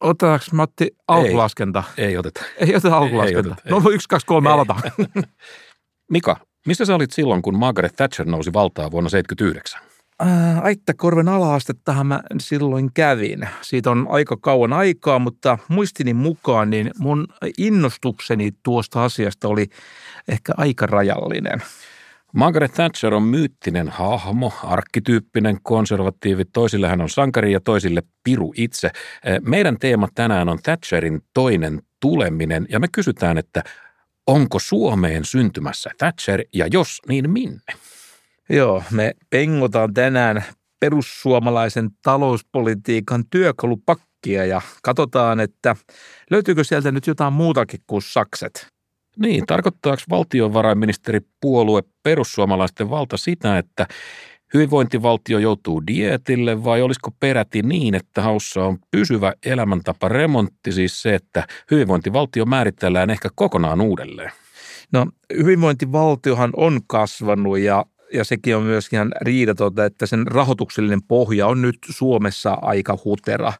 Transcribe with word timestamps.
Otetaanko 0.00 0.44
Matti 0.52 0.90
alkulaskenta? 1.08 1.84
Ei, 1.98 2.04
ei 2.04 2.16
oteta. 2.16 2.44
Ei 2.56 2.74
oteta 2.74 2.96
alkulaskenta. 2.96 3.48
Ei 3.48 3.72
oteta, 3.72 3.86
no 3.86 3.90
yksi, 3.90 4.08
kaksi, 4.08 4.26
kolme, 4.26 4.50
aloita. 4.50 4.76
Mika, 6.12 6.36
missä 6.66 6.84
sä 6.84 6.94
olit 6.94 7.10
silloin, 7.10 7.42
kun 7.42 7.58
Margaret 7.58 7.96
Thatcher 7.96 8.26
nousi 8.26 8.52
valtaan 8.52 8.90
vuonna 8.90 9.10
1979? 9.10 9.80
Ää, 10.20 10.60
Aittakorven 10.60 11.28
ala-astettahan 11.28 12.06
mä 12.06 12.20
silloin 12.40 12.90
kävin. 12.94 13.48
Siitä 13.62 13.90
on 13.90 14.06
aika 14.10 14.36
kauan 14.36 14.72
aikaa, 14.72 15.18
mutta 15.18 15.58
muistini 15.68 16.14
mukaan 16.14 16.70
niin 16.70 16.90
mun 16.98 17.26
innostukseni 17.58 18.50
tuosta 18.62 19.04
asiasta 19.04 19.48
oli 19.48 19.66
ehkä 20.28 20.52
aika 20.56 20.86
rajallinen. 20.86 21.62
Margaret 22.36 22.72
Thatcher 22.72 23.14
on 23.14 23.22
myyttinen 23.22 23.88
hahmo, 23.88 24.52
arkkityyppinen 24.62 25.58
konservatiivi. 25.62 26.44
Toisille 26.44 26.88
hän 26.88 27.00
on 27.00 27.08
sankari 27.08 27.52
ja 27.52 27.60
toisille 27.60 28.02
piru 28.24 28.52
itse. 28.56 28.90
Meidän 29.42 29.78
teema 29.78 30.08
tänään 30.14 30.48
on 30.48 30.58
Thatcherin 30.62 31.22
toinen 31.34 31.82
tuleminen 32.00 32.66
ja 32.68 32.80
me 32.80 32.88
kysytään, 32.92 33.38
että 33.38 33.62
onko 34.26 34.58
Suomeen 34.58 35.24
syntymässä 35.24 35.90
Thatcher 35.98 36.42
ja 36.54 36.66
jos, 36.72 36.98
niin 37.08 37.30
minne? 37.30 37.72
Joo, 38.48 38.82
me 38.90 39.14
pengotaan 39.30 39.94
tänään 39.94 40.44
perussuomalaisen 40.80 41.90
talouspolitiikan 42.02 43.24
työkalupakkia 43.30 44.44
ja 44.44 44.60
katsotaan, 44.82 45.40
että 45.40 45.76
löytyykö 46.30 46.64
sieltä 46.64 46.92
nyt 46.92 47.06
jotain 47.06 47.32
muutakin 47.32 47.80
kuin 47.86 48.02
sakset. 48.02 48.75
Niin, 49.18 49.46
tarkoittaako 49.46 50.02
valtiovarainministeri 50.10 51.20
puolue 51.40 51.82
perussuomalaisten 52.02 52.90
valta 52.90 53.16
sitä, 53.16 53.58
että 53.58 53.86
hyvinvointivaltio 54.54 55.38
joutuu 55.38 55.82
dietille 55.86 56.64
vai 56.64 56.82
olisiko 56.82 57.10
peräti 57.20 57.62
niin, 57.62 57.94
että 57.94 58.22
haussa 58.22 58.64
on 58.64 58.78
pysyvä 58.90 59.32
elämäntapa 59.46 60.08
remontti, 60.08 60.72
siis 60.72 61.02
se, 61.02 61.14
että 61.14 61.46
hyvinvointivaltio 61.70 62.44
määritellään 62.44 63.10
ehkä 63.10 63.28
kokonaan 63.34 63.80
uudelleen? 63.80 64.32
No 64.92 65.06
hyvinvointivaltiohan 65.36 66.50
on 66.56 66.80
kasvanut 66.86 67.58
ja 67.58 67.84
ja 68.12 68.24
sekin 68.24 68.56
on 68.56 68.62
myös 68.62 68.88
ihan 68.92 69.12
riidatonta, 69.20 69.84
että 69.84 70.06
sen 70.06 70.26
rahoituksellinen 70.26 71.02
pohja 71.02 71.46
on 71.46 71.62
nyt 71.62 71.78
Suomessa 71.90 72.58
aika 72.62 72.98
hutera, 73.04 73.52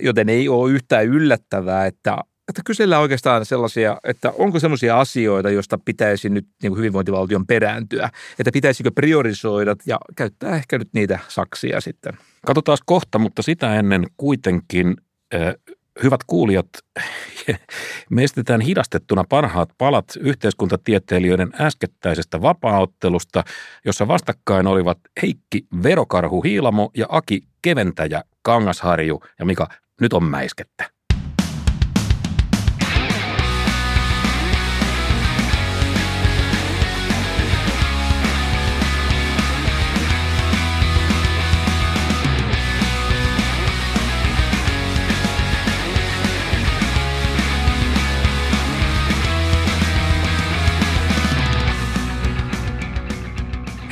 joten 0.00 0.28
ei 0.28 0.48
ole 0.48 0.72
yhtään 0.72 1.06
yllättävää, 1.06 1.86
että 1.86 2.18
että 2.48 2.62
kysellään 2.64 3.02
oikeastaan 3.02 3.46
sellaisia, 3.46 3.96
että 4.04 4.32
onko 4.38 4.60
sellaisia 4.60 5.00
asioita, 5.00 5.50
joista 5.50 5.78
pitäisi 5.84 6.28
nyt 6.28 6.46
niin 6.62 6.70
kuin 6.70 6.78
hyvinvointivaltion 6.78 7.46
perääntyä, 7.46 8.10
että 8.38 8.50
pitäisikö 8.52 8.90
priorisoida 8.94 9.76
ja 9.86 9.98
käyttää 10.16 10.56
ehkä 10.56 10.78
nyt 10.78 10.88
niitä 10.92 11.18
saksia 11.28 11.80
sitten. 11.80 12.12
Katsotaan 12.46 12.78
kohta, 12.86 13.18
mutta 13.18 13.42
sitä 13.42 13.74
ennen 13.74 14.06
kuitenkin 14.16 14.96
Hyvät 16.02 16.20
kuulijat, 16.26 16.66
me 18.10 18.24
estetään 18.24 18.60
hidastettuna 18.60 19.24
parhaat 19.28 19.68
palat 19.78 20.04
yhteiskuntatieteilijöiden 20.20 21.52
äskettäisestä 21.60 22.42
vapaaottelusta, 22.42 23.44
jossa 23.84 24.08
vastakkain 24.08 24.66
olivat 24.66 24.98
Heikki 25.22 25.66
Verokarhu 25.82 26.42
Hiilamo 26.42 26.90
ja 26.96 27.06
Aki 27.08 27.42
Keventäjä 27.62 28.22
Kangasharju 28.42 29.22
ja 29.38 29.44
Mika, 29.44 29.68
nyt 30.00 30.12
on 30.12 30.24
mäiskettä. 30.24 30.90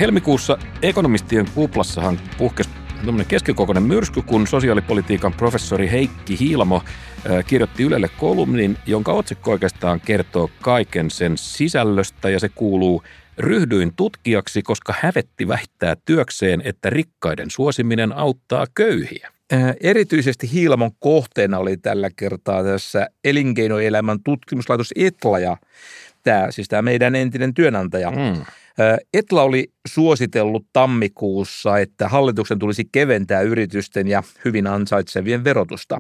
Helmikuussa 0.02 0.58
ekonomistien 0.82 1.46
kuplassahan 1.54 2.20
puhkesi 2.38 2.70
tämmöinen 2.96 3.26
keskikokoinen 3.26 3.82
myrsky, 3.82 4.22
kun 4.22 4.46
sosiaalipolitiikan 4.46 5.32
professori 5.32 5.90
Heikki 5.90 6.38
Hiilamo 6.40 6.82
kirjoitti 7.46 7.82
Ylelle 7.82 8.08
kolumnin, 8.18 8.78
jonka 8.86 9.12
otsikko 9.12 9.50
oikeastaan 9.50 10.00
kertoo 10.00 10.50
kaiken 10.60 11.10
sen 11.10 11.38
sisällöstä 11.38 12.30
ja 12.30 12.40
se 12.40 12.48
kuuluu 12.48 13.02
Ryhdyin 13.38 13.92
tutkijaksi, 13.96 14.62
koska 14.62 14.94
hävetti 15.00 15.48
väittää 15.48 15.96
työkseen, 16.04 16.62
että 16.64 16.90
rikkaiden 16.90 17.50
suosiminen 17.50 18.12
auttaa 18.12 18.66
köyhiä. 18.74 19.32
Erityisesti 19.80 20.52
Hiilamon 20.52 20.90
kohteena 20.98 21.58
oli 21.58 21.76
tällä 21.76 22.10
kertaa 22.16 22.64
tässä 22.64 23.08
elinkeinoelämän 23.24 24.19
tutkimuslaitos 24.24 24.92
Etla 24.96 25.38
ja 25.38 25.56
tämä, 26.22 26.50
siis 26.50 26.69
tämä 26.69 26.82
meidän 26.82 27.14
entinen 27.14 27.54
työnantaja. 27.54 28.10
Mm 28.10 28.44
Etla 29.14 29.42
oli 29.42 29.72
suositellut 29.88 30.66
tammikuussa, 30.72 31.78
että 31.78 32.08
hallituksen 32.08 32.58
tulisi 32.58 32.88
keventää 32.92 33.40
yritysten 33.40 34.08
ja 34.08 34.22
hyvin 34.44 34.66
ansaitsevien 34.66 35.44
verotusta. 35.44 35.98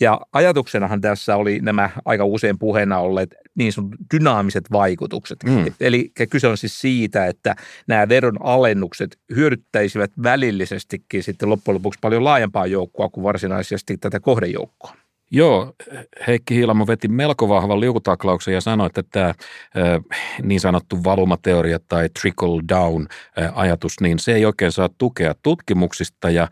Ja 0.00 0.20
ajatuksenahan 0.32 1.00
tässä 1.00 1.36
oli 1.36 1.58
nämä 1.62 1.90
aika 2.04 2.24
usein 2.24 2.58
puheena 2.58 2.98
olleet 2.98 3.34
niin 3.54 3.72
sanotut 3.72 4.00
dynaamiset 4.14 4.64
vaikutukset. 4.72 5.38
Mm. 5.44 5.64
Eli 5.80 6.12
kyse 6.30 6.48
on 6.48 6.56
siis 6.56 6.80
siitä, 6.80 7.26
että 7.26 7.56
nämä 7.86 8.08
veron 8.08 8.36
alennukset 8.42 9.18
hyödyttäisivät 9.34 10.10
välillisestikin 10.22 11.22
sitten 11.22 11.48
loppujen 11.48 11.74
lopuksi 11.74 11.98
paljon 12.00 12.24
laajempaa 12.24 12.66
joukkoa 12.66 13.08
kuin 13.08 13.24
varsinaisesti 13.24 13.96
tätä 13.96 14.20
kohdejoukkoa. 14.20 14.94
Joo, 15.32 15.72
Heikki 16.26 16.54
Hiilamo 16.54 16.86
veti 16.86 17.08
melko 17.08 17.48
vahvan 17.48 17.80
liukutaklauksen 17.80 18.54
ja 18.54 18.60
sanoi, 18.60 18.86
että 18.86 19.02
tämä 19.02 19.34
niin 20.42 20.60
sanottu 20.60 21.04
valumateoria 21.04 21.78
tai 21.88 22.08
trickle 22.20 22.62
down 22.68 23.06
ajatus, 23.54 24.00
niin 24.00 24.18
se 24.18 24.34
ei 24.34 24.44
oikein 24.44 24.72
saa 24.72 24.88
tukea 24.98 25.34
tutkimuksista 25.42 26.30
ja 26.30 26.48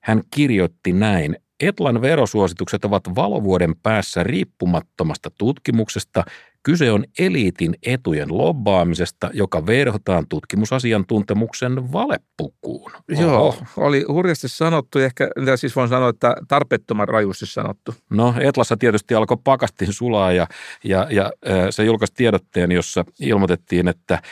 hän 0.00 0.22
kirjoitti 0.34 0.92
näin. 0.92 1.36
Etlan 1.60 2.00
verosuositukset 2.00 2.84
ovat 2.84 3.02
valovuoden 3.16 3.74
päässä 3.82 4.22
riippumattomasta 4.22 5.30
tutkimuksesta, 5.38 6.24
Kyse 6.62 6.92
on 6.92 7.04
eliitin 7.18 7.74
etujen 7.86 8.38
lobbaamisesta, 8.38 9.30
joka 9.32 9.66
verhotaan 9.66 10.24
tutkimusasiantuntemuksen 10.28 11.92
valepukuun. 11.92 12.92
Oho. 12.92 13.22
Joo, 13.22 13.56
oli 13.76 14.04
hurjasti 14.08 14.48
sanottu, 14.48 14.98
ehkä 14.98 15.30
siis 15.56 15.76
voin 15.76 15.88
sanoa, 15.88 16.08
että 16.08 16.36
tarpeettoman 16.48 17.08
rajusti 17.08 17.46
sanottu. 17.46 17.94
No 18.10 18.34
Etlassa 18.40 18.76
tietysti 18.76 19.14
alkoi 19.14 19.36
pakastin 19.44 19.92
sulaa 19.92 20.32
ja, 20.32 20.46
ja, 20.84 21.06
ja 21.10 21.32
se 21.70 21.84
julkaisi 21.84 22.14
tiedotteen, 22.14 22.72
jossa 22.72 23.04
ilmoitettiin, 23.20 23.88
että 23.88 24.22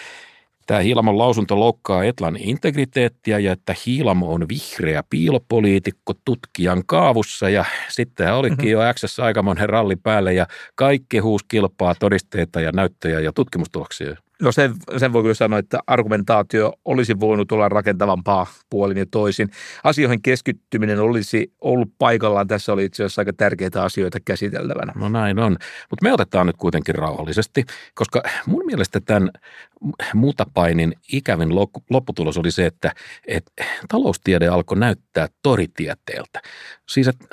Tämä 0.66 0.80
Hiilamon 0.80 1.18
lausunto 1.18 1.60
loukkaa 1.60 2.04
Etlan 2.04 2.36
integriteettiä 2.36 3.38
ja 3.38 3.52
että 3.52 3.74
Hiilamo 3.86 4.32
on 4.32 4.48
vihreä 4.48 5.02
piilopoliitikko 5.10 6.12
tutkijan 6.24 6.82
kaavussa 6.86 7.48
ja 7.48 7.64
sitten 7.88 8.34
olikin 8.34 8.58
mm-hmm. 8.58 8.70
jo 8.70 8.94
X 8.94 9.18
aikamoinen 9.18 9.68
ralli 9.68 9.96
päälle 9.96 10.34
ja 10.34 10.46
kaikki 10.74 11.18
huus 11.18 11.42
kilpaa 11.42 11.94
todisteita 11.94 12.60
ja 12.60 12.72
näyttöjä 12.72 13.20
ja 13.20 13.32
tutkimustuloksia. 13.32 14.25
No 14.42 14.52
sen, 14.52 14.74
sen 14.96 15.12
voi 15.12 15.22
kyllä 15.22 15.34
sanoa, 15.34 15.58
että 15.58 15.78
argumentaatio 15.86 16.72
olisi 16.84 17.20
voinut 17.20 17.52
olla 17.52 17.68
rakentavampaa 17.68 18.46
puolin 18.70 18.96
ja 18.96 19.06
toisin. 19.10 19.50
Asioihin 19.84 20.22
keskittyminen 20.22 21.00
olisi 21.00 21.52
ollut 21.60 21.88
paikallaan. 21.98 22.46
Tässä 22.46 22.72
oli 22.72 22.84
itse 22.84 23.02
asiassa 23.02 23.20
aika 23.20 23.32
tärkeitä 23.32 23.82
asioita 23.82 24.18
käsiteltävänä. 24.24 24.92
No 24.96 25.08
näin 25.08 25.38
on. 25.38 25.52
Mutta 25.90 26.02
me 26.02 26.12
otetaan 26.12 26.46
nyt 26.46 26.56
kuitenkin 26.56 26.94
rauhallisesti, 26.94 27.64
koska 27.94 28.22
mun 28.46 28.62
mielestä 28.66 29.00
tämän 29.00 29.30
mutapainin 30.14 30.94
ikävin 31.12 31.54
lopputulos 31.90 32.38
oli 32.38 32.50
se, 32.50 32.66
että, 32.66 32.92
että 33.26 33.64
taloustiede 33.88 34.48
alkoi 34.48 34.78
näyttää 34.78 35.28
toritieteeltä. 35.42 36.42
Siis, 36.88 37.08
että, 37.08 37.26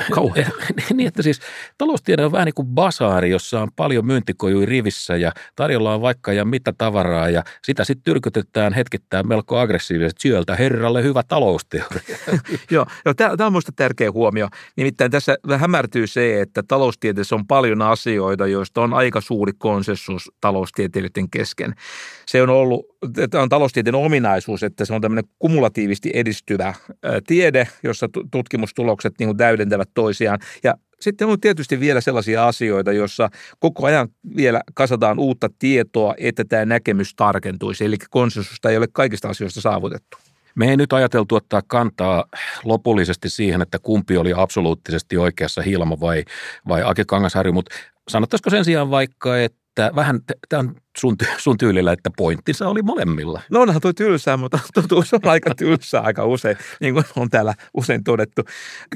niin, 0.93 1.07
että 1.07 1.21
siis 1.21 1.39
taloustiede 1.77 2.25
on 2.25 2.31
vähän 2.31 2.45
niin 2.45 2.53
kuin 2.53 2.67
basaari, 2.67 3.29
jossa 3.29 3.61
on 3.61 3.69
paljon 3.75 4.05
myyntikojuja 4.05 4.65
rivissä 4.65 5.15
ja 5.15 5.31
tarjolla 5.55 5.93
on 5.93 6.01
vaikka 6.01 6.33
ja 6.33 6.45
mitä 6.45 6.73
tavaraa 6.93 7.29
ja 7.29 7.43
sitä 7.63 7.83
sitten 7.83 8.03
tyrkytetään 8.03 8.73
hetkittäin 8.73 9.27
melko 9.27 9.59
aggressiivisesti 9.59 10.21
syöltä 10.21 10.55
herralle 10.55 11.03
hyvä 11.03 11.23
talousteoria. 11.27 12.17
Joo, 12.71 12.85
joo 13.05 13.13
tämä 13.13 13.45
on 13.45 13.53
minusta 13.53 13.71
tärkeä 13.75 14.11
huomio. 14.11 14.47
Nimittäin 14.75 15.11
tässä 15.11 15.37
hämärtyy 15.57 16.07
se, 16.07 16.41
että 16.41 16.63
taloustieteessä 16.63 17.35
on 17.35 17.47
paljon 17.47 17.81
asioita, 17.81 18.47
joista 18.47 18.81
on 18.81 18.93
aika 18.93 19.21
suuri 19.21 19.51
konsensus 19.57 20.31
taloustieteilijöiden 20.41 21.29
kesken. 21.29 21.73
Se 22.25 22.41
on 22.41 22.49
ollut, 22.49 22.85
tämä 23.29 23.43
on 23.43 23.49
taloustieteen 23.49 23.95
ominaisuus, 23.95 24.63
että 24.63 24.85
se 24.85 24.93
on 24.93 25.01
tämmöinen 25.01 25.29
kumulatiivisesti 25.39 26.11
edistyvä 26.13 26.73
tiede, 27.27 27.67
jossa 27.83 28.09
tutkimustulokset 28.31 29.13
niin 29.19 29.37
täydentävät 29.37 29.89
toisiaan. 29.93 30.39
Ja 30.63 30.73
sitten 31.03 31.27
on 31.27 31.39
tietysti 31.39 31.79
vielä 31.79 32.01
sellaisia 32.01 32.47
asioita, 32.47 32.91
joissa 32.91 33.29
koko 33.59 33.85
ajan 33.85 34.09
vielä 34.35 34.61
kasataan 34.73 35.19
uutta 35.19 35.49
tietoa, 35.59 36.13
että 36.17 36.45
tämä 36.45 36.65
näkemys 36.65 37.15
tarkentuisi. 37.15 37.85
Eli 37.85 37.97
konsensusta 38.09 38.69
ei 38.69 38.77
ole 38.77 38.87
kaikista 38.91 39.29
asioista 39.29 39.61
saavutettu. 39.61 40.17
Me 40.55 40.69
ei 40.69 40.77
nyt 40.77 40.93
ajateltu 40.93 41.35
ottaa 41.35 41.61
kantaa 41.67 42.25
lopullisesti 42.63 43.29
siihen, 43.29 43.61
että 43.61 43.79
kumpi 43.79 44.17
oli 44.17 44.33
absoluuttisesti 44.35 45.17
oikeassa 45.17 45.61
Hiilamo 45.61 45.97
vai, 45.99 46.23
vai 46.67 46.81
Ake 46.85 47.05
Kangasharju, 47.05 47.53
mutta 47.53 47.75
sanottaisiko 48.07 48.49
sen 48.49 48.65
sijaan 48.65 48.89
vaikka, 48.89 49.37
että 49.37 49.62
vähän, 49.95 50.19
tämä 50.49 50.59
on 50.59 50.75
sun, 50.97 51.15
sun 51.37 51.57
tyylillä, 51.57 51.91
että 51.91 52.09
pointtinsa 52.17 52.67
oli 52.67 52.81
molemmilla. 52.81 53.41
No 53.51 53.61
onhan 53.61 53.81
toi 53.81 53.93
tylsää, 53.93 54.37
mutta 54.37 54.59
totuus 54.73 55.13
on 55.13 55.19
aika 55.23 55.55
tylsää 55.55 56.01
aika 56.01 56.25
usein, 56.25 56.57
niin 56.81 56.93
kuin 56.93 57.05
on 57.15 57.29
täällä 57.29 57.53
usein 57.73 58.03
todettu. 58.03 58.41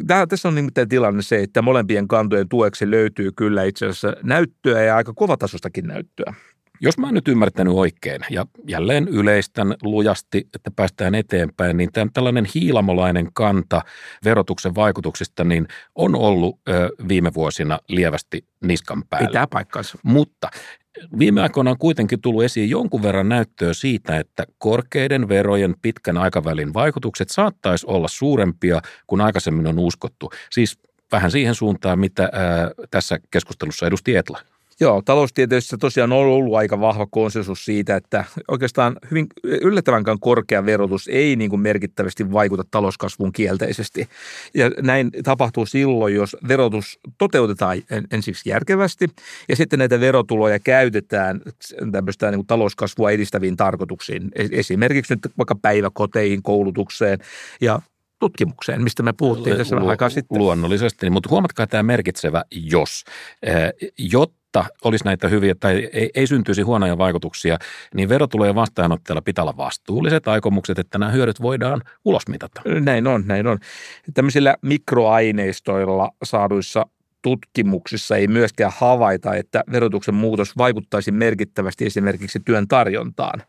Tämä, 0.08 0.28
tässä 0.28 0.48
on 0.48 0.56
nimittäin 0.56 0.90
tilanne 0.90 1.22
se, 1.22 1.44
että 1.44 1.62
molempien 1.62 2.08
kantojen 2.08 2.50
tueksi 2.50 2.92
löytyy 2.92 3.32
kyllä 3.32 3.64
itse 3.64 3.86
asiassa 3.86 4.14
näyttöä 4.24 4.84
ja 4.84 4.96
aika 4.96 5.14
kovatasostakin 5.14 5.88
näyttöä. 5.88 6.34
Jos 6.82 6.98
mä 6.98 7.08
oon 7.08 7.14
nyt 7.14 7.28
ymmärtänyt 7.28 7.74
oikein 7.74 8.22
ja 8.30 8.46
jälleen 8.68 9.08
yleistän 9.08 9.76
lujasti, 9.82 10.48
että 10.56 10.72
päästään 10.76 11.16
eteenpäin, 11.16 11.78
niin 11.78 11.92
tämän, 11.92 12.10
tällainen 12.14 12.48
hiilamolainen 12.56 13.28
kanta 13.34 13.82
verotuksen 14.24 14.76
vaikutuksista 14.76 15.44
niin 15.44 15.68
on 15.96 16.16
ollut 16.16 16.60
ö, 16.70 16.90
viime 17.08 17.34
vuosina 17.34 17.80
lievästi 17.88 18.46
niskan 18.64 19.04
päällä. 19.10 19.28
Pitää 19.28 19.48
paikkansa. 19.48 19.98
Mutta 20.04 20.50
Viime 21.20 21.42
aikoina 21.42 21.72
on 21.72 21.78
kuitenkin 21.78 22.22
tullut 22.22 22.44
esiin 22.44 22.70
jonkun 22.70 23.04
verran 23.04 23.30
näyttöä 23.30 23.74
siitä, 23.74 24.18
että 24.18 24.46
korkeiden 24.58 25.30
verojen 25.30 25.76
pitkän 25.82 26.18
aikavälin 26.18 26.74
vaikutukset 26.74 27.30
saattaisi 27.30 27.86
olla 27.90 28.08
suurempia 28.08 28.82
kuin 29.08 29.22
aikaisemmin 29.22 29.68
on 29.68 29.80
uskottu. 29.80 30.30
Siis 30.52 30.80
vähän 31.12 31.32
siihen 31.32 31.56
suuntaan, 31.56 32.00
mitä 32.00 32.24
ää, 32.24 32.72
tässä 32.92 33.20
keskustelussa 33.32 33.88
edusti 33.88 34.16
Etla. 34.16 34.40
Joo, 34.80 35.02
taloustieteessä 35.02 35.78
tosiaan 35.78 36.12
on 36.12 36.18
ollut 36.18 36.56
aika 36.56 36.80
vahva 36.80 37.08
konsensus 37.12 37.66
siitä, 37.66 37.96
että 37.96 38.26
oikeastaan 38.48 38.98
hyvin 39.12 39.28
yllättävänkään 39.44 40.20
korkea 40.20 40.66
verotus 40.66 41.08
ei 41.08 41.36
niin 41.36 41.50
kuin 41.50 41.60
merkittävästi 41.60 42.32
vaikuta 42.32 42.64
talouskasvuun 42.72 43.32
kielteisesti. 43.32 44.10
Ja 44.54 44.72
näin 44.82 45.12
tapahtuu 45.24 45.66
silloin, 45.66 46.16
jos 46.16 46.38
verotus 46.48 47.00
toteutetaan 47.18 47.78
ensiksi 48.12 48.50
järkevästi 48.50 49.08
ja 49.50 49.56
sitten 49.56 49.80
näitä 49.80 50.00
verotuloja 50.00 50.60
käytetään 50.60 51.42
tämmöistä 51.92 52.32
niin 52.32 52.40
kuin 52.40 52.48
talouskasvua 52.48 53.12
edistäviin 53.12 53.58
tarkoituksiin. 53.58 54.32
Esimerkiksi 54.36 55.14
nyt 55.14 55.34
vaikka 55.38 55.56
päiväkoteihin, 55.56 56.44
koulutukseen 56.44 57.20
ja 57.62 57.82
tutkimukseen, 58.20 58.84
mistä 58.84 59.04
me 59.04 59.14
puhuttiin 59.14 59.58
tässä 59.58 59.76
vähän 59.76 59.90
aikaa 59.90 60.10
sitten. 60.10 60.38
Luonnollisesti, 60.38 61.10
mutta 61.10 61.30
huomatkaa 61.30 61.68
tämä 61.68 61.84
merkitsevä 61.84 62.44
jos. 62.52 63.04
Eh, 63.44 63.74
jotta 63.98 64.37
jotta 64.48 64.74
olisi 64.84 65.06
näitä 65.06 65.28
hyviä 65.28 65.56
tai 65.60 65.90
ei, 65.94 66.10
ei 66.16 66.28
syntyisi 66.28 66.62
huonoja 66.62 66.98
vaikutuksia, 66.98 67.58
niin 67.96 68.10
verotulojen 68.10 68.56
vastaanottajalla 68.56 69.22
pitää 69.22 69.44
olla 69.44 69.58
vastuulliset 69.58 70.28
aikomukset, 70.28 70.80
että 70.80 70.98
nämä 70.98 71.12
hyödyt 71.12 71.42
voidaan 71.42 71.82
ulosmitata. 72.06 72.62
Näin 72.80 73.08
on, 73.08 73.24
näin 73.28 73.48
on. 73.48 73.60
Tämmöisillä 74.14 74.56
mikroaineistoilla 74.62 76.12
saaduissa 76.24 76.86
tutkimuksissa 77.22 78.16
ei 78.16 78.28
myöskään 78.28 78.72
havaita, 78.76 79.36
että 79.36 79.64
verotuksen 79.72 80.16
muutos 80.16 80.58
vaikuttaisi 80.58 81.12
merkittävästi 81.12 81.86
esimerkiksi 81.86 82.40
työn 82.46 82.68
tarjontaan. 82.68 83.44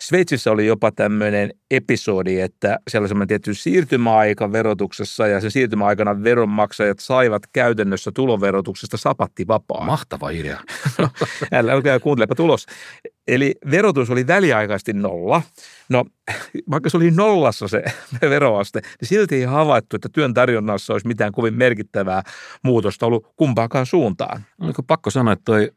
Sveitsissä 0.00 0.50
oli 0.50 0.66
jopa 0.66 0.92
tämmöinen 0.92 1.50
episodi, 1.70 2.40
että 2.40 2.78
siellä 2.88 3.02
oli 3.02 3.08
semmoinen 3.08 3.28
tietty 3.28 3.54
siirtymäaika 3.54 4.52
verotuksessa 4.52 5.26
ja 5.26 5.40
se 5.40 5.50
siirtymäaikana 5.50 6.22
veronmaksajat 6.22 6.98
saivat 6.98 7.42
käytännössä 7.52 8.10
tuloverotuksesta 8.14 8.96
sapattivapaa. 8.96 9.84
Mahtava 9.86 10.30
idea. 10.30 10.60
no, 10.98 11.08
älä 11.52 12.00
kuuntelepa 12.00 12.34
tulos. 12.34 12.66
Eli 13.28 13.54
verotus 13.70 14.10
oli 14.10 14.26
väliaikaisesti 14.26 14.92
nolla. 14.92 15.42
No, 15.88 16.04
vaikka 16.70 16.90
se 16.90 16.96
oli 16.96 17.10
nollassa 17.10 17.68
se 17.68 17.82
veroaste, 18.30 18.80
niin 19.00 19.08
silti 19.08 19.34
ei 19.34 19.44
havaittu, 19.44 19.96
että 19.96 20.08
työn 20.12 20.34
tarjonnassa 20.34 20.92
olisi 20.92 21.06
mitään 21.06 21.32
kovin 21.32 21.54
merkittävää 21.54 22.22
muutosta 22.62 23.06
ollut 23.06 23.26
kumpaakaan 23.36 23.86
suuntaan. 23.86 24.44
Oliko 24.60 24.82
pakko 24.82 25.10
sanoa, 25.10 25.32
että 25.32 25.44
toi 25.44 25.72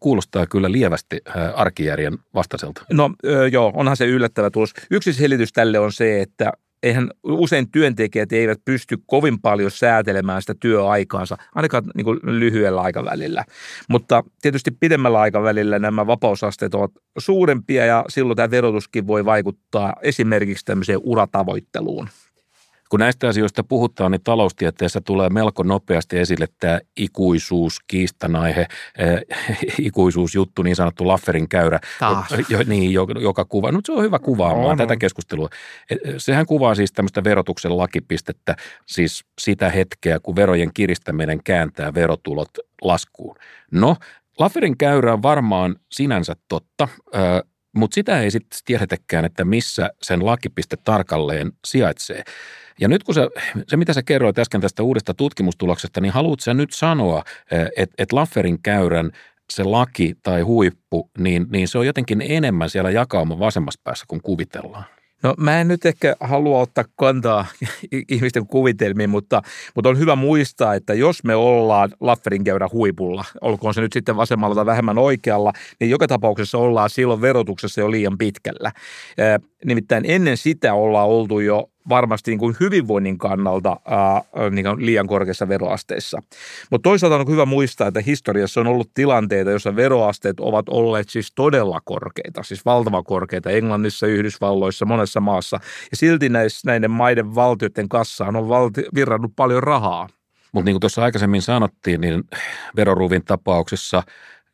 kuulostaa 0.00 0.46
kyllä 0.46 0.72
lievästi 0.72 1.20
arkijärjen 1.54 2.18
vastaiselta. 2.34 2.84
No 2.92 3.10
joo, 3.52 3.72
onhan 3.74 3.96
se 3.96 4.06
yllättävä 4.06 4.50
tulos. 4.50 4.74
Yksi 4.90 5.12
selitys 5.12 5.52
tälle 5.52 5.78
on 5.78 5.92
se, 5.92 6.20
että 6.20 6.52
eihän 6.82 7.10
usein 7.22 7.70
työntekijät 7.70 8.32
eivät 8.32 8.60
pysty 8.64 8.98
kovin 9.06 9.40
paljon 9.40 9.70
säätelemään 9.70 10.42
sitä 10.42 10.54
työaikaansa, 10.60 11.36
ainakaan 11.54 11.84
niin 11.94 12.04
kuin 12.04 12.18
lyhyellä 12.22 12.80
aikavälillä. 12.80 13.44
Mutta 13.88 14.24
tietysti 14.42 14.70
pidemmällä 14.70 15.20
aikavälillä 15.20 15.78
nämä 15.78 16.06
vapausasteet 16.06 16.74
ovat 16.74 16.90
suurempia 17.18 17.86
ja 17.86 18.04
silloin 18.08 18.36
tämä 18.36 18.50
verotuskin 18.50 19.06
voi 19.06 19.24
vaikuttaa 19.24 19.94
esimerkiksi 20.02 20.64
tämmöiseen 20.64 21.00
uratavoitteluun 21.02 22.08
kun 22.88 23.00
näistä 23.00 23.28
asioista 23.28 23.64
puhutaan, 23.64 24.12
niin 24.12 24.22
taloustieteessä 24.24 25.00
tulee 25.00 25.30
melko 25.30 25.62
nopeasti 25.62 26.18
esille 26.18 26.46
tämä 26.60 26.80
ikuisuus, 26.96 27.80
kiistanaihe, 27.88 28.66
äh, 29.00 29.56
ikuisuusjuttu, 29.78 30.62
niin 30.62 30.76
sanottu 30.76 31.06
Lafferin 31.06 31.48
käyrä, 31.48 31.80
jo, 32.48 32.58
niin, 32.66 32.92
joka 33.20 33.44
kuvaa, 33.44 33.72
no 33.72 33.80
se 33.84 33.92
on 33.92 34.02
hyvä 34.02 34.18
kuvaamaan 34.18 34.70
on, 34.70 34.76
tätä 34.76 34.92
on. 34.92 34.98
keskustelua. 34.98 35.48
Sehän 36.18 36.46
kuvaa 36.46 36.74
siis 36.74 36.92
tämmöistä 36.92 37.24
verotuksen 37.24 37.76
lakipistettä, 37.76 38.56
siis 38.86 39.24
sitä 39.40 39.70
hetkeä, 39.70 40.20
kun 40.20 40.36
verojen 40.36 40.70
kiristäminen 40.74 41.40
kääntää 41.44 41.94
verotulot 41.94 42.50
laskuun. 42.82 43.36
No, 43.70 43.96
Lafferin 44.38 44.78
käyrä 44.78 45.12
on 45.12 45.22
varmaan 45.22 45.76
sinänsä 45.92 46.36
totta, 46.48 46.88
äh, 47.14 47.22
mutta 47.76 47.94
sitä 47.94 48.20
ei 48.20 48.30
sitten 48.30 48.58
tiedetäkään, 48.64 49.24
että 49.24 49.44
missä 49.44 49.90
sen 50.02 50.26
lakipiste 50.26 50.76
tarkalleen 50.84 51.52
sijaitsee. 51.66 52.22
Ja 52.80 52.88
nyt 52.88 53.04
kun 53.04 53.14
se, 53.14 53.28
se 53.68 53.76
mitä 53.76 53.92
sä 53.92 54.02
kerroit 54.02 54.38
äsken 54.38 54.60
tästä 54.60 54.82
uudesta 54.82 55.14
tutkimustuloksesta, 55.14 56.00
niin 56.00 56.12
haluat 56.12 56.40
sä 56.40 56.54
nyt 56.54 56.72
sanoa, 56.72 57.22
että 57.50 57.82
eh, 57.82 57.88
et 57.98 58.12
Lafferin 58.12 58.62
käyrän 58.62 59.10
se 59.50 59.64
laki 59.64 60.14
tai 60.22 60.40
huippu, 60.40 61.10
niin, 61.18 61.46
niin 61.50 61.68
se 61.68 61.78
on 61.78 61.86
jotenkin 61.86 62.22
enemmän 62.28 62.70
siellä 62.70 62.90
jakauman 62.90 63.38
vasemmassa 63.38 63.80
päässä 63.84 64.04
kuin 64.08 64.22
kuvitellaan. 64.22 64.84
No 65.22 65.34
mä 65.38 65.60
en 65.60 65.68
nyt 65.68 65.86
ehkä 65.86 66.16
halua 66.20 66.60
ottaa 66.60 66.84
kantaa 66.96 67.46
ihmisten 68.08 68.46
kuvitelmiin, 68.46 69.10
mutta, 69.10 69.42
mutta 69.74 69.88
on 69.88 69.98
hyvä 69.98 70.16
muistaa, 70.16 70.74
että 70.74 70.94
jos 70.94 71.24
me 71.24 71.34
ollaan 71.34 71.90
Lafferin 72.00 72.44
käyrä 72.44 72.68
huipulla, 72.72 73.24
olkoon 73.40 73.74
se 73.74 73.80
nyt 73.80 73.92
sitten 73.92 74.16
vasemmalla 74.16 74.54
tai 74.54 74.66
vähemmän 74.66 74.98
oikealla, 74.98 75.52
niin 75.80 75.90
joka 75.90 76.08
tapauksessa 76.08 76.58
ollaan 76.58 76.90
silloin 76.90 77.20
verotuksessa 77.20 77.80
jo 77.80 77.90
liian 77.90 78.18
pitkällä. 78.18 78.72
Nimittäin 79.64 80.04
ennen 80.08 80.36
sitä 80.36 80.74
ollaan 80.74 81.08
oltu 81.08 81.40
jo 81.40 81.70
varmasti 81.88 82.30
niin 82.30 82.38
kuin 82.38 82.56
hyvinvoinnin 82.60 83.18
kannalta 83.18 83.76
ää, 83.84 84.22
niin 84.50 84.64
kuin 84.64 84.86
liian 84.86 85.06
korkeassa 85.06 85.48
veroasteissa. 85.48 86.22
Mutta 86.70 86.88
toisaalta 86.88 87.16
on 87.16 87.28
hyvä 87.28 87.46
muistaa, 87.46 87.88
että 87.88 88.00
historiassa 88.00 88.60
on 88.60 88.66
ollut 88.66 88.90
tilanteita, 88.94 89.50
joissa 89.50 89.76
veroasteet 89.76 90.40
ovat 90.40 90.68
olleet 90.68 91.08
siis 91.08 91.32
todella 91.34 91.80
korkeita, 91.84 92.42
siis 92.42 92.64
valtava 92.64 93.02
korkeita 93.02 93.50
Englannissa, 93.50 94.06
Yhdysvalloissa, 94.06 94.84
monessa 94.84 95.20
maassa. 95.20 95.60
Ja 95.90 95.96
silti 95.96 96.28
näissä, 96.28 96.70
näiden 96.70 96.90
maiden 96.90 97.34
valtioiden 97.34 97.88
kassaan 97.88 98.36
on 98.36 98.48
valti, 98.48 98.84
virrannut 98.94 99.32
paljon 99.36 99.62
rahaa. 99.62 100.08
Mutta 100.52 100.64
niin 100.64 100.74
kuin 100.74 100.80
tuossa 100.80 101.02
aikaisemmin 101.04 101.42
sanottiin, 101.42 102.00
niin 102.00 102.24
veroruuvin 102.76 103.24
tapauksessa 103.24 104.02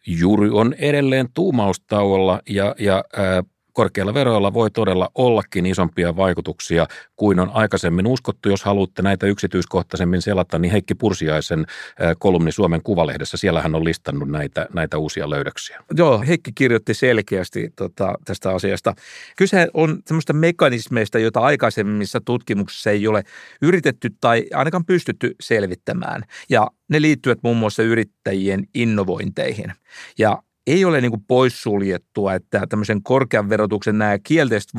juuri 0.06 0.50
on 0.50 0.74
edelleen 0.78 1.28
tuumaustauolla 1.34 2.40
ja, 2.48 2.74
ja 2.78 3.04
ää, 3.16 3.42
korkeilla 3.72 4.14
veroilla 4.14 4.54
voi 4.54 4.70
todella 4.70 5.08
ollakin 5.14 5.66
isompia 5.66 6.16
vaikutuksia 6.16 6.86
kuin 7.16 7.40
on 7.40 7.50
aikaisemmin 7.54 8.06
uskottu. 8.06 8.48
Jos 8.48 8.64
haluatte 8.64 9.02
näitä 9.02 9.26
yksityiskohtaisemmin 9.26 10.22
selata, 10.22 10.58
niin 10.58 10.72
Heikki 10.72 10.94
Pursiaisen 10.94 11.66
kolumni 12.18 12.52
Suomen 12.52 12.82
Kuvalehdessä, 12.82 13.36
siellä 13.36 13.62
hän 13.62 13.74
on 13.74 13.84
listannut 13.84 14.28
näitä, 14.28 14.66
näitä 14.74 14.98
uusia 14.98 15.30
löydöksiä. 15.30 15.78
Joo, 15.96 16.24
Heikki 16.28 16.52
kirjoitti 16.54 16.94
selkeästi 16.94 17.72
tota, 17.76 18.14
tästä 18.24 18.50
asiasta. 18.50 18.94
Kyse 19.36 19.68
on 19.74 20.02
semmoista 20.06 20.32
mekanismeista, 20.32 21.18
joita 21.18 21.40
aikaisemmissa 21.40 22.20
tutkimuksissa 22.24 22.90
ei 22.90 23.06
ole 23.06 23.22
yritetty 23.62 24.10
tai 24.20 24.44
ainakaan 24.54 24.84
pystytty 24.84 25.34
selvittämään. 25.40 26.22
Ja 26.50 26.70
ne 26.88 27.02
liittyvät 27.02 27.38
muun 27.42 27.56
muassa 27.56 27.82
yrittäjien 27.82 28.66
innovointeihin. 28.74 29.72
Ja 30.18 30.42
ei 30.66 30.84
ole 30.84 31.00
niin 31.00 31.24
poissuljettua, 31.28 32.34
että 32.34 32.66
tämmöisen 32.68 33.02
korkean 33.02 33.48
verotuksen 33.48 33.98
nämä 33.98 34.18
kielteiset 34.18 34.70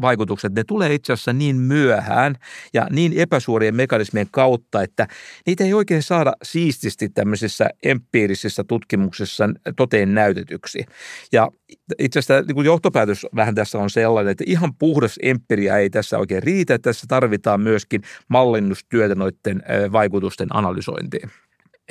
vaikutukset, 0.00 0.54
ne 0.54 0.64
tulee 0.64 0.94
itse 0.94 1.12
asiassa 1.12 1.32
niin 1.32 1.56
myöhään 1.56 2.34
ja 2.74 2.86
niin 2.90 3.12
epäsuorien 3.16 3.76
mekanismien 3.76 4.26
kautta, 4.30 4.82
että 4.82 5.08
niitä 5.46 5.64
ei 5.64 5.74
oikein 5.74 6.02
saada 6.02 6.32
siististi 6.42 7.08
tämmöisissä 7.08 7.70
empiirisissä 7.82 8.64
tutkimuksissa 8.64 9.48
toteen 9.76 10.14
näytetyksi. 10.14 10.84
Ja 11.32 11.50
itse 11.98 12.18
asiassa 12.18 12.46
niin 12.46 12.54
kuin 12.54 12.66
johtopäätös 12.66 13.26
vähän 13.36 13.54
tässä 13.54 13.78
on 13.78 13.90
sellainen, 13.90 14.30
että 14.30 14.44
ihan 14.46 14.74
puhdas 14.74 15.18
empiria 15.22 15.78
ei 15.78 15.90
tässä 15.90 16.18
oikein 16.18 16.42
riitä. 16.42 16.78
Tässä 16.78 17.06
tarvitaan 17.08 17.60
myöskin 17.60 18.02
mallinnustyötä 18.28 19.14
noiden 19.14 19.62
vaikutusten 19.92 20.48
analysointiin. 20.56 21.30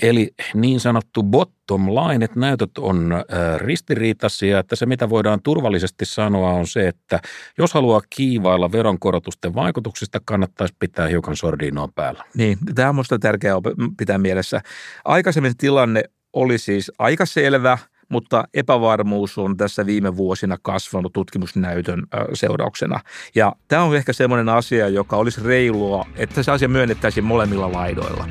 Eli 0.01 0.29
niin 0.53 0.79
sanottu 0.79 1.23
bottom 1.23 1.87
line, 1.87 2.25
että 2.25 2.39
näytöt 2.39 2.77
on 2.77 3.13
ristiriitaisia, 3.57 4.59
että 4.59 4.75
se 4.75 4.85
mitä 4.85 5.09
voidaan 5.09 5.39
turvallisesti 5.43 6.05
sanoa 6.05 6.49
on 6.49 6.67
se, 6.67 6.87
että 6.87 7.19
jos 7.57 7.73
haluaa 7.73 8.01
kiivailla 8.09 8.71
veronkorotusten 8.71 9.55
vaikutuksista, 9.55 10.19
kannattaisi 10.25 10.75
pitää 10.79 11.07
hiukan 11.07 11.35
sordinoa 11.35 11.89
päällä. 11.95 12.23
Niin, 12.35 12.57
tämä 12.75 12.89
on 12.89 12.95
minusta 12.95 13.19
tärkeää 13.19 13.55
pitää 13.97 14.17
mielessä. 14.17 14.61
Aikaisemmin 15.05 15.57
tilanne 15.57 16.03
oli 16.33 16.57
siis 16.57 16.91
aika 16.99 17.25
selvä– 17.25 17.77
mutta 18.11 18.43
epävarmuus 18.53 19.37
on 19.37 19.57
tässä 19.57 19.85
viime 19.85 20.17
vuosina 20.17 20.57
kasvanut 20.61 21.13
tutkimusnäytön 21.13 22.03
seurauksena. 22.33 22.99
Ja 23.35 23.53
tämä 23.67 23.83
on 23.83 23.95
ehkä 23.95 24.13
semmoinen 24.13 24.49
asia, 24.49 24.89
joka 24.89 25.15
olisi 25.17 25.41
reilua, 25.43 26.05
että 26.15 26.43
se 26.43 26.51
asia 26.51 26.67
myönnettäisiin 26.67 27.23
molemmilla 27.23 27.71
laidoilla. 27.71 28.27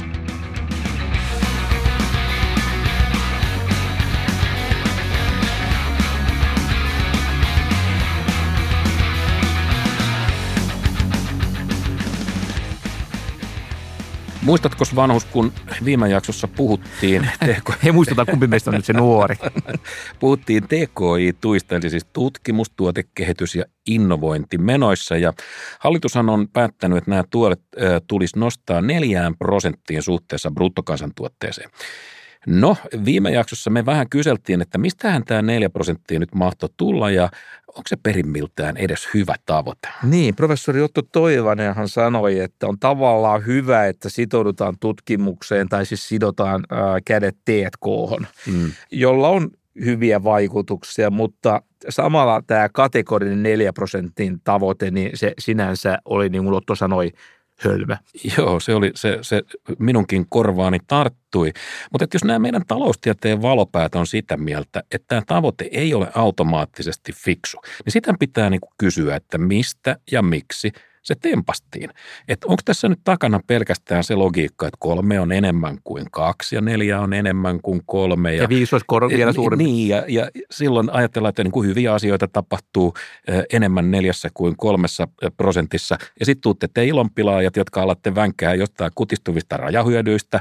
Muistatko 14.42 14.84
vanhus, 14.96 15.24
kun 15.24 15.52
viime 15.84 16.08
jaksossa 16.08 16.48
puhuttiin... 16.48 17.28
TK... 17.44 17.70
Ei 17.84 17.92
muistuta, 17.92 18.24
kumpi 18.24 18.46
meistä 18.46 18.70
on 18.70 18.74
nyt 18.74 18.84
se 18.84 18.92
nuori. 18.92 19.36
puhuttiin 20.20 20.62
TKI-tuista, 20.62 21.76
eli 21.76 21.90
siis 21.90 22.06
tutkimus, 22.12 22.70
tuotekehitys 22.76 23.54
ja 23.54 23.64
innovointimenoissa. 23.86 25.16
Ja 25.16 25.32
hallitushan 25.78 26.28
on 26.28 26.48
päättänyt, 26.48 26.98
että 26.98 27.10
nämä 27.10 27.24
tuolet 27.30 27.60
tulisi 28.06 28.38
nostaa 28.38 28.80
neljään 28.80 29.36
prosenttiin 29.36 30.02
suhteessa 30.02 30.50
bruttokansantuotteeseen. 30.50 31.70
No, 32.46 32.76
viime 33.04 33.30
jaksossa 33.30 33.70
me 33.70 33.86
vähän 33.86 34.08
kyseltiin, 34.08 34.60
että 34.60 34.78
mistähän 34.78 35.24
tämä 35.24 35.42
4 35.42 35.70
prosenttia 35.70 36.18
nyt 36.18 36.34
mahtoi 36.34 36.68
tulla 36.76 37.10
ja 37.10 37.24
onko 37.68 37.82
se 37.86 37.96
perimmiltään 38.02 38.76
edes 38.76 39.08
hyvä 39.14 39.34
tavoite? 39.46 39.88
Niin, 40.02 40.36
professori 40.36 40.82
Otto 40.82 41.02
Toivanenhan 41.02 41.88
sanoi, 41.88 42.38
että 42.38 42.66
on 42.66 42.78
tavallaan 42.78 43.46
hyvä, 43.46 43.86
että 43.86 44.08
sitoudutaan 44.08 44.76
tutkimukseen 44.80 45.68
tai 45.68 45.86
siis 45.86 46.08
sidotaan 46.08 46.64
ää, 46.70 46.98
kädet 47.04 47.36
T&K, 47.44 47.86
mm. 48.46 48.72
jolla 48.92 49.28
on 49.28 49.50
hyviä 49.84 50.24
vaikutuksia, 50.24 51.10
mutta 51.10 51.62
samalla 51.88 52.42
tämä 52.46 52.68
kategorinen 52.68 53.42
4 53.42 53.72
prosentin 53.72 54.40
tavoite, 54.44 54.90
niin 54.90 55.10
se 55.14 55.34
sinänsä 55.38 55.98
oli, 56.04 56.28
niin 56.28 56.44
kuin 56.44 56.54
Otto 56.54 56.74
sanoi, 56.74 57.10
hölmö. 57.64 57.96
Joo, 58.38 58.60
se, 58.60 58.74
oli, 58.74 58.90
se, 58.94 59.18
se 59.22 59.42
minunkin 59.78 60.26
korvaani 60.28 60.78
tarttui. 60.86 61.52
Mutta 61.92 62.06
jos 62.12 62.24
nämä 62.24 62.38
meidän 62.38 62.66
taloustieteen 62.66 63.42
valopäät 63.42 63.94
on 63.94 64.06
sitä 64.06 64.36
mieltä, 64.36 64.82
että 64.90 65.06
tämä 65.08 65.22
tavoite 65.26 65.68
ei 65.72 65.94
ole 65.94 66.08
automaattisesti 66.14 67.12
fiksu, 67.12 67.60
niin 67.84 67.92
sitä 67.92 68.14
pitää 68.18 68.50
niin 68.50 68.60
kysyä, 68.78 69.16
että 69.16 69.38
mistä 69.38 69.96
ja 70.12 70.22
miksi– 70.22 70.72
se 71.02 71.14
tempastiin. 71.14 71.90
Että 72.28 72.46
onko 72.46 72.62
tässä 72.64 72.88
nyt 72.88 73.00
takana 73.04 73.40
pelkästään 73.46 74.04
se 74.04 74.14
logiikka, 74.14 74.66
että 74.66 74.76
kolme 74.80 75.20
on 75.20 75.32
enemmän 75.32 75.78
kuin 75.84 76.06
kaksi 76.10 76.54
ja 76.54 76.60
neljä 76.60 77.00
on 77.00 77.12
enemmän 77.12 77.60
kuin 77.62 77.82
kolme. 77.86 78.34
Ja, 78.34 78.42
ja 78.42 78.48
viisi 78.48 78.74
olisi 78.74 78.84
kor- 78.86 79.08
vielä 79.08 79.32
suurempi. 79.32 79.64
Niin, 79.64 79.88
ja, 79.88 80.04
ja 80.08 80.30
silloin 80.50 80.90
ajatellaan, 80.90 81.28
että 81.28 81.44
niin 81.44 81.52
kuin 81.52 81.68
hyviä 81.68 81.94
asioita 81.94 82.28
tapahtuu 82.28 82.94
enemmän 83.52 83.90
neljässä 83.90 84.28
kuin 84.34 84.56
kolmessa 84.56 85.08
prosentissa. 85.36 85.96
Ja 86.20 86.26
sitten 86.26 86.42
tuutte 86.42 86.68
te 86.74 86.84
ilonpilaajat, 86.84 87.56
jotka 87.56 87.82
alatte 87.82 88.14
vänkää 88.14 88.54
jostain 88.54 88.92
kutistuvista 88.94 89.56
rajahyödyistä 89.56 90.40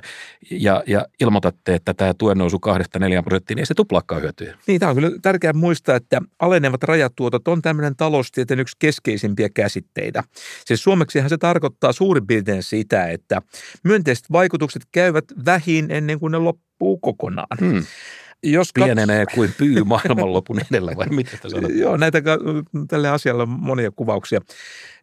ja, 0.51 0.83
ja 0.87 1.05
ilmoitatte, 1.21 1.75
että 1.75 1.93
tämä 1.93 2.13
tuen 2.13 2.37
nousu 2.37 2.59
kahdesta 2.59 2.99
neljään 2.99 3.23
prosenttiin, 3.23 3.55
niin 3.55 3.61
ei 3.61 3.65
se 3.65 3.73
tuplaakaan 3.73 4.21
hyötyä. 4.21 4.57
Niin, 4.67 4.79
tämä 4.79 4.89
on 4.89 4.95
kyllä 4.95 5.11
tärkeää 5.21 5.53
muistaa, 5.53 5.95
että 5.95 6.21
alenevat 6.39 6.83
rajatuotot 6.83 7.47
on 7.47 7.61
tämmöinen 7.61 7.95
taloustieteen 7.95 8.59
yksi 8.59 8.75
keskeisimpiä 8.79 9.49
käsitteitä. 9.49 10.23
Siis 10.65 10.83
suomeksihan 10.83 11.29
se 11.29 11.37
tarkoittaa 11.37 11.91
suurin 11.93 12.27
piirtein 12.27 12.63
sitä, 12.63 13.07
että 13.07 13.41
myönteiset 13.83 14.25
vaikutukset 14.31 14.81
käyvät 14.91 15.25
vähin 15.45 15.91
ennen 15.91 16.19
kuin 16.19 16.31
ne 16.31 16.37
loppuu 16.37 16.97
kokonaan. 16.97 17.57
Hmm. 17.59 17.83
Jos 18.43 18.69
Pienenee 18.73 19.25
kats... 19.25 19.35
kuin 19.35 19.53
pyy 19.57 19.83
maailmanlopun 19.93 20.59
edellä, 20.71 20.91
vai 20.97 21.07
mitä? 21.09 21.37
Joo, 21.73 21.97
näitä 21.97 22.21
tälle 22.87 23.09
asialle 23.09 23.43
on 23.43 23.49
monia 23.49 23.91
kuvauksia. 23.91 24.41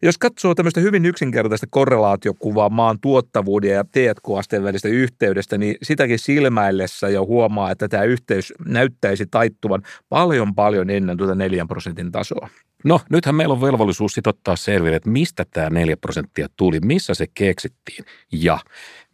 Jos 0.01 0.17
katsoo 0.17 0.55
tämmöistä 0.55 0.81
hyvin 0.81 1.05
yksinkertaista 1.05 1.67
korrelaatiokuvaa 1.69 2.69
maan 2.69 2.99
tuottavuuden 3.01 3.71
ja 3.71 3.83
T&K-asteen 3.83 4.63
välistä 4.63 4.87
yhteydestä, 4.87 5.57
niin 5.57 5.75
sitäkin 5.83 6.19
silmäillessä 6.19 7.09
jo 7.09 7.25
huomaa, 7.25 7.71
että 7.71 7.87
tämä 7.87 8.03
yhteys 8.03 8.53
näyttäisi 8.65 9.25
taittuvan 9.31 9.81
paljon 10.09 10.55
paljon 10.55 10.89
ennen 10.89 11.17
tuota 11.17 11.35
4 11.35 11.65
prosentin 11.65 12.11
tasoa. 12.11 12.49
No, 12.83 13.01
nythän 13.09 13.35
meillä 13.35 13.53
on 13.53 13.61
velvollisuus 13.61 14.13
sit 14.13 14.27
ottaa 14.27 14.55
selville, 14.55 14.95
että 14.95 15.09
mistä 15.09 15.45
tämä 15.53 15.69
4 15.69 15.97
prosenttia 15.97 16.47
tuli, 16.55 16.79
missä 16.79 17.13
se 17.13 17.25
keksittiin. 17.33 18.05
Ja 18.31 18.59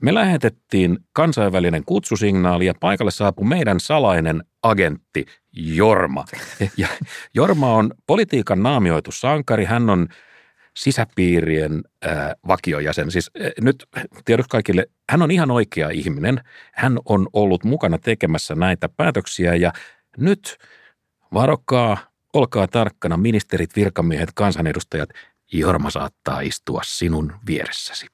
me 0.02 0.14
lähetettiin 0.14 1.00
kansainvälinen 1.14 1.86
kutsusignaali 1.86 2.66
ja 2.66 2.74
paikalle 2.80 3.12
saapui 3.12 3.48
meidän 3.48 3.80
salainen 3.80 4.44
agentti 4.64 5.26
Jorma. 5.52 6.26
Ja 6.78 6.88
Jorma 7.36 7.74
on 7.74 7.92
politiikan 8.08 8.64
naamioitu 8.64 9.12
sankari. 9.12 9.66
Hän 9.66 9.90
on 9.90 10.08
sisäpiirien 10.78 11.82
äh, 12.06 12.12
vakiojäsen. 12.48 13.12
Siis 13.12 13.32
äh, 13.42 13.52
nyt 13.62 13.88
tiedoksi 14.26 14.50
kaikille, 14.50 14.86
hän 15.10 15.22
on 15.22 15.32
ihan 15.32 15.52
oikea 15.52 15.90
ihminen. 15.90 16.42
Hän 16.74 17.00
on 17.06 17.28
ollut 17.34 17.64
mukana 17.64 17.98
tekemässä 17.98 18.56
näitä 18.56 18.90
päätöksiä 18.90 19.56
ja 19.56 19.72
nyt 20.18 20.58
varokaa, 21.34 21.98
olkaa 22.34 22.68
tarkkana, 22.68 23.18
ministerit, 23.18 23.76
virkamiehet, 23.76 24.30
kansanedustajat, 24.36 25.10
Jorma 25.52 25.90
saattaa 25.90 26.42
istua 26.42 26.82
sinun 26.86 27.34
vieressäsi. 27.48 28.08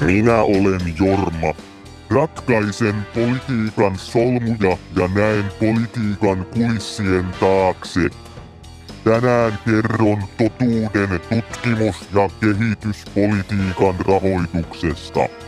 Minä 0.00 0.42
olen 0.42 0.80
Jorma. 1.00 1.54
Ratkaisen 2.10 2.94
politiikan 3.14 3.98
solmuja 3.98 4.76
ja 4.96 5.08
näen 5.14 5.44
politiikan 5.60 6.46
kulissien 6.54 7.26
taakse. 7.40 8.00
Tänään 9.04 9.58
kerron 9.64 10.22
totuuden 10.38 11.20
tutkimus- 11.30 12.08
ja 12.14 12.30
kehityspolitiikan 12.40 13.94
rahoituksesta. 14.06 15.45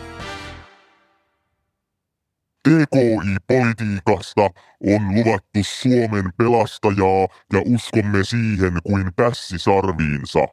TKI-politiikasta 2.69 4.51
on 4.87 5.15
luvattu 5.15 5.61
Suomen 5.63 6.33
pelastajaa 6.39 7.29
ja 7.53 7.63
uskomme 7.67 8.25
siihen 8.25 8.73
kuin 8.83 9.11
pässi 9.17 9.59
sarviinsa. 9.59 10.49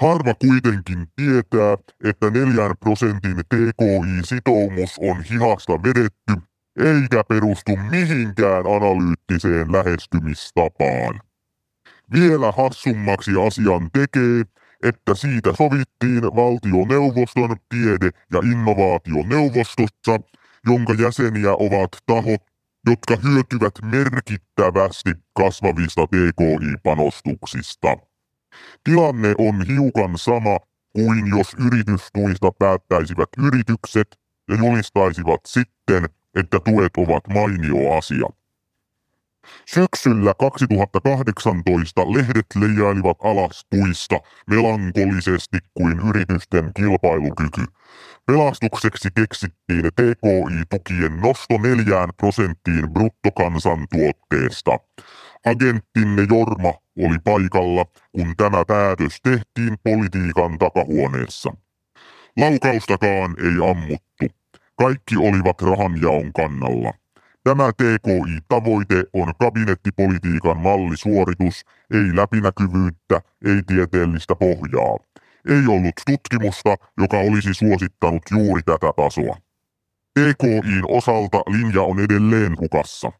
Harva 0.00 0.34
kuitenkin 0.34 1.06
tietää, 1.16 1.76
että 2.04 2.30
neljän 2.30 2.74
prosentin 2.80 3.36
TKI-sitoumus 3.36 4.98
on 5.00 5.22
hihasta 5.22 5.72
vedetty, 5.72 6.32
eikä 6.78 7.24
perustu 7.28 7.76
mihinkään 7.90 8.64
analyyttiseen 8.76 9.72
lähestymistapaan. 9.72 11.20
Vielä 12.12 12.52
hassummaksi 12.52 13.30
asian 13.46 13.90
tekee, 13.92 14.42
että 14.82 15.14
siitä 15.14 15.52
sovittiin 15.52 16.22
valtioneuvoston 16.22 17.56
tiede- 17.68 18.10
ja 18.32 18.38
innovaationeuvostossa, 18.38 20.20
jonka 20.66 20.94
jäseniä 20.98 21.52
ovat 21.52 21.88
tahot, 22.06 22.42
jotka 22.86 23.16
hyötyvät 23.22 23.74
merkittävästi 23.82 25.10
kasvavista 25.32 26.06
TKI-panostuksista. 26.06 27.96
Tilanne 28.84 29.34
on 29.38 29.66
hiukan 29.66 30.18
sama 30.18 30.58
kuin 30.92 31.26
jos 31.26 31.54
yritystuista 31.66 32.52
päättäisivät 32.58 33.28
yritykset 33.38 34.18
ja 34.48 34.56
julistaisivat 34.56 35.40
sitten, 35.46 36.04
että 36.34 36.60
tuet 36.60 36.92
ovat 36.96 37.22
mainio 37.28 37.96
asia. 37.98 38.43
Syksyllä 39.66 40.34
2018 40.38 42.00
lehdet 42.00 42.46
leijailivat 42.60 43.16
alas 43.22 43.66
tuista 43.70 44.20
melankolisesti 44.50 45.58
kuin 45.74 46.00
yritysten 46.08 46.70
kilpailukyky. 46.76 47.64
Pelastukseksi 48.26 49.08
keksittiin 49.16 49.84
TKI-tukien 49.96 51.20
nosto 51.20 51.58
neljään 51.58 52.08
prosenttiin 52.16 52.90
bruttokansantuotteesta. 52.90 54.70
Agenttinne 55.46 56.26
Jorma 56.30 56.74
oli 56.98 57.18
paikalla, 57.24 57.84
kun 58.12 58.34
tämä 58.36 58.64
päätös 58.68 59.18
tehtiin 59.22 59.76
politiikan 59.84 60.58
takahuoneessa. 60.58 61.52
Laukaustakaan 62.36 63.34
ei 63.38 63.70
ammuttu. 63.70 64.26
Kaikki 64.78 65.16
olivat 65.16 65.62
rahanjaon 65.62 66.32
kannalla. 66.32 67.03
Tämä 67.44 67.72
TKI-tavoite 67.72 69.04
on 69.12 69.32
kabinettipolitiikan 69.38 70.60
mallisuoritus, 70.60 71.64
ei 71.90 72.16
läpinäkyvyyttä, 72.16 73.20
ei 73.44 73.62
tieteellistä 73.66 74.34
pohjaa. 74.34 74.96
Ei 75.48 75.66
ollut 75.68 75.94
tutkimusta, 76.06 76.76
joka 76.98 77.18
olisi 77.18 77.54
suosittanut 77.54 78.22
juuri 78.30 78.62
tätä 78.62 78.92
tasoa. 78.96 79.36
TKIin 80.18 80.84
osalta 80.88 81.38
linja 81.38 81.82
on 81.82 82.00
edelleen 82.00 82.56
hukassa. 82.60 83.12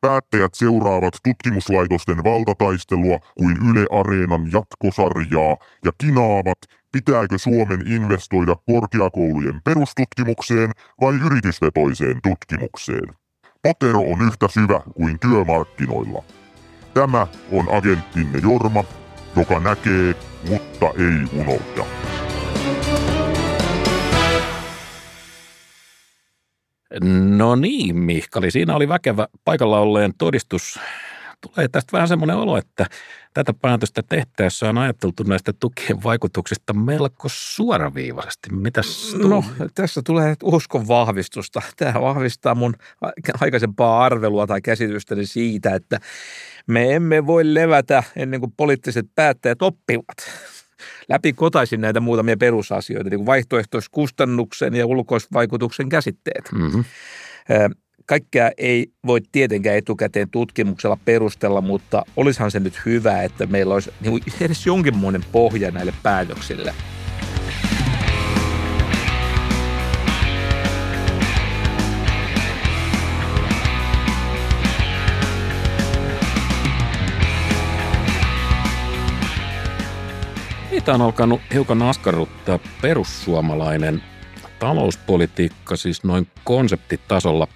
Päättäjät 0.00 0.54
seuraavat 0.54 1.14
tutkimuslaitosten 1.24 2.24
valtataistelua 2.24 3.18
kuin 3.38 3.56
Yle 3.70 3.86
Areenan 4.00 4.52
jatkosarjaa 4.52 5.56
ja 5.84 5.92
kinaavat, 5.98 6.58
pitääkö 6.92 7.38
Suomen 7.38 7.86
investoida 7.86 8.56
korkeakoulujen 8.66 9.60
perustutkimukseen 9.64 10.70
vai 11.00 11.14
yritysvetoiseen 11.26 12.20
tutkimukseen. 12.22 13.21
Potero 13.62 14.00
on 14.00 14.26
yhtä 14.26 14.48
syvä 14.48 14.80
kuin 14.94 15.18
työmarkkinoilla. 15.20 16.22
Tämä 16.94 17.26
on 17.52 17.74
agenttinne 17.76 18.38
Jorma, 18.42 18.84
joka 19.36 19.60
näkee, 19.60 20.14
mutta 20.48 20.86
ei 20.86 21.40
unohda. 21.40 21.84
No 27.38 27.56
niin, 27.56 27.96
Mihkali, 27.96 28.50
siinä 28.50 28.76
oli 28.76 28.88
väkevä 28.88 29.28
paikalla 29.44 29.78
olleen 29.78 30.12
todistus. 30.18 30.80
Tulee 31.50 31.68
tästä 31.68 31.92
vähän 31.92 32.08
semmoinen 32.08 32.36
olo, 32.36 32.56
että 32.56 32.86
tätä 33.34 33.52
päätöstä 33.52 34.02
tehtäessä 34.08 34.68
on 34.68 34.78
ajateltu 34.78 35.22
näistä 35.22 35.52
tukien 35.60 36.02
vaikutuksista 36.02 36.72
melko 36.72 37.28
suoraviivaisesti. 37.30 38.52
Mitäs 38.52 39.16
No, 39.28 39.44
tässä 39.74 40.02
tulee 40.04 40.34
uskon 40.42 40.88
vahvistusta. 40.88 41.62
Tämä 41.76 42.00
vahvistaa 42.00 42.54
mun 42.54 42.74
aikaisempaa 43.40 44.04
arvelua 44.04 44.46
tai 44.46 44.60
käsitystäni 44.60 45.26
siitä, 45.26 45.74
että 45.74 46.00
me 46.66 46.94
emme 46.94 47.26
voi 47.26 47.54
levätä 47.54 48.02
ennen 48.16 48.40
kuin 48.40 48.52
poliittiset 48.56 49.06
päättäjät 49.14 49.62
oppivat 49.62 50.16
läpi 51.08 51.32
kotaisin 51.32 51.80
näitä 51.80 52.00
muutamia 52.00 52.36
perusasioita, 52.36 53.10
niin 53.10 53.18
kuin 53.18 53.26
vaihtoehtoiskustannuksen 53.26 54.74
ja 54.74 54.86
ulkoisvaikutuksen 54.86 55.88
käsitteet. 55.88 56.52
Mm-hmm. 56.52 56.84
Kaikkea 58.06 58.50
ei 58.58 58.86
voi 59.06 59.20
tietenkään 59.32 59.76
etukäteen 59.76 60.30
tutkimuksella 60.30 60.98
perustella, 61.04 61.60
mutta 61.60 62.02
olisihan 62.16 62.50
se 62.50 62.60
nyt 62.60 62.80
hyvä, 62.86 63.22
että 63.22 63.46
meillä 63.46 63.74
olisi 63.74 63.90
niin 64.00 64.22
edes 64.40 64.66
jonkinmoinen 64.66 65.24
pohja 65.32 65.70
näille 65.70 65.94
päätöksille. 66.02 66.74
Meitä 80.82 80.94
on 80.94 81.02
alkanut 81.02 81.40
hiukan 81.54 81.82
askarruttaa 81.82 82.58
perussuomalainen 82.82 84.02
talouspolitiikka, 84.58 85.76
siis 85.76 86.04
noin 86.04 86.26
konseptitasolla. 86.44 87.48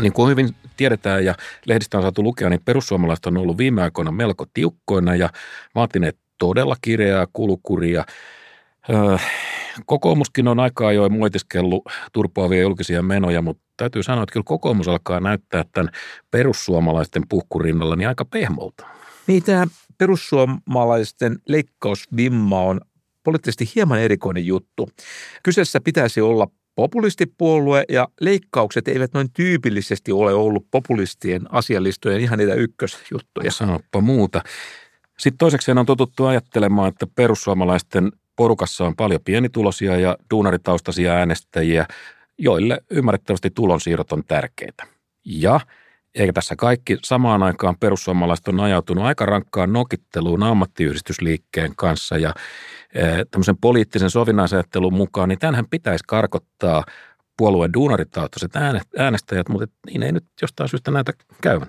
Niin 0.00 0.12
kuin 0.12 0.30
hyvin 0.30 0.56
tiedetään 0.76 1.24
ja 1.24 1.34
lehdistä 1.66 1.98
on 1.98 2.02
saatu 2.02 2.22
lukea, 2.22 2.50
niin 2.50 2.60
perussuomalaiset 2.64 3.26
on 3.26 3.36
ollut 3.36 3.58
viime 3.58 3.82
aikoina 3.82 4.12
melko 4.12 4.46
tiukkoina 4.54 5.14
ja 5.14 5.30
vaatineet 5.74 6.18
todella 6.38 6.76
kireää 6.82 7.26
kulukuria. 7.32 8.04
Öö, 8.90 9.16
kokoomuskin 9.86 10.48
on 10.48 10.60
aika 10.60 10.86
ajoin 10.86 11.12
muotiskellut 11.12 11.84
turpoavia 12.12 12.60
julkisia 12.62 13.02
menoja, 13.02 13.42
mutta 13.42 13.62
täytyy 13.76 14.02
sanoa, 14.02 14.22
että 14.22 14.32
kyllä 14.32 14.44
kokoomus 14.44 14.88
alkaa 14.88 15.20
näyttää 15.20 15.64
tämän 15.72 15.90
perussuomalaisten 16.30 17.22
puhkurinnalla 17.28 17.96
niin 17.96 18.08
aika 18.08 18.24
pehmolta. 18.24 18.86
Niin 19.26 19.42
tämä 19.42 19.66
perussuomalaisten 19.98 21.38
leikkausvimma 21.48 22.60
on 22.60 22.80
poliittisesti 23.24 23.72
hieman 23.74 24.00
erikoinen 24.00 24.46
juttu. 24.46 24.90
Kyseessä 25.42 25.80
pitäisi 25.80 26.20
olla 26.20 26.48
populistipuolue 26.74 27.84
ja 27.88 28.08
leikkaukset 28.20 28.88
eivät 28.88 29.14
noin 29.14 29.30
tyypillisesti 29.32 30.12
ole 30.12 30.34
ollut 30.34 30.66
populistien 30.70 31.42
asialistojen 31.54 32.20
ihan 32.20 32.38
niitä 32.38 32.54
ykkösjuttuja. 32.54 33.50
Sanoppa 33.50 34.00
muuta. 34.00 34.42
Sitten 35.18 35.38
toiseksi 35.38 35.70
on 35.70 35.86
totuttu 35.86 36.26
ajattelemaan, 36.26 36.88
että 36.88 37.06
perussuomalaisten 37.06 38.12
porukassa 38.36 38.84
on 38.84 38.96
paljon 38.96 39.20
pienituloisia 39.24 39.96
ja 39.96 40.16
duunaritaustaisia 40.30 41.12
äänestäjiä, 41.12 41.86
joille 42.38 42.80
ymmärrettävästi 42.90 43.50
tulonsiirrot 43.50 44.12
on 44.12 44.24
tärkeitä. 44.24 44.86
Ja– 45.24 45.60
eikä 46.14 46.32
tässä 46.32 46.56
kaikki 46.56 46.98
samaan 47.04 47.42
aikaan 47.42 47.76
perussuomalaiset 47.80 48.48
on 48.48 48.60
ajautunut 48.60 49.04
aika 49.04 49.26
rankkaan 49.26 49.72
nokitteluun 49.72 50.42
ammattiyhdistysliikkeen 50.42 51.72
kanssa 51.76 52.18
ja 52.18 52.34
eh, 52.94 53.26
tämmöisen 53.30 53.56
poliittisen 53.60 54.10
sovinnaisajattelun 54.10 54.94
mukaan, 54.94 55.28
niin 55.28 55.38
tämähän 55.38 55.68
pitäisi 55.70 56.04
karkottaa 56.06 56.84
puolueen 57.36 57.72
duunaritautaiset 57.72 58.52
äänestäjät, 58.98 59.48
mutta 59.48 59.66
niin 59.86 60.02
ei 60.02 60.12
nyt 60.12 60.24
jostain 60.42 60.68
syystä 60.68 60.90
näitä 60.90 61.12
käyvän. 61.42 61.68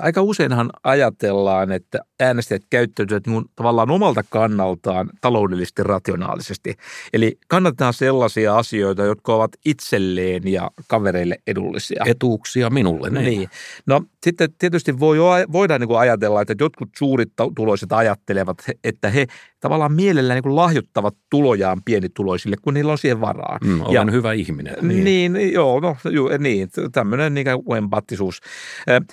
Aika 0.00 0.22
useinhan 0.22 0.70
ajatellaan, 0.84 1.72
että 1.72 1.98
äänestäjät 2.20 2.62
käyttäytyvät 2.70 3.26
niin 3.26 3.44
tavallaan 3.56 3.90
omalta 3.90 4.24
kannaltaan 4.30 5.10
taloudellisesti 5.20 5.82
rationaalisesti. 5.82 6.74
Eli 7.12 7.38
kannatetaan 7.48 7.94
sellaisia 7.94 8.58
asioita, 8.58 9.04
jotka 9.04 9.34
ovat 9.34 9.50
itselleen 9.64 10.52
ja 10.52 10.70
kavereille 10.88 11.38
edullisia. 11.46 12.04
Etuuksia 12.06 12.70
minulle. 12.70 13.10
Niin. 13.10 13.24
niin. 13.24 13.48
No 13.86 14.02
sitten 14.22 14.48
tietysti 14.58 14.98
voi, 14.98 15.18
voidaan 15.52 15.80
niin 15.80 15.88
kuin 15.88 15.98
ajatella, 15.98 16.42
että 16.42 16.54
jotkut 16.60 16.88
suurit 16.98 17.32
tuloiset 17.56 17.92
ajattelevat, 17.92 18.58
että 18.84 19.10
he 19.10 19.26
tavallaan 19.60 19.92
mielellään 19.92 20.40
niin 20.44 20.56
lahjoittavat 20.56 21.14
tulojaan 21.30 21.82
pienituloisille, 21.84 22.56
kun 22.62 22.74
niillä 22.74 22.92
on 22.92 22.98
siihen 22.98 23.20
varaa. 23.20 23.58
Mm, 23.64 23.80
olen 23.80 23.94
ja, 23.94 24.12
hyvä 24.12 24.32
ihminen. 24.32 24.74
Niin, 24.82 25.32
niin 25.32 25.52
joo, 25.52 25.80
no 25.80 25.96
ju, 26.10 26.28
niin, 26.38 26.68
tämmöinen 26.92 27.34
niin 27.34 27.46
kuin 27.64 27.78
empattisuus. 27.78 28.40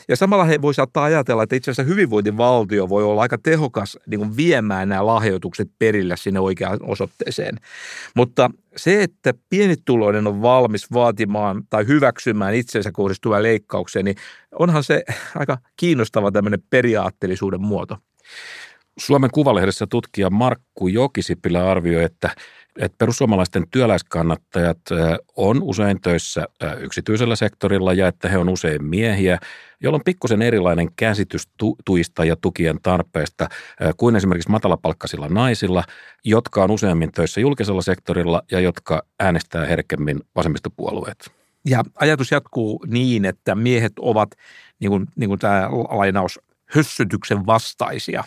Ja 0.10 0.15
samalla 0.15 0.43
he 0.45 0.53
voi 0.62 0.74
saattaa 0.74 1.04
ajatella, 1.04 1.44
että 1.44 1.56
itse 1.56 1.72
asiassa 1.72 1.94
hyvinvointivaltio 1.94 2.89
voi 2.89 3.04
olla 3.04 3.22
aika 3.22 3.38
tehokas 3.38 3.98
niin 4.08 4.20
kuin 4.20 4.38
viemään 4.38 4.89
nämä 4.89 5.06
lahjoitukset 5.06 5.72
perille 5.80 6.18
sinne 6.18 6.39
oikeaan 6.39 6.80
osoitteeseen. 6.82 7.56
Mutta 8.16 8.50
se, 8.76 9.04
että 9.04 9.34
pienituloinen 9.50 10.28
on 10.28 10.42
valmis 10.42 10.92
vaatimaan 10.94 11.63
tai 11.70 11.88
hyväksymään 11.88 12.54
itsensä 12.54 12.92
kohdistuvaa 12.92 13.44
leikkauksia, 13.44 14.04
niin 14.04 14.16
onhan 14.60 14.84
se 14.84 15.04
aika 15.36 15.58
kiinnostava 15.78 16.32
tämmöinen 16.32 16.63
periaatteellisuuden 16.70 17.62
muoto. 17.62 17.98
Suomen 18.99 19.29
Kuvalehdessä 19.34 19.88
tutkija 19.88 20.29
Markku 20.29 20.88
Jokisipilä 20.88 21.71
arvioi, 21.71 22.03
että, 22.03 22.29
että 22.79 22.97
perussuomalaisten 22.97 23.63
työläiskannattajat 23.71 24.79
on 25.36 25.63
usein 25.63 26.01
töissä 26.01 26.47
yksityisellä 26.79 27.36
sektorilla 27.36 27.93
ja 27.93 28.08
että 28.08 28.29
he 28.29 28.38
on 28.38 28.49
usein 28.49 28.84
miehiä, 28.84 29.39
jolloin 29.82 29.99
on 29.99 30.06
pikkusen 30.06 30.41
erilainen 30.41 30.88
käsitys 30.95 31.47
tu- 31.58 31.77
tuista 31.86 32.25
ja 32.25 32.36
tukien 32.36 32.79
tarpeesta 32.82 33.49
kuin 33.97 34.15
esimerkiksi 34.15 34.51
matalapalkkaisilla 34.51 35.27
naisilla, 35.29 35.84
jotka 36.25 36.63
on 36.63 36.71
useammin 36.71 37.12
töissä 37.12 37.41
julkisella 37.41 37.82
sektorilla 37.82 38.41
ja 38.51 38.60
jotka 38.60 39.03
äänestää 39.19 39.65
herkemmin 39.65 40.19
vasemmistopuolueet. 40.36 41.32
Ja 41.65 41.84
ajatus 41.95 42.32
jatkuu 42.32 42.86
niin, 42.88 43.25
että 43.25 43.56
miehet 43.56 43.93
ovat, 43.99 44.29
niin 44.79 44.89
kuin, 44.89 45.08
niin 45.15 45.27
kuin 45.29 45.39
tämä 45.39 45.69
lainaus 45.89 46.39
hössytyksen 46.75 47.45
vastaisia. 47.45 48.23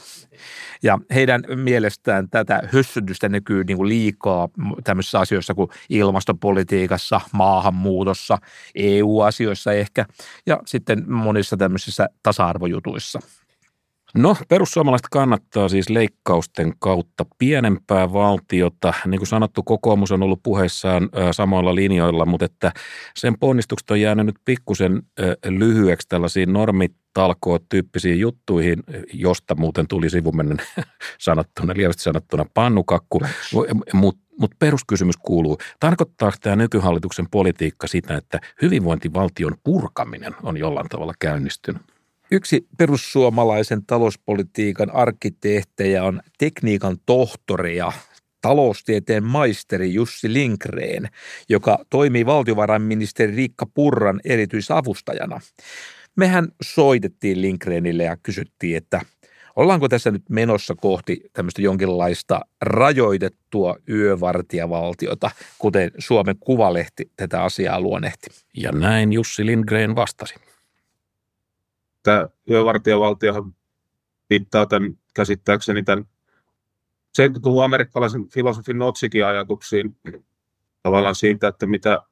Ja 0.83 0.99
heidän 1.15 1.45
mielestään 1.55 2.31
tätä 2.31 2.63
hössytystä 2.73 3.29
näkyy 3.29 3.65
niin 3.65 3.77
kuin 3.77 3.89
liikaa 3.89 4.49
tämmöisissä 4.85 5.19
asioissa 5.19 5.55
kuin 5.55 5.71
ilmastopolitiikassa, 5.89 7.21
maahanmuutossa, 7.33 8.39
EU-asioissa 8.75 9.73
ehkä 9.73 10.07
ja 10.47 10.61
sitten 10.67 11.13
monissa 11.13 11.57
tämmöisissä 11.57 12.09
tasa-arvojutuissa. 12.23 13.21
No, 14.17 14.37
perussuomalaiset 14.49 15.07
kannattaa 15.11 15.69
siis 15.69 15.91
leikkausten 15.91 16.73
kautta 16.79 17.27
pienempää 17.39 18.13
valtiota. 18.13 18.95
Niin 19.07 19.19
kuin 19.19 19.29
sanottu, 19.29 19.63
kokoomus 19.63 20.13
on 20.13 20.23
ollut 20.23 20.43
puheissaan 20.43 21.09
samoilla 21.33 21.75
linjoilla, 21.75 22.27
mutta 22.27 22.45
että 22.45 22.73
sen 23.17 23.39
ponnistukset 23.39 23.91
on 23.91 24.01
jäänyt 24.01 24.27
nyt 24.27 24.37
pikkusen 24.45 25.03
lyhyeksi 25.49 26.09
tällaisiin 26.09 26.53
normitalkoot 26.53 27.63
tyyppisiin 27.69 28.21
juttuihin, 28.21 28.83
josta 29.13 29.55
muuten 29.55 29.89
tuli 29.89 30.11
sivumennen 30.11 30.59
sanottuna, 31.19 31.75
lievästi 31.77 32.03
sanottuna 32.03 32.45
pannukakku. 32.55 33.21
Mutta 33.93 34.27
mut 34.41 34.51
peruskysymys 34.59 35.17
kuuluu, 35.17 35.59
tarkoittaako 35.81 36.37
tämä 36.41 36.57
nykyhallituksen 36.57 37.27
politiikka 37.31 37.87
sitä, 37.87 38.17
että 38.17 38.41
hyvinvointivaltion 38.63 39.55
purkaminen 39.65 40.35
on 40.43 40.57
jollain 40.57 40.89
tavalla 40.89 41.13
käynnistynyt? 41.19 41.96
Yksi 42.31 42.67
perussuomalaisen 42.79 43.87
talouspolitiikan 43.87 44.95
arkkitehtejä 44.95 46.05
on 46.05 46.21
tekniikan 46.39 46.97
tohtori 47.07 47.77
ja 47.77 47.93
taloustieteen 48.41 49.25
maisteri 49.25 49.95
Jussi 49.95 50.33
Linkreen, 50.33 51.09
joka 51.49 51.79
toimii 51.91 52.27
valtiovarainministeri 52.27 53.37
Riikka 53.37 53.67
Purran 53.75 54.21
erityisavustajana. 54.25 55.41
mehän 56.17 56.49
soitettiin 56.63 57.43
Lindgrenille 57.43 58.03
ja 58.05 58.17
kysyttiin, 58.23 58.77
että 58.77 59.01
ollaanko 59.57 59.89
tässä 59.89 60.11
nyt 60.11 60.31
menossa 60.31 60.75
kohti 60.75 61.21
tämmöistä 61.33 61.63
jonkinlaista 61.63 62.41
rajoitettua 62.61 63.77
yövartijavaltiota, 63.89 65.31
kuten 65.59 65.91
Suomen 65.99 66.37
Kuvalehti 66.41 67.11
tätä 67.17 67.43
asiaa 67.43 67.81
luonnehti. 67.81 68.27
Ja 68.57 68.73
näin 68.73 69.13
Jussi 69.13 69.47
Lindgren 69.47 69.97
vastasi. 69.97 70.35
Tämä 72.07 72.29
yövartijavaltiohan 72.51 73.55
viittaa 74.31 74.67
tämän 74.67 74.99
käsittääkseni 75.15 75.83
tämän 75.83 76.05
70-luvun 77.19 77.65
amerikkalaisen 77.65 78.29
filosofin 78.29 78.79
Notsikin 78.79 79.27
ajatuksiin 79.27 79.97
tavallaan 80.83 81.15
siitä, 81.15 81.49
että 81.49 81.67
mitä, 81.67 82.03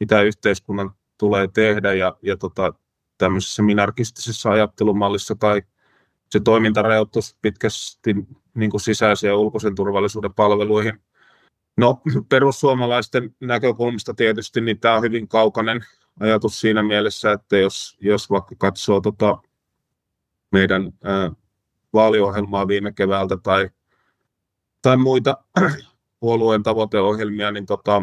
mitä 0.00 0.22
yhteiskunnan 0.22 0.90
tulee 1.18 1.48
tehdä 1.48 1.92
ja, 1.92 2.16
ja 2.22 2.36
tota, 2.36 2.74
tämmöisessä 3.18 3.62
minarkistisessa 3.62 4.50
ajattelumallissa 4.50 5.34
tai 5.34 5.62
se 6.30 6.40
toiminta 6.40 6.82
rajoittuisi 6.82 7.36
pitkästi 7.42 8.14
niin 8.54 8.70
kuin 8.70 8.80
sisäisen 8.80 9.28
ja 9.28 9.36
ulkoisen 9.36 9.74
turvallisuuden 9.74 10.34
palveluihin. 10.34 11.00
No 11.76 12.00
perussuomalaisten 12.28 13.36
näkökulmasta 13.40 14.14
tietysti 14.14 14.60
niin 14.60 14.80
tämä 14.80 14.94
on 14.94 15.02
hyvin 15.02 15.28
kaukainen 15.28 15.80
ajatus 16.20 16.60
siinä 16.60 16.82
mielessä, 16.82 17.32
että 17.32 17.56
jos, 17.56 17.98
jos 18.00 18.30
vaikka 18.30 18.54
katsoo 18.58 19.00
tota 19.00 19.38
meidän 20.52 20.92
ää, 21.04 21.30
vaaliohjelmaa 21.92 22.68
viime 22.68 22.92
keväältä 22.92 23.36
tai, 23.36 23.70
tai 24.82 24.96
muita 24.96 25.36
puolueen 26.20 26.62
tavoiteohjelmia, 26.62 27.50
niin 27.50 27.66
tota, 27.66 28.02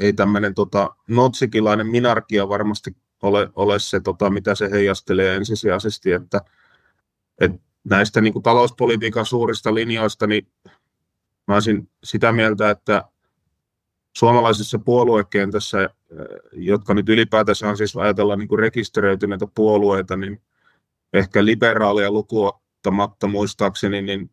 ei 0.00 0.12
tämmöinen 0.12 0.54
tota, 0.54 0.96
notsikilainen 1.08 1.86
minarkia 1.86 2.48
varmasti 2.48 2.96
ole, 3.22 3.50
ole 3.56 3.78
se, 3.78 4.00
tota, 4.00 4.30
mitä 4.30 4.54
se 4.54 4.70
heijastelee 4.70 5.36
ensisijaisesti, 5.36 6.12
että, 6.12 6.40
että 7.40 7.58
näistä 7.84 8.20
niin 8.20 8.32
kuin 8.32 8.42
talouspolitiikan 8.42 9.26
suurista 9.26 9.74
linjoista, 9.74 10.26
niin 10.26 10.46
mä 11.46 11.54
olisin 11.54 11.90
sitä 12.04 12.32
mieltä, 12.32 12.70
että 12.70 13.04
suomalaisessa 14.16 14.78
puoluekentässä, 14.78 15.90
jotka 16.52 16.94
nyt 16.94 17.08
ylipäätänsä 17.08 17.68
on 17.68 17.76
siis 17.76 17.96
ajatella 17.96 18.36
niin 18.36 18.58
rekisteröityneitä 18.58 19.46
puolueita, 19.54 20.16
niin 20.16 20.42
ehkä 21.12 21.44
liberaalia 21.44 22.10
lukuottamatta 22.10 23.26
muistaakseni, 23.26 24.02
niin 24.02 24.30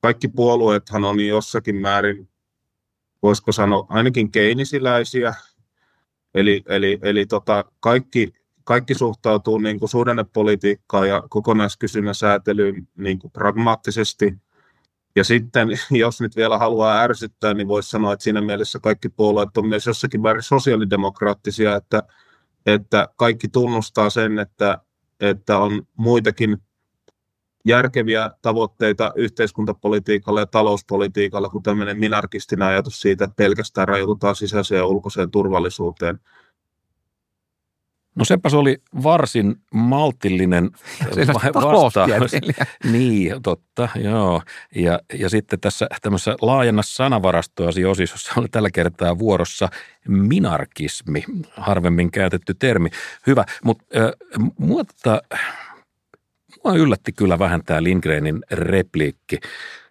kaikki 0.00 0.28
puolueethan 0.28 1.04
on 1.04 1.20
jossakin 1.20 1.76
määrin, 1.76 2.28
voisiko 3.22 3.52
sanoa, 3.52 3.86
ainakin 3.88 4.32
keinisiläisiä, 4.32 5.34
eli, 6.34 6.62
eli, 6.68 6.98
eli 7.02 7.26
tota, 7.26 7.64
kaikki, 7.80 8.32
kaikki 8.64 8.94
suhtautuu 8.94 9.58
niin 9.58 9.78
kuin 9.78 9.88
suhdannepolitiikkaan 9.88 11.08
ja 11.08 11.22
kokonaiskysynnän 11.28 12.14
säätelyyn 12.14 12.88
niin 12.96 13.18
kuin 13.18 13.30
pragmaattisesti. 13.30 14.34
Ja 15.16 15.24
sitten, 15.24 15.68
jos 15.90 16.20
nyt 16.20 16.36
vielä 16.36 16.58
haluaa 16.58 17.00
ärsyttää, 17.00 17.54
niin 17.54 17.68
voisi 17.68 17.90
sanoa, 17.90 18.12
että 18.12 18.24
siinä 18.24 18.40
mielessä 18.40 18.78
kaikki 18.78 19.08
puolueet 19.08 19.56
on 19.56 19.68
myös 19.68 19.86
jossakin 19.86 20.20
määrin 20.20 20.42
sosiaalidemokraattisia, 20.42 21.76
että, 21.76 22.02
että 22.66 23.08
kaikki 23.16 23.48
tunnustaa 23.48 24.10
sen, 24.10 24.38
että, 24.38 24.78
että 25.20 25.58
on 25.58 25.86
muitakin 25.96 26.58
järkeviä 27.64 28.30
tavoitteita 28.42 29.12
yhteiskuntapolitiikalla 29.16 30.40
ja 30.40 30.46
talouspolitiikalla 30.46 31.48
kuin 31.48 31.62
tämmöinen 31.62 31.98
minarkistinen 31.98 32.68
ajatus 32.68 33.00
siitä, 33.00 33.24
että 33.24 33.36
pelkästään 33.36 33.88
rajoitutaan 33.88 34.36
sisäiseen 34.36 34.78
ja 34.78 34.86
ulkoiseen 34.86 35.30
turvallisuuteen. 35.30 36.20
No 38.16 38.24
sepä 38.24 38.48
se 38.48 38.56
oli 38.56 38.78
varsin 39.02 39.56
maltillinen 39.74 40.70
vastaus. 41.54 42.32
niin, 42.92 43.42
totta, 43.42 43.88
joo. 43.94 44.42
Ja, 44.74 45.00
ja 45.14 45.28
sitten 45.28 45.60
tässä 45.60 45.86
tämmöisessä 46.02 46.36
laajenna 46.42 46.82
sanavarastoasi 46.82 47.84
osiossa 47.84 48.32
oli 48.36 48.48
tällä 48.48 48.70
kertaa 48.70 49.18
vuorossa 49.18 49.68
minarkismi, 50.08 51.24
harvemmin 51.56 52.10
käytetty 52.10 52.54
termi. 52.54 52.88
Hyvä, 53.26 53.44
mutta 53.64 53.84
äh, 53.96 54.10
mutta 54.58 55.20
Mua 56.66 56.74
yllätti 56.74 57.12
kyllä 57.12 57.38
vähän 57.38 57.64
tämä 57.64 57.82
Lindgrenin 57.82 58.42
repliikki 58.50 59.40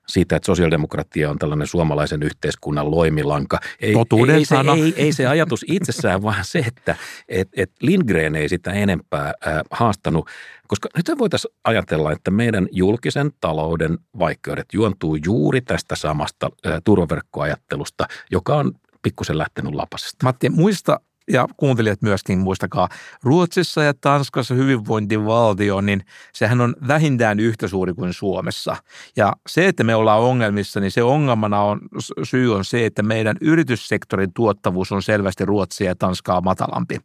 siitä, 0.08 0.36
että 0.36 0.46
sosiaalidemokratia 0.46 1.30
on 1.30 1.40
tällainen 1.40 1.68
suomalaisen 1.68 2.24
yhteiskunnan 2.24 2.92
loimilanka. 2.92 3.60
Ei, 3.80 3.94
Totuuden 3.94 4.36
ei, 4.36 4.46
sana. 4.46 4.76
Se, 4.76 4.82
ei, 4.82 4.94
ei 4.98 5.14
se 5.14 5.28
ajatus 5.28 5.66
itsessään, 5.68 6.24
vaan 6.28 6.46
se, 6.46 6.60
että 6.60 6.96
et, 7.30 7.50
et 7.54 7.72
Lindgren 7.82 8.36
ei 8.36 8.50
sitä 8.50 8.72
enempää 8.72 9.34
äh, 9.48 9.62
haastanut, 9.72 10.30
koska 10.68 10.90
nyt 10.98 11.20
voitaisiin 11.20 11.56
ajatella, 11.64 12.12
että 12.12 12.32
meidän 12.32 12.68
julkisen 12.72 13.32
talouden 13.42 13.98
vaikeudet 14.20 14.66
juontuu 14.74 15.18
juuri 15.26 15.62
tästä 15.62 15.96
samasta 15.96 16.50
äh, 16.66 16.82
turvaverkkoajattelusta, 16.84 18.08
joka 18.32 18.56
on 18.56 18.72
pikkusen 19.02 19.38
lähtenyt 19.38 19.76
lapasesta. 19.76 20.26
Matti, 20.26 20.50
muista 20.50 21.00
ja 21.32 21.48
kuuntelijat 21.58 22.02
myöskin 22.02 22.40
muistakaa, 22.40 22.90
Ruotsissa 23.24 23.84
ja 23.84 23.94
Tanskassa 24.02 24.56
hyvinvointivaltio, 24.56 25.82
niin 25.82 26.06
sehän 26.34 26.62
on 26.62 26.76
vähintään 26.88 27.40
yhtä 27.40 27.68
suuri 27.68 27.94
kuin 27.94 28.14
Suomessa. 28.14 28.76
Ja 29.16 29.34
se, 29.48 29.68
että 29.68 29.84
me 29.84 29.96
ollaan 29.96 30.22
ongelmissa, 30.22 30.80
niin 30.80 30.92
se 30.92 31.04
ongelmana 31.04 31.62
on, 31.62 31.80
syy 32.24 32.56
on 32.56 32.66
se, 32.66 32.86
että 32.86 33.04
meidän 33.04 33.38
yrityssektorin 33.42 34.34
tuottavuus 34.34 34.92
on 34.92 35.04
selvästi 35.04 35.46
Ruotsia 35.46 35.88
ja 35.88 35.96
Tanskaa 35.96 36.42
matalampi. 36.42 36.98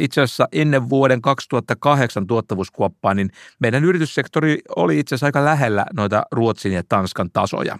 Itse 0.00 0.20
asiassa 0.20 0.48
ennen 0.52 0.88
vuoden 0.88 1.22
2008 1.22 2.26
tuottavuuskuoppaa, 2.26 3.14
niin 3.14 3.30
meidän 3.58 3.84
yrityssektori 3.84 4.58
oli 4.76 4.98
itse 4.98 5.14
asiassa 5.14 5.26
aika 5.26 5.44
lähellä 5.44 5.86
noita 5.94 6.22
Ruotsin 6.32 6.72
ja 6.72 6.82
Tanskan 6.88 7.30
tasoja. 7.32 7.78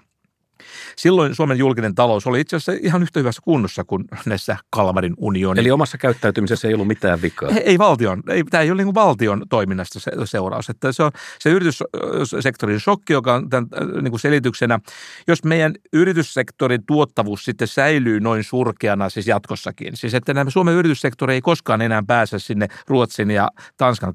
Silloin 0.97 1.35
Suomen 1.35 1.59
julkinen 1.59 1.95
talous 1.95 2.27
oli 2.27 2.41
itse 2.41 2.57
asiassa 2.57 2.87
ihan 2.87 3.03
yhtä 3.03 3.21
hyvässä 3.21 3.43
kunnossa 3.45 3.85
kuin 3.85 4.05
näissä 4.27 4.57
Kalmarin 4.71 5.15
unionin. 5.19 5.61
Eli 5.61 5.71
omassa 5.71 5.99
käyttäytymisessä 5.99 6.69
ei 6.69 6.75
ollut 6.75 6.87
mitään 6.87 7.23
vikaa. 7.23 7.49
Ei, 7.49 7.63
ei 7.63 7.79
valtion, 7.79 8.23
ei, 8.29 8.45
tämä 8.45 8.63
ei 8.63 8.71
ole 8.71 8.85
niin 8.85 8.95
valtion 8.95 9.43
toiminnasta 9.49 10.01
se, 10.01 10.11
seuraus. 10.25 10.71
Että 10.71 10.93
se 10.93 11.03
on 11.03 11.11
se 11.39 11.51
yrityssektorin 11.51 12.81
shokki, 12.81 13.13
joka 13.13 13.35
on 13.35 13.51
tämän 13.51 13.69
niin 14.03 14.11
kuin 14.13 14.21
selityksenä. 14.21 14.81
Jos 15.29 15.45
meidän 15.45 15.75
yrityssektorin 15.93 16.87
tuottavuus 16.87 17.45
sitten 17.45 17.69
säilyy 17.69 18.21
noin 18.21 18.45
surkeana 18.45 19.09
siis 19.09 19.27
jatkossakin, 19.27 19.97
siis 19.97 20.15
että 20.15 20.35
nämä 20.35 20.51
Suomen 20.51 20.75
yrityssektori 20.75 21.35
ei 21.35 21.41
koskaan 21.41 21.83
enää 21.83 22.03
pääse 22.07 22.39
sinne 22.39 22.69
Ruotsin 22.87 23.31
ja 23.31 23.51
Tanskan 23.77 24.15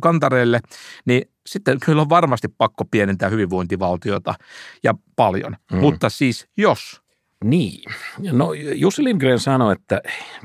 kantareille, 0.00 0.60
niin 1.04 1.31
sitten 1.46 1.80
kyllä 1.80 2.02
on 2.02 2.08
varmasti 2.08 2.48
pakko 2.58 2.84
pienentää 2.84 3.28
hyvinvointivaltiota 3.28 4.34
ja 4.82 4.94
paljon. 5.16 5.56
Mm. 5.72 5.78
Mutta 5.78 6.08
siis 6.08 6.48
jos. 6.56 7.02
Niin. 7.44 7.92
No 8.32 8.52
Jussi 8.74 9.04
Lindgren 9.04 9.38
sanoi, 9.38 9.72
että 9.72 10.02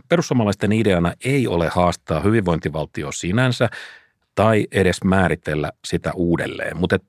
perussuomalaisten 0.10 0.72
ideana 0.72 1.14
ei 1.26 1.48
ole 1.48 1.68
haastaa 1.68 2.20
hyvinvointivaltio 2.20 3.12
sinänsä 3.12 3.70
tai 4.36 4.68
edes 4.72 5.04
määritellä 5.04 5.72
sitä 5.86 6.12
uudelleen. 6.16 6.78
Mutta 6.78 7.00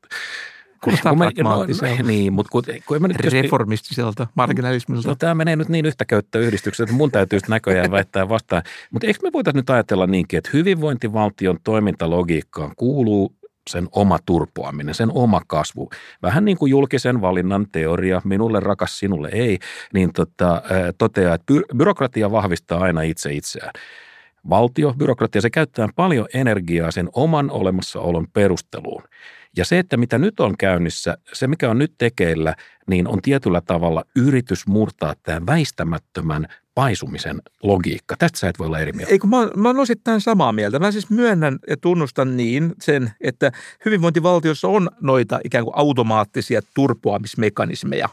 Kuulostaa 0.84 1.12
kun 1.12 1.44
no, 1.44 1.66
niin, 2.06 2.32
mutta 2.32 2.50
kun, 2.50 2.62
kun 2.86 3.02
mä 3.02 3.08
nyt 3.08 3.20
Reformistiselta, 3.20 4.26
marginalismilta. 4.34 5.08
No, 5.08 5.14
tämä 5.14 5.34
menee 5.34 5.56
nyt 5.56 5.68
niin 5.68 5.86
yhtäkäyttöyhdistyksestä, 5.86 6.82
että 6.82 6.94
mun 6.94 7.10
täytyy 7.10 7.38
näköjään 7.48 7.90
väittää 7.90 8.28
vastaan. 8.28 8.62
Mutta 8.90 9.06
eikö 9.06 9.18
me 9.22 9.32
voitaisiin 9.32 9.58
nyt 9.58 9.70
ajatella 9.70 10.06
niinkin, 10.06 10.38
että 10.38 10.50
hyvinvointivaltion 10.52 11.58
toimintalogiikkaan 11.64 12.72
kuuluu 12.76 13.37
sen 13.68 13.88
oma 13.92 14.18
turpoaminen, 14.26 14.94
sen 14.94 15.10
oma 15.14 15.40
kasvu. 15.46 15.90
Vähän 16.22 16.44
niin 16.44 16.58
kuin 16.58 16.70
julkisen 16.70 17.20
valinnan 17.20 17.66
teoria, 17.72 18.22
minulle 18.24 18.60
rakas, 18.60 18.98
sinulle 18.98 19.28
ei, 19.32 19.58
niin 19.94 20.12
tota, 20.12 20.62
toteaa, 20.98 21.34
että 21.34 21.54
byrokratia 21.76 22.30
vahvistaa 22.30 22.80
aina 22.80 23.02
itse 23.02 23.32
itseään. 23.32 23.72
Valtio, 24.50 24.94
byrokratia, 24.98 25.40
se 25.40 25.50
käyttää 25.50 25.88
paljon 25.96 26.28
energiaa 26.34 26.90
sen 26.90 27.08
oman 27.12 27.50
olemassaolon 27.50 28.26
perusteluun. 28.32 29.02
Ja 29.56 29.64
se, 29.64 29.78
että 29.78 29.96
mitä 29.96 30.18
nyt 30.18 30.40
on 30.40 30.54
käynnissä, 30.58 31.18
se 31.32 31.46
mikä 31.46 31.70
on 31.70 31.78
nyt 31.78 31.94
tekeillä, 31.98 32.54
niin 32.88 33.08
on 33.08 33.22
tietyllä 33.22 33.60
tavalla 33.60 34.04
yritys 34.16 34.66
murtaa 34.66 35.14
tämä 35.22 35.46
väistämättömän 35.46 36.46
paisumisen 36.78 37.42
logiikka. 37.62 38.16
Tästä 38.18 38.38
sä 38.38 38.48
et 38.48 38.58
voi 38.58 38.66
olla 38.66 38.78
eri 38.78 38.92
mieltä. 38.92 39.12
Eikö, 39.12 39.26
mä, 39.26 39.36
mä 39.56 39.68
olen 39.68 39.80
osittain 39.80 40.20
samaa 40.20 40.52
mieltä. 40.52 40.78
Mä 40.78 40.92
siis 40.92 41.10
myönnän 41.10 41.58
ja 41.68 41.76
tunnustan 41.76 42.36
niin 42.36 42.74
sen, 42.80 43.12
että 43.20 43.52
hyvinvointivaltiossa 43.84 44.68
on 44.68 44.90
noita 45.00 45.40
ikään 45.44 45.64
kuin 45.64 45.74
automaattisia 45.76 46.60
turpoamismekanismeja. 46.74 48.08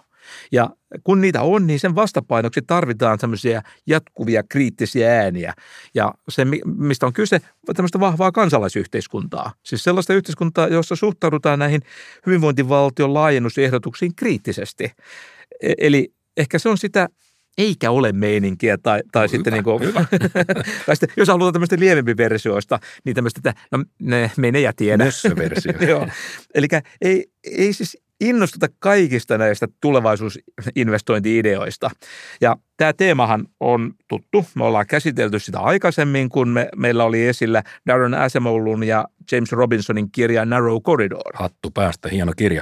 Ja 0.52 0.70
kun 1.04 1.22
niitä 1.22 1.42
on, 1.42 1.68
niin 1.68 1.80
sen 1.80 1.96
vastapainoksi 1.96 2.62
tarvitaan 2.62 3.20
tämmöisiä 3.20 3.62
jatkuvia 3.88 4.44
kriittisiä 4.44 5.20
ääniä. 5.22 5.54
Ja 5.96 6.14
se, 6.30 6.46
mistä 6.66 7.06
on 7.06 7.14
kyse, 7.14 7.40
on 7.70 7.76
tämmöistä 7.76 8.00
vahvaa 8.00 8.32
kansalaisyhteiskuntaa. 8.32 9.52
Siis 9.64 9.84
sellaista 9.84 10.14
yhteiskuntaa, 10.14 10.68
jossa 10.68 10.96
suhtaudutaan 10.96 11.60
näihin 11.60 11.82
hyvinvointivaltion 12.26 13.14
laajennusehdotuksiin 13.14 14.16
kriittisesti. 14.16 14.92
E-, 15.62 15.74
eli 15.78 16.14
ehkä 16.38 16.60
se 16.60 16.70
on 16.70 16.78
sitä 16.78 17.10
eikä 17.58 17.92
ole 17.92 18.12
meininkiä. 18.12 18.78
Tai, 18.78 19.02
tai 19.12 19.30
sitten 19.30 19.54
niin 19.54 19.64
kuin, 19.64 19.80
tai 20.86 20.96
sitten, 20.96 21.10
jos 21.18 21.28
halutaan 21.28 21.54
tämmöistä 21.54 21.80
lievempi 21.80 22.18
versioista, 22.18 22.80
niin 23.04 23.16
tämmöistä, 23.16 23.40
että 23.40 23.54
no 23.72 23.84
ne, 24.00 24.32
me 24.38 24.48
ei 24.48 24.74
tiedä. 24.76 25.06
versio. 25.38 25.74
Joo. 25.90 26.08
Eli 26.54 26.68
ei, 27.02 27.26
ei 27.44 27.74
siis 27.74 27.98
innostuta 28.22 28.68
kaikista 28.80 29.38
näistä 29.38 29.68
tulevaisuusinvestointiideoista. 29.82 31.90
Ja 32.42 32.56
tämä 32.78 32.94
teemahan 32.94 33.46
on 33.60 33.94
tuttu. 34.08 34.46
Me 34.56 34.64
ollaan 34.64 34.88
käsitelty 34.88 35.40
sitä 35.40 35.60
aikaisemmin, 35.60 36.30
kun 36.30 36.50
me, 36.50 36.70
meillä 36.76 37.04
oli 37.04 37.28
esillä 37.28 37.64
Darren 37.88 38.14
Asamoulun 38.14 38.84
ja 38.84 39.06
James 39.32 39.52
Robinsonin 39.52 40.12
kirja 40.12 40.46
Narrow 40.46 40.82
Corridor. 40.82 41.34
Hattu 41.34 41.72
päästä, 41.72 42.10
hieno 42.10 42.34
kirja. 42.38 42.62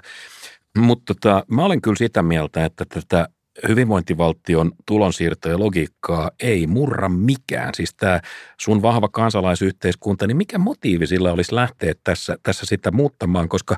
Mutta 0.77 1.15
tota, 1.15 1.45
mä 1.47 1.65
olen 1.65 1.81
kyllä 1.81 1.95
sitä 1.95 2.23
mieltä, 2.23 2.65
että 2.65 2.85
tätä 2.85 3.27
hyvinvointivaltion 3.67 4.71
tulonsiirtoja 4.85 5.59
logiikkaa 5.59 6.31
ei 6.39 6.67
murra 6.67 7.09
mikään. 7.09 7.73
Siis 7.75 7.93
tämä 7.93 8.19
sun 8.59 8.81
vahva 8.81 9.07
kansalaisyhteiskunta, 9.07 10.27
niin 10.27 10.37
mikä 10.37 10.57
motiivi 10.57 11.07
sillä 11.07 11.31
olisi 11.31 11.55
lähteä 11.55 11.93
tässä, 12.03 12.37
tässä 12.43 12.65
sitä 12.65 12.91
muuttamaan, 12.91 13.49
koska 13.49 13.77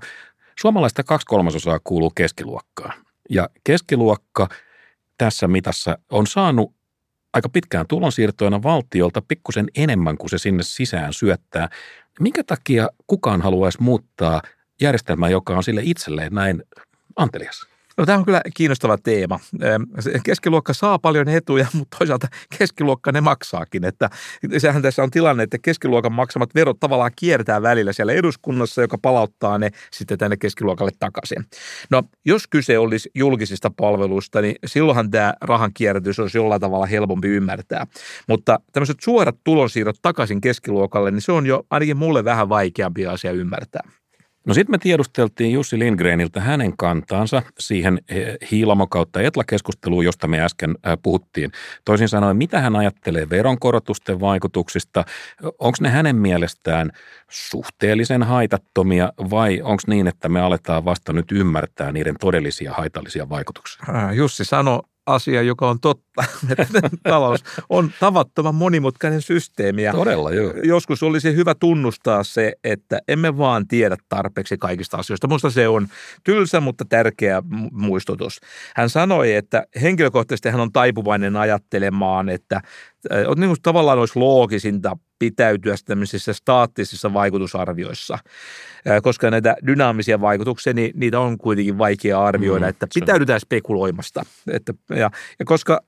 suomalaista 0.60 1.04
kaksi 1.04 1.28
kolmasosaa 1.28 1.80
kuuluu 1.84 2.10
keskiluokkaan. 2.16 2.94
Ja 3.30 3.50
keskiluokka 3.64 4.50
tässä 5.18 5.48
mitassa 5.48 5.98
on 6.12 6.28
saanut 6.28 6.74
aika 7.34 7.50
pitkään 7.50 7.88
tulonsiirtoina 7.88 8.64
valtiolta 8.64 9.22
pikkusen 9.28 9.68
enemmän 9.76 10.18
kuin 10.18 10.30
se 10.30 10.38
sinne 10.38 10.64
sisään 10.64 11.14
syöttää. 11.14 11.70
Minkä 12.20 12.44
takia 12.44 12.90
kukaan 13.08 13.42
haluaisi 13.42 13.82
muuttaa 13.82 14.42
järjestelmää, 14.82 15.30
joka 15.30 15.58
on 15.58 15.64
sille 15.64 15.82
itselleen 15.84 16.34
näin 16.34 16.64
antelias? 17.16 17.75
No 17.98 18.06
tämä 18.06 18.18
on 18.18 18.26
kyllä 18.26 18.42
kiinnostava 18.54 18.98
teema. 18.98 19.40
Keskiluokka 20.24 20.74
saa 20.74 21.00
paljon 21.00 21.30
etuja, 21.30 21.68
mutta 21.74 21.98
toisaalta 21.98 22.28
keskiluokka 22.58 23.12
ne 23.12 23.22
maksaakin. 23.22 23.84
Että 23.84 24.10
sehän 24.58 24.82
tässä 24.82 25.04
on 25.04 25.12
tilanne, 25.12 25.44
että 25.44 25.58
keskiluokan 25.62 26.12
maksamat 26.12 26.56
verot 26.56 26.80
tavallaan 26.80 27.12
kiertää 27.16 27.62
välillä 27.62 27.94
siellä 27.94 28.14
eduskunnassa, 28.14 28.82
joka 28.82 28.98
palauttaa 28.98 29.58
ne 29.58 29.70
sitten 29.92 30.18
tänne 30.18 30.38
keskiluokalle 30.38 30.92
takaisin. 31.00 31.46
No 31.90 32.04
jos 32.26 32.48
kyse 32.48 32.80
olisi 32.80 33.10
julkisista 33.16 33.72
palveluista, 33.78 34.42
niin 34.42 34.56
silloinhan 34.66 35.12
tämä 35.12 35.34
rahan 35.42 35.72
kierrätys 35.74 36.20
olisi 36.20 36.38
jollain 36.38 36.62
tavalla 36.62 36.86
helpompi 36.86 37.28
ymmärtää. 37.28 37.88
Mutta 38.28 38.60
tämmöiset 38.74 38.98
suorat 39.02 39.36
tulonsiirrot 39.44 40.00
takaisin 40.02 40.42
keskiluokalle, 40.42 41.12
niin 41.12 41.22
se 41.22 41.32
on 41.32 41.46
jo 41.46 41.64
ainakin 41.70 41.98
mulle 41.98 42.24
vähän 42.24 42.50
vaikeampi 42.50 43.08
asia 43.08 43.32
ymmärtää. 43.32 43.90
No 44.46 44.54
sitten 44.54 44.72
me 44.72 44.78
tiedusteltiin 44.78 45.52
Jussi 45.52 45.80
Lindgreniltä 45.80 46.42
hänen 46.42 46.78
kantaansa 46.78 47.42
siihen 47.60 48.00
eh, 48.10 48.38
hiilamo 48.52 48.88
kautta 48.88 49.22
Etla-keskusteluun, 49.22 50.06
josta 50.06 50.28
me 50.28 50.42
äsken 50.42 50.70
eh, 50.70 50.98
puhuttiin. 51.04 51.52
Toisin 51.86 52.10
sanoen, 52.10 52.38
mitä 52.38 52.62
hän 52.62 52.76
ajattelee 52.76 53.30
veronkorotusten 53.30 54.20
vaikutuksista? 54.20 55.04
Onko 55.44 55.78
ne 55.82 55.90
hänen 55.90 56.16
mielestään 56.16 56.92
suhteellisen 57.30 58.24
haitattomia 58.24 59.14
vai 59.30 59.62
onko 59.62 59.84
niin, 59.88 60.08
että 60.08 60.30
me 60.30 60.42
aletaan 60.42 60.86
vasta 60.86 61.14
nyt 61.14 61.32
ymmärtää 61.32 61.92
niiden 61.92 62.16
todellisia 62.20 62.74
haitallisia 62.74 63.30
vaikutuksia? 63.30 63.86
Jussi 64.14 64.46
sanoi 64.46 64.82
asia, 65.06 65.42
joka 65.42 65.70
on 65.70 65.80
totta. 65.80 66.24
Talous 67.04 67.44
on 67.70 67.92
tavattoman 68.00 68.56
monimutkainen 68.56 69.22
systeemi. 69.22 69.84
Ja 69.84 69.92
Todella, 69.92 70.32
joo. 70.32 70.54
Joskus 70.64 71.04
olisi 71.04 71.36
hyvä 71.36 71.56
tunnustaa 71.56 72.24
se, 72.24 72.54
että 72.64 73.00
emme 73.08 73.38
vaan 73.38 73.68
tiedä 73.68 73.98
tarpeeksi 74.10 74.58
kaikista 74.58 74.98
asioista. 74.98 75.28
Minusta 75.28 75.50
se 75.50 75.68
on 75.68 75.88
tylsä, 76.24 76.60
mutta 76.60 76.86
tärkeä 76.86 77.44
muistutus. 77.72 78.40
Hän 78.76 78.90
sanoi, 78.90 79.34
että 79.34 79.66
henkilökohtaisesti 79.82 80.50
hän 80.50 80.62
on 80.62 80.72
taipuvainen 80.72 81.36
ajattelemaan, 81.36 82.30
että 82.30 82.62
on 83.28 83.40
niin 83.40 83.50
kuin 83.50 83.62
tavallaan 83.62 84.00
olisi 84.00 84.20
loogisinta 84.20 84.98
pitäytyä 85.20 85.76
tämmöisissä 85.86 86.34
staattisissa 86.34 87.14
vaikutusarvioissa, 87.14 88.18
koska 89.04 89.32
näitä 89.32 89.56
dynaamisia 89.68 90.22
vaikutuksia, 90.22 90.74
niin 90.74 90.92
niitä 90.96 91.20
on 91.20 91.38
kuitenkin 91.38 91.78
vaikea 91.78 92.24
arvioida, 92.24 92.66
mm, 92.66 92.70
että 92.70 92.88
pitäydytään 92.94 93.40
spekuloimasta. 93.40 94.24
Että, 94.52 94.74
ja, 94.90 95.12
ja 95.40 95.46
koska 95.46 95.82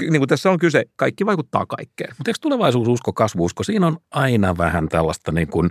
niin 0.00 0.20
kuin 0.20 0.28
tässä 0.28 0.50
on 0.50 0.58
kyse, 0.58 0.84
kaikki 0.96 1.26
vaikuttaa 1.26 1.66
kaikkeen. 1.66 2.14
Mutta 2.18 2.30
eikö 2.30 2.38
tulevaisuususko, 2.40 3.12
kasvuusko, 3.12 3.62
siinä 3.62 3.86
on 3.86 3.96
aina 4.10 4.58
vähän 4.58 4.88
tällaista, 4.88 5.32
niin 5.32 5.48
kuin, 5.48 5.70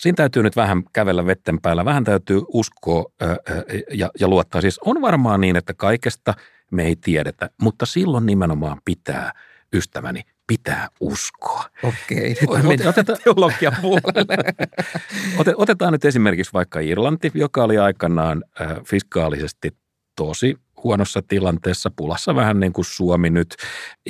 siinä 0.00 0.16
täytyy 0.16 0.42
nyt 0.42 0.56
vähän 0.56 0.82
kävellä 0.92 1.26
vetten 1.26 1.60
päällä, 1.60 1.84
vähän 1.84 2.04
täytyy 2.04 2.40
uskoa 2.48 3.04
ja, 3.90 4.10
ja 4.20 4.28
luottaa. 4.28 4.60
Siis 4.60 4.78
on 4.84 5.02
varmaan 5.02 5.40
niin, 5.40 5.56
että 5.56 5.74
kaikesta 5.74 6.34
me 6.72 6.84
ei 6.84 6.96
tiedetä, 6.96 7.50
mutta 7.62 7.86
silloin 7.86 8.26
nimenomaan 8.26 8.80
pitää– 8.84 9.32
ystäväni, 9.74 10.22
pitää 10.48 10.88
uskoa. 11.00 11.64
Okei, 11.82 12.36
nyt 12.68 12.86
otetaan 12.86 13.18
teologian 13.24 13.76
puolelle. 13.82 14.36
otetaan 15.56 15.92
nyt 15.92 16.04
esimerkiksi 16.04 16.52
vaikka 16.52 16.80
Irlanti, 16.80 17.30
joka 17.34 17.64
oli 17.64 17.78
aikanaan 17.78 18.44
fiskaalisesti 18.84 19.76
tosi 20.16 20.56
huonossa 20.84 21.22
tilanteessa, 21.22 21.90
pulassa 21.96 22.34
vähän 22.34 22.60
niin 22.60 22.72
kuin 22.72 22.84
Suomi 22.84 23.30
nyt. 23.30 23.56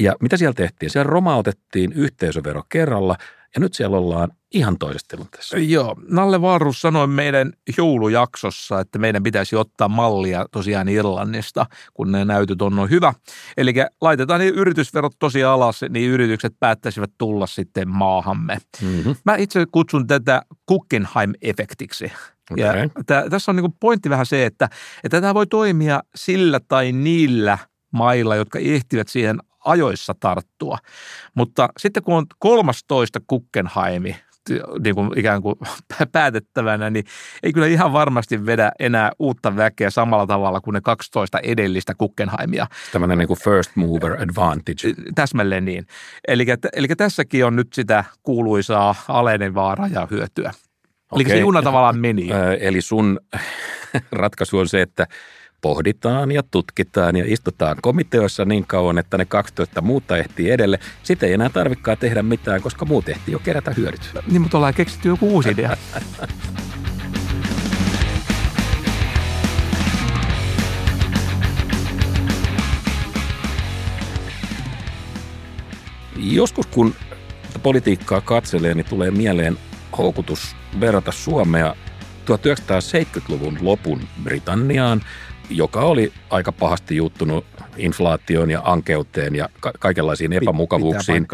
Ja 0.01 0.17
mitä 0.21 0.37
siellä 0.37 0.55
tehtiin? 0.55 0.91
Siellä 0.91 1.11
romautettiin 1.11 1.93
yhteisövero 1.93 2.63
kerralla– 2.69 3.17
ja 3.55 3.61
nyt 3.61 3.75
siellä 3.75 3.97
ollaan 3.97 4.31
ihan 4.55 4.79
toisessa 4.79 5.07
tilanteessa. 5.09 5.59
Joo, 5.59 5.97
Nalle 6.09 6.41
Vaarus 6.41 6.81
sanoi 6.81 7.07
meidän 7.07 7.53
joulujaksossa, 7.79 8.81
että 8.81 8.99
meidän 8.99 9.23
pitäisi 9.23 9.57
ottaa 9.57 9.89
mallia 9.89 10.47
tosiaan 10.51 10.89
Irlannista, 10.89 11.67
kun 11.95 12.13
ne 12.13 12.25
näytöt 12.25 12.63
on 12.63 12.77
noin 12.77 12.91
hyvä. 12.91 13.15
Eli 13.57 13.75
laitetaan 14.01 14.41
niin 14.41 14.55
yritysverot 14.55 15.13
tosi 15.19 15.45
alas, 15.45 15.81
niin 15.89 16.11
yritykset 16.11 16.55
päättäisivät 16.61 17.11
tulla 17.19 17.47
sitten 17.47 17.89
maahamme. 17.89 18.59
Mm-hmm. 18.83 19.17
Mä 19.25 19.37
itse 19.37 19.67
kutsun 19.73 20.07
tätä 20.07 20.43
Guggenheim-efektiksi. 20.73 22.13
Okay. 22.51 22.65
Ja 22.65 22.89
t- 22.89 23.31
tässä 23.31 23.53
on 23.53 23.57
niin 23.57 23.73
pointti 23.81 24.11
vähän 24.11 24.27
se, 24.27 24.47
että, 24.47 24.69
että 25.05 25.21
tämä 25.21 25.35
voi 25.35 25.47
toimia 25.47 26.01
sillä 26.15 26.61
tai 26.69 26.93
niillä 26.93 27.59
mailla, 27.93 28.37
jotka 28.37 28.59
ehtivät 28.59 29.09
siihen 29.09 29.39
ajoissa 29.69 30.15
tarttua. 30.21 30.79
Mutta 31.35 31.69
sitten 31.79 32.03
kun 32.03 32.15
on 32.15 32.27
13 32.39 33.21
Kukkenhaimi 33.27 34.17
niin 34.85 34.95
kuin 34.95 35.19
ikään 35.19 35.43
kuin 35.43 35.57
päätettävänä, 36.13 36.91
niin 36.91 37.05
ei 37.43 37.53
kyllä 37.53 37.67
ihan 37.67 37.93
varmasti 37.93 38.47
vedä 38.47 38.73
enää 38.79 39.13
uutta 39.19 39.57
väkeä 39.57 39.91
samalla 39.91 40.27
tavalla 40.27 40.61
kuin 40.61 40.75
ne 40.75 40.81
12 40.81 41.39
edellistä 41.39 41.95
Kukkenhaimia. 41.95 42.67
Tämmöinen 42.93 43.19
niin 43.19 43.29
kuin 43.29 43.41
first 43.41 43.77
mover 43.77 44.13
advantage. 44.23 44.95
Täsmälleen 45.15 45.65
niin. 45.65 45.87
Eli, 46.29 46.47
eli 46.73 46.89
tässäkin 46.89 47.47
on 47.47 47.57
nyt 47.57 47.73
sitä 47.73 48.05
kuuluisaa 48.23 48.95
alenevaa 49.09 49.75
rajahyötyä. 49.75 50.53
Eli 51.15 51.25
se 51.25 51.39
juna 51.39 51.63
tavallaan 51.63 51.99
meni. 51.99 52.29
Eli 52.61 52.81
sun 52.81 53.21
ratkaisu 54.13 54.59
on 54.59 54.69
se, 54.69 54.83
että 54.83 55.07
pohditaan 55.61 56.33
ja 56.33 56.43
tutkitaan 56.43 57.17
ja 57.17 57.25
istutaan 57.27 57.77
komiteoissa 57.83 58.45
niin 58.45 58.67
kauan, 58.67 58.99
että 58.99 59.19
ne 59.19 59.25
12 59.25 59.81
muuta 59.81 60.17
ehtii 60.17 60.51
edelle. 60.51 60.79
Sitten 61.03 61.29
ei 61.29 61.35
enää 61.35 61.49
tarvikaan 61.49 61.99
tehdä 61.99 62.23
mitään, 62.23 62.63
koska 62.63 62.85
muut 62.85 63.09
ehtii 63.09 63.33
jo 63.33 63.39
kerätä 63.39 63.71
hyödyt. 63.77 64.11
Niin, 64.31 64.43
mutta 64.43 64.57
ollaan 64.57 64.75
keksitty 64.75 65.09
joku 65.09 65.29
uusi 65.29 65.51
idea. 65.51 65.77
Joskus 76.21 76.67
kun 76.67 76.95
politiikkaa 77.63 78.21
katselee, 78.21 78.75
niin 78.75 78.87
tulee 78.87 79.11
mieleen 79.11 79.59
houkutus 79.99 80.58
verrata 80.81 81.13
Suomea 81.13 81.75
1970-luvun 82.27 83.59
lopun 83.61 84.01
Britanniaan– 84.23 85.03
joka 85.51 85.81
oli 85.81 86.13
aika 86.31 86.53
pahasti 86.53 86.97
juuttunut 86.97 87.45
inflaatioon 87.77 88.51
ja 88.51 88.61
ankeuteen 88.65 89.35
ja 89.35 89.49
ka- 89.61 89.73
kaikenlaisiin 89.79 90.33
epämukavuuksiin. 90.33 91.27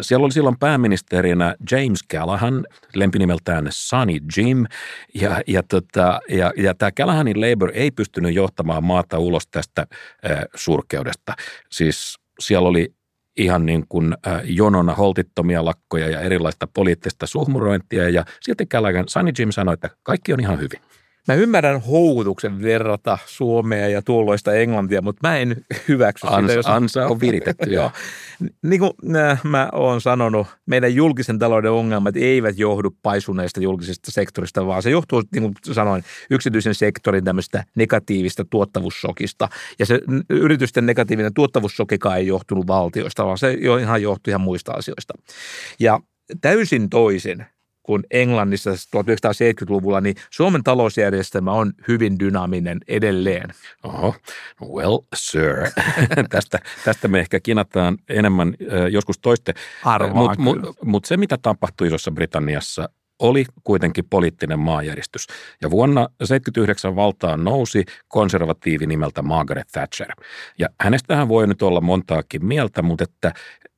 Siellä 0.00 0.24
oli 0.24 0.32
silloin 0.32 0.58
pääministerinä 0.58 1.54
James 1.70 2.00
Callahan, 2.12 2.66
lempinimeltään 2.94 3.66
Sunny 3.70 4.18
Jim, 4.36 4.66
ja, 5.14 5.40
ja, 5.46 5.62
tota, 5.62 6.20
ja, 6.28 6.52
ja 6.56 6.74
tämä 6.74 6.90
Callahanin 6.90 7.40
Labour 7.40 7.70
ei 7.74 7.90
pystynyt 7.90 8.34
johtamaan 8.34 8.84
maata 8.84 9.18
ulos 9.18 9.46
tästä 9.46 9.86
äh, 10.30 10.38
surkeudesta. 10.54 11.34
Siis 11.70 12.18
siellä 12.38 12.68
oli 12.68 12.94
ihan 13.36 13.66
niin 13.66 13.84
kuin 13.88 14.14
jonona 14.44 14.94
holtittomia 14.94 15.64
lakkoja 15.64 16.08
ja 16.08 16.20
erilaista 16.20 16.66
poliittista 16.74 17.26
suhmurointia, 17.26 18.08
ja 18.08 18.24
silti 18.40 18.66
Callahan, 18.66 19.08
Sunny 19.08 19.32
Jim 19.38 19.50
sanoi, 19.50 19.74
että 19.74 19.90
kaikki 20.02 20.32
on 20.32 20.40
ihan 20.40 20.60
hyvin. 20.60 20.80
Mä 21.28 21.34
ymmärrän 21.34 21.80
houkutuksen 21.80 22.62
verrata 22.62 23.18
Suomea 23.26 23.88
ja 23.88 24.02
tuolloista 24.02 24.54
Englantia, 24.54 25.02
mutta 25.02 25.28
mä 25.28 25.38
en 25.38 25.64
hyväksy 25.88 26.26
Ansa, 26.26 26.40
sitä. 26.40 26.52
Jos... 26.52 26.66
ansa 26.66 27.06
on 27.06 27.20
viritetty, 27.20 27.70
joo. 27.74 27.90
Niin 28.62 28.80
kuin 28.80 29.16
äh, 29.16 29.40
mä 29.44 29.68
oon 29.72 30.00
sanonut, 30.00 30.46
meidän 30.66 30.94
julkisen 30.94 31.38
talouden 31.38 31.70
ongelmat 31.70 32.16
eivät 32.16 32.58
johdu 32.58 32.96
paisuneesta 33.02 33.60
julkisesta 33.60 34.10
sektorista, 34.10 34.66
vaan 34.66 34.82
se 34.82 34.90
johtuu, 34.90 35.22
niin 35.32 35.42
kuin 35.42 35.54
sanoin, 35.74 36.04
yksityisen 36.30 36.74
sektorin 36.74 37.24
tämmöistä 37.24 37.64
negatiivista 37.74 38.44
tuottavuussokista. 38.50 39.48
Ja 39.78 39.86
se 39.86 40.00
yritysten 40.30 40.86
negatiivinen 40.86 41.34
tuottavuussokikaan 41.34 42.18
ei 42.18 42.26
johtunut 42.26 42.66
valtioista, 42.66 43.24
vaan 43.24 43.38
se 43.38 43.58
ihan 43.80 44.02
johtui 44.02 44.30
ihan 44.30 44.40
muista 44.40 44.72
asioista. 44.72 45.14
Ja 45.80 46.00
täysin 46.40 46.90
toisin 46.90 47.46
kuin 47.82 48.02
Englannissa 48.10 48.70
1970-luvulla, 48.70 50.00
niin 50.00 50.16
Suomen 50.30 50.62
talousjärjestelmä 50.62 51.52
on 51.52 51.72
hyvin 51.88 52.18
dynaaminen 52.18 52.80
edelleen. 52.88 53.50
Oho, 53.82 54.14
well 54.74 54.98
sir. 55.14 55.56
tästä, 56.30 56.58
tästä 56.84 57.08
me 57.08 57.20
ehkä 57.20 57.40
kinataan 57.40 57.98
enemmän 58.08 58.54
joskus 58.90 59.18
toiste. 59.18 59.54
Mutta 60.14 60.40
mut, 60.42 60.58
mut 60.84 61.04
se, 61.04 61.16
mitä 61.16 61.38
tapahtui 61.42 61.86
Isossa 61.86 62.10
Britanniassa, 62.10 62.88
oli 63.22 63.44
kuitenkin 63.64 64.04
poliittinen 64.10 64.58
maanjäristys. 64.58 65.26
Ja 65.62 65.70
vuonna 65.70 66.00
1979 66.00 66.96
valtaan 66.96 67.44
nousi 67.44 67.84
konservatiivi 68.08 68.86
nimeltä 68.86 69.22
Margaret 69.22 69.68
Thatcher. 69.72 70.08
Ja 70.58 70.68
hänestähän 70.80 71.28
voi 71.28 71.46
nyt 71.46 71.62
olla 71.62 71.80
montaakin 71.80 72.44
mieltä, 72.44 72.82
mutta, 72.82 73.04
että, 73.04 73.32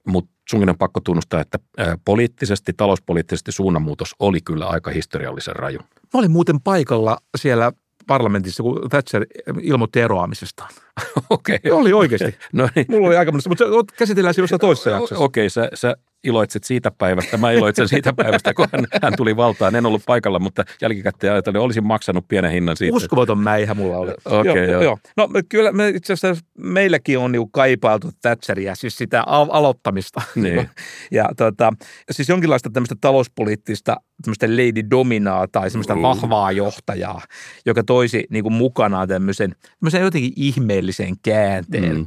mutta 0.07 0.33
sunkin 0.51 0.69
on 0.69 0.79
pakko 0.79 1.01
tunnustaa, 1.01 1.41
että 1.41 1.59
poliittisesti, 2.05 2.73
talouspoliittisesti 2.77 3.53
suunnanmuutos 3.53 4.15
oli 4.19 4.41
kyllä 4.41 4.67
aika 4.67 4.91
historiallisen 4.91 5.57
raju. 5.57 5.79
Mä 5.79 6.21
olin 6.21 6.31
muuten 6.31 6.61
paikalla 6.61 7.19
siellä 7.37 7.73
parlamentissa, 8.07 8.63
kun 8.63 8.91
Thatcher 8.91 9.27
ilmoitti 9.61 10.01
eroamisestaan. 10.01 10.71
Okei. 11.31 11.59
Okay. 11.65 11.73
Oli 11.73 11.93
oikeasti. 11.93 12.37
no 12.53 12.69
niin. 12.75 12.87
Mulla 12.89 13.07
oli 13.07 13.17
aika 13.17 13.33
mutta 13.33 13.65
käsitellään 13.97 14.35
jossain 14.39 14.61
toisessa 14.61 14.91
jaksossa. 14.91 15.25
Okei, 15.25 15.43
okay, 15.43 15.51
sä, 15.51 15.69
sä 15.75 15.97
iloitset 16.25 16.65
siitä 16.65 16.91
päivästä. 16.91 17.37
Mä 17.37 17.51
iloitsen 17.51 17.89
siitä 17.89 18.13
päivästä, 18.23 18.55
kun 18.55 18.67
hän, 18.73 18.87
hän 19.03 19.13
tuli 19.17 19.37
valtaan. 19.37 19.75
En 19.75 19.87
ollut 19.87 20.03
paikalla, 20.07 20.39
mutta 20.39 20.65
jälkikäteen 20.81 21.33
ajattelin, 21.33 21.61
olisin 21.61 21.87
maksanut 21.87 22.29
pienen 22.29 22.51
hinnan 22.51 22.77
siitä. 22.77 22.97
Uskomaton 22.97 23.39
mäihä 23.39 23.75
mulla 23.75 23.97
oli. 23.97 24.13
Okei, 24.25 24.53
okay, 24.53 24.65
joo, 24.65 24.83
joo. 24.83 24.99
No 25.17 25.29
kyllä 25.49 25.73
me 25.73 25.89
itse 25.89 26.13
asiassa 26.13 26.45
meilläkin 26.59 27.19
on 27.19 27.33
niinku 27.33 27.49
kaipailtu 27.53 28.11
Thatcheria, 28.23 28.75
siis 28.75 28.97
sitä 28.97 29.23
aloittamista. 29.27 30.23
Niin. 30.35 30.71
ja 31.11 31.29
tota, 31.37 31.73
siis 32.11 32.29
jonkinlaista 32.29 32.71
tämmöistä 32.71 32.95
talouspoliittista 33.01 33.97
tämmöistä 34.23 34.47
lady 34.49 34.91
dominaa 34.91 35.49
tai 35.49 35.71
semmoista 35.71 36.03
vahvaa 36.03 36.53
johtajaa, 36.53 37.23
joka 37.67 37.83
toisi 37.83 38.27
niin 38.31 38.43
kuin 38.43 38.53
mukanaan 38.53 39.09
tämmöisen, 39.09 39.55
tämmöisen 39.81 40.03
jotenkin 40.03 40.33
ihmeellisen 40.37 41.15
käänteen. 41.23 41.97
Mm. 41.97 42.07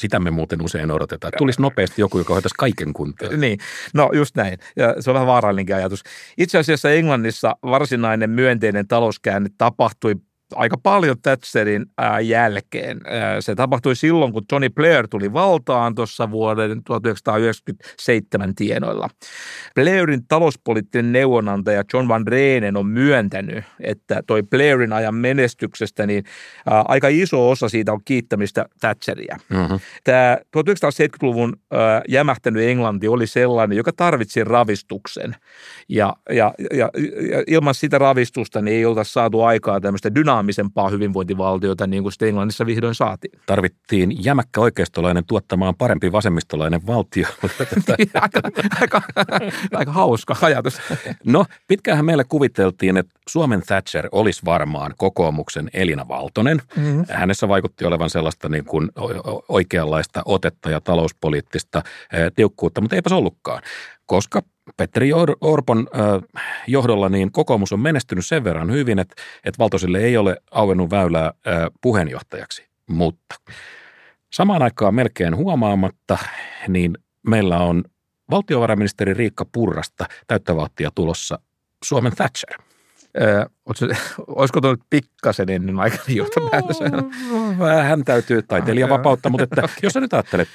Sitä 0.00 0.20
me 0.20 0.30
muuten 0.30 0.62
usein 0.62 0.90
odotetaan. 0.90 1.32
Tulisi 1.38 1.62
nopeasti 1.62 2.00
joku, 2.00 2.18
joka 2.18 2.34
hoitaisi 2.34 2.54
kaiken 2.58 2.92
kuntoon. 2.92 3.40
Niin, 3.40 3.58
no 3.94 4.10
just 4.14 4.36
näin. 4.36 4.58
Ja 4.76 4.94
se 5.00 5.10
on 5.10 5.14
vähän 5.14 5.26
vaarallinenkin 5.26 5.76
ajatus. 5.76 6.02
Itse 6.38 6.58
asiassa 6.58 6.90
Englannissa 6.90 7.56
varsinainen 7.62 8.30
myönteinen 8.30 8.88
talouskäänne 8.88 9.50
tapahtui 9.58 10.14
aika 10.54 10.76
paljon 10.82 11.16
Thatcherin 11.22 11.86
jälkeen. 12.22 13.00
Se 13.40 13.54
tapahtui 13.54 13.96
silloin, 13.96 14.32
kun 14.32 14.46
Tony 14.48 14.70
Blair 14.70 15.08
tuli 15.08 15.32
valtaan 15.32 15.94
tuossa 15.94 16.30
vuoden 16.30 16.84
1997 16.84 18.54
tienoilla. 18.54 19.08
Blairin 19.74 20.26
talouspoliittinen 20.26 21.12
neuvonantaja 21.12 21.84
John 21.94 22.08
Van 22.08 22.26
Reenen 22.26 22.76
on 22.76 22.86
myöntänyt, 22.86 23.64
että 23.80 24.22
toi 24.26 24.42
Blairin 24.42 24.92
ajan 24.92 25.14
menestyksestä, 25.14 26.06
niin 26.06 26.24
aika 26.66 27.08
iso 27.08 27.50
osa 27.50 27.68
siitä 27.68 27.92
on 27.92 28.00
kiittämistä 28.04 28.66
Thatcheria. 28.80 29.36
Mm-hmm. 29.48 29.80
Tämä 30.04 30.38
1970-luvun 30.56 31.56
ää, 31.70 32.02
jämähtänyt 32.08 32.62
Englanti 32.62 33.08
oli 33.08 33.26
sellainen, 33.26 33.76
joka 33.76 33.92
tarvitsi 33.96 34.44
ravistuksen. 34.44 35.36
Ja, 35.88 36.16
ja, 36.30 36.54
ja, 36.70 36.90
ja 37.30 37.42
ilman 37.46 37.74
sitä 37.74 37.98
ravistusta 37.98 38.62
niin 38.62 38.76
ei 38.76 38.84
oltaisi 38.84 39.12
saatu 39.12 39.42
aikaa 39.42 39.80
tämmöistä 39.80 40.14
dynaamista 40.14 40.41
dynaamisempaa 40.42 40.88
hyvinvointivaltiota, 40.88 41.86
niin 41.86 42.02
kuin 42.02 42.12
sitten 42.12 42.28
Englannissa 42.28 42.66
vihdoin 42.66 42.94
saatiin. 42.94 43.40
Tarvittiin 43.46 44.24
jämäkkä 44.24 44.60
oikeistolainen 44.60 45.24
tuottamaan 45.24 45.74
parempi 45.74 46.12
vasemmistolainen 46.12 46.86
valtio. 46.86 47.26
aika, 48.20 48.40
aika, 48.80 49.02
aika 49.72 49.92
hauska 49.92 50.36
ajatus. 50.42 50.80
No, 51.24 51.44
pitkäänhän 51.68 52.04
meille 52.04 52.24
kuviteltiin, 52.24 52.96
että 52.96 53.14
Suomen 53.28 53.62
Thatcher 53.62 54.08
olisi 54.12 54.44
varmaan 54.44 54.94
kokoomuksen 54.96 55.70
Elina 55.72 56.08
Valtonen. 56.08 56.62
Mm-hmm. 56.76 57.04
Hänessä 57.08 57.48
vaikutti 57.48 57.84
olevan 57.84 58.10
sellaista 58.10 58.48
niin 58.48 58.64
kuin 58.64 58.88
oikeanlaista 59.48 60.22
otetta 60.24 60.70
ja 60.70 60.80
talouspoliittista 60.80 61.82
tiukkuutta, 62.34 62.80
mutta 62.80 62.96
eipäs 62.96 63.12
ollutkaan 63.12 63.62
koska 64.06 64.42
Petteri 64.76 65.10
Orpon 65.40 65.88
johdolla 66.66 67.08
niin 67.08 67.32
kokoomus 67.32 67.72
on 67.72 67.80
menestynyt 67.80 68.26
sen 68.26 68.44
verran 68.44 68.72
hyvin, 68.72 68.98
että, 68.98 69.14
että 69.44 69.58
Valtosille 69.58 69.98
ei 69.98 70.16
ole 70.16 70.36
auennut 70.50 70.90
väylää 70.90 71.32
puheenjohtajaksi. 71.80 72.66
Mutta 72.86 73.34
samaan 74.32 74.62
aikaan 74.62 74.94
melkein 74.94 75.36
huomaamatta, 75.36 76.18
niin 76.68 76.98
meillä 77.26 77.58
on 77.58 77.84
valtiovarainministeri 78.30 79.14
Riikka 79.14 79.46
Purrasta 79.52 80.06
täyttä 80.26 80.56
tulossa 80.94 81.38
Suomen 81.84 82.12
Thatcher. 82.16 82.71
Öö, 83.20 83.44
olisiko 84.26 84.60
tuo 84.60 84.76
pikkasen 84.90 85.50
ennen 85.50 85.80
aikana 85.80 86.04
johtopäätös? 86.08 86.80
No, 86.80 87.10
vähän 87.66 88.04
täytyy 88.04 88.42
taiteilijavapautta, 88.42 89.28
mutta 89.28 89.44
että, 89.44 89.60
okay. 89.64 89.76
jos 89.82 89.92
sä 89.92 90.00
nyt 90.00 90.12
ajattelet, 90.12 90.48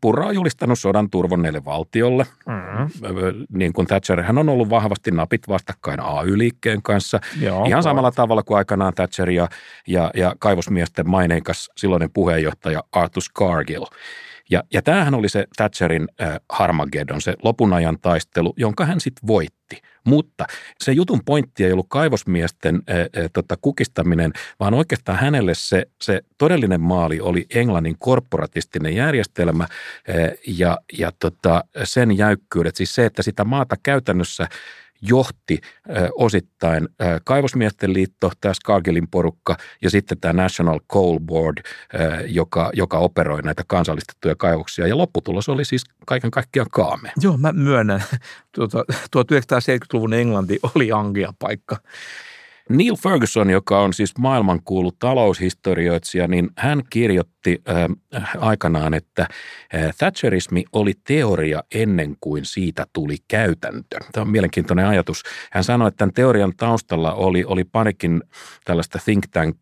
Purra 0.00 0.26
on 0.26 0.34
julistanut 0.34 0.78
sodan 0.78 1.10
turvon 1.10 1.42
neille 1.42 1.64
valtiolle. 1.64 2.26
Mm-hmm. 2.46 3.46
Niin 3.48 3.72
kuin 3.72 3.86
Thatcher, 3.86 4.22
hän 4.22 4.38
on 4.38 4.48
ollut 4.48 4.70
vahvasti 4.70 5.10
napit 5.10 5.48
vastakkain 5.48 6.00
AY-liikkeen 6.00 6.82
kanssa. 6.82 7.20
Joo, 7.40 7.64
Ihan 7.64 7.82
samalla 7.82 8.10
tavalla 8.10 8.42
kuin 8.42 8.58
aikanaan 8.58 8.94
Thatcher 8.94 9.30
ja, 9.30 9.48
ja, 9.86 10.10
ja 10.14 10.34
kaivosmiesten 10.38 11.10
maineikas 11.10 11.70
silloinen 11.76 12.10
puheenjohtaja 12.12 12.82
Arthur 12.92 13.22
Cargill. 13.38 13.84
Ja, 14.50 14.62
ja 14.72 14.82
tämähän 14.82 15.14
oli 15.14 15.28
se 15.28 15.46
Thatcherin 15.56 16.08
äh, 16.20 16.40
Harmageddon, 16.48 17.20
se 17.20 17.34
lopun 17.42 17.72
ajan 17.72 17.98
taistelu, 18.02 18.54
jonka 18.56 18.84
hän 18.84 19.00
sitten 19.00 19.26
voitti. 19.26 19.82
Mutta 20.04 20.46
se 20.78 20.92
jutun 20.92 21.20
pointti 21.24 21.64
ei 21.64 21.72
ollut 21.72 21.86
kaivosmiesten 21.88 22.74
äh, 22.90 22.96
äh, 22.96 23.30
tota, 23.32 23.56
kukistaminen, 23.60 24.32
vaan 24.60 24.74
oikeastaan 24.74 25.18
hänelle 25.18 25.54
se, 25.54 25.86
se 26.02 26.20
todellinen 26.38 26.80
maali 26.80 27.20
oli 27.20 27.46
Englannin 27.54 27.96
korporatistinen 27.98 28.94
järjestelmä 28.94 29.64
äh, 29.64 29.68
ja, 30.46 30.78
ja 30.98 31.12
tota, 31.18 31.64
sen 31.84 32.18
jäykkyydet. 32.18 32.76
Siis 32.76 32.94
se, 32.94 33.06
että 33.06 33.22
sitä 33.22 33.44
maata 33.44 33.76
käytännössä– 33.82 34.48
johti 35.02 35.60
osittain 36.14 36.88
Kaivosmiesten 37.24 37.92
liitto, 37.92 38.32
tämä 38.40 38.54
Skargelin 38.54 39.08
porukka 39.08 39.56
ja 39.82 39.90
sitten 39.90 40.20
tämä 40.20 40.42
National 40.42 40.80
Coal 40.92 41.20
Board, 41.20 41.62
joka, 42.26 42.70
joka 42.74 42.98
operoi 42.98 43.42
näitä 43.42 43.62
kansallistettuja 43.66 44.34
kaivoksia. 44.34 44.86
Ja 44.86 44.98
lopputulos 44.98 45.48
oli 45.48 45.64
siis 45.64 45.84
kaiken 46.06 46.30
kaikkiaan 46.30 46.68
kaame. 46.70 47.12
Joo, 47.20 47.36
mä 47.36 47.52
myönnän. 47.52 48.04
Tuota, 48.54 48.84
1970-luvun 48.92 50.14
Englanti 50.14 50.58
oli 50.74 50.92
angia 50.92 51.32
paikka. 51.38 51.76
Neil 52.70 52.96
Ferguson, 52.96 53.50
joka 53.50 53.80
on 53.80 53.92
siis 53.92 54.18
maailmankuulu 54.18 54.92
taloushistorioitsija, 54.92 56.28
niin 56.28 56.50
hän 56.56 56.82
kirjoitti 56.90 57.62
äh, 57.68 58.30
aikanaan, 58.38 58.94
että 58.94 59.22
äh, 59.22 59.94
Thatcherismi 59.98 60.64
oli 60.72 60.92
teoria 61.04 61.62
ennen 61.74 62.16
kuin 62.20 62.44
siitä 62.44 62.86
tuli 62.92 63.16
käytäntö. 63.28 63.98
Tämä 64.12 64.22
on 64.22 64.30
mielenkiintoinen 64.30 64.86
ajatus. 64.86 65.22
Hän 65.52 65.64
sanoi, 65.64 65.88
että 65.88 65.98
tämän 65.98 66.14
teorian 66.14 66.52
taustalla 66.56 67.14
oli, 67.14 67.44
oli 67.44 67.64
parikin 67.64 68.22
tällaista 68.64 68.98
think 69.04 69.24
tank 69.30 69.56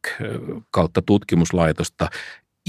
kautta 0.71 1.03
tutkimuslaitosta, 1.03 2.09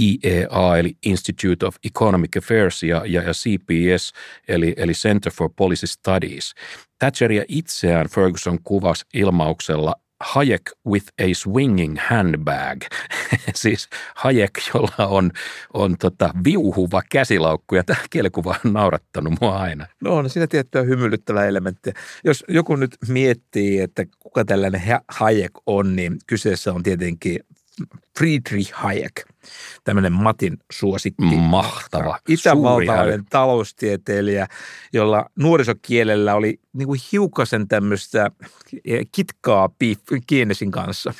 IEA 0.01 0.77
eli 0.79 0.97
Institute 1.05 1.65
of 1.65 1.75
Economic 1.85 2.37
Affairs 2.37 2.83
ja, 2.83 3.01
ja, 3.05 3.21
ja 3.21 3.33
CPS 3.33 4.13
eli, 4.47 4.73
eli 4.77 4.93
Center 4.93 5.33
for 5.33 5.49
Policy 5.55 5.87
Studies. 5.87 6.53
Thatcheria 6.99 7.43
itseään 7.47 8.09
Ferguson 8.09 8.59
kuvasi 8.63 9.05
ilmauksella 9.13 9.95
Hayek 10.23 10.62
with 10.88 11.08
a 11.21 11.34
swinging 11.34 11.97
handbag. 11.99 12.82
siis 13.56 13.89
Hayek, 14.15 14.51
jolla 14.73 15.08
on, 15.08 15.32
on 15.73 15.97
tota 15.97 16.30
viuhuva 16.43 17.01
käsilaukku 17.12 17.75
ja 17.75 17.84
tämä 17.84 17.99
kielikuva 18.10 18.56
on 18.65 18.73
naurattanut 18.73 19.34
mua 19.41 19.58
aina. 19.58 19.88
No 20.01 20.15
on 20.15 20.30
siinä 20.30 20.47
tiettyä 20.47 20.84
hymyilyttävää 20.84 21.45
elementtiä. 21.45 21.93
Jos 22.23 22.43
joku 22.47 22.75
nyt 22.75 22.97
miettii, 23.08 23.80
että 23.80 24.06
kuka 24.19 24.45
tällainen 24.45 24.82
Hayek 25.08 25.51
on, 25.65 25.95
niin 25.95 26.17
kyseessä 26.28 26.73
on 26.73 26.84
tietenkin 26.84 27.39
Friedrich 28.17 28.71
Hayek– 28.73 29.13
tämmöinen 29.84 30.13
Matin 30.13 30.58
suosikki. 30.71 31.36
Mahtava. 31.36 32.19
Itävaltalainen 32.29 33.25
taloustieteilijä, 33.29 34.47
jolla 34.93 35.25
nuorisokielellä 35.36 36.36
oli 36.36 36.60
niin 36.73 36.88
kuin 36.88 36.99
hiukasen 37.12 37.67
tämmöistä 37.67 38.32
eh, 38.86 39.07
kitkaa 39.11 39.69
Keynesin 40.28 40.72
kanssa. 40.72 41.13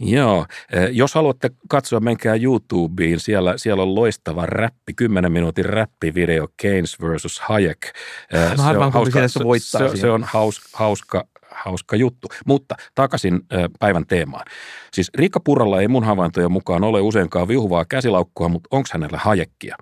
Joo, 0.00 0.46
eh, 0.72 0.88
jos 0.92 1.14
haluatte 1.14 1.50
katsoa, 1.68 2.00
menkää 2.00 2.34
YouTubeen, 2.34 3.20
siellä, 3.20 3.54
siellä 3.56 3.82
on 3.82 3.94
loistava 3.94 4.46
räppi, 4.46 4.94
10 4.94 5.32
minuutin 5.32 5.64
räppivideo 5.64 6.48
Keynes 6.56 7.00
versus 7.00 7.40
Hayek. 7.40 7.86
Eh, 8.32 8.56
Mä 8.56 8.66
arvaan, 8.66 8.92
hauska, 8.92 9.28
se, 9.28 9.40
se, 9.58 9.96
se 9.96 10.10
on 10.10 10.24
haus, 10.24 10.60
hauska, 10.72 11.24
hauska 11.54 11.96
juttu. 11.96 12.28
Mutta 12.46 12.74
takaisin 12.94 13.40
päivän 13.78 14.06
teemaan. 14.06 14.46
Siis 14.92 15.10
Riikka 15.14 15.40
Purralla 15.40 15.80
ei 15.80 15.88
mun 15.88 16.04
havaintojen 16.04 16.52
mukaan 16.52 16.84
ole 16.84 17.00
useinkaan 17.00 17.48
viuhuvaa 17.48 17.84
käsilaukkua, 17.84 18.48
mutta 18.48 18.68
onko 18.70 18.88
hänellä 18.92 19.18
hajekkia? 19.18 19.76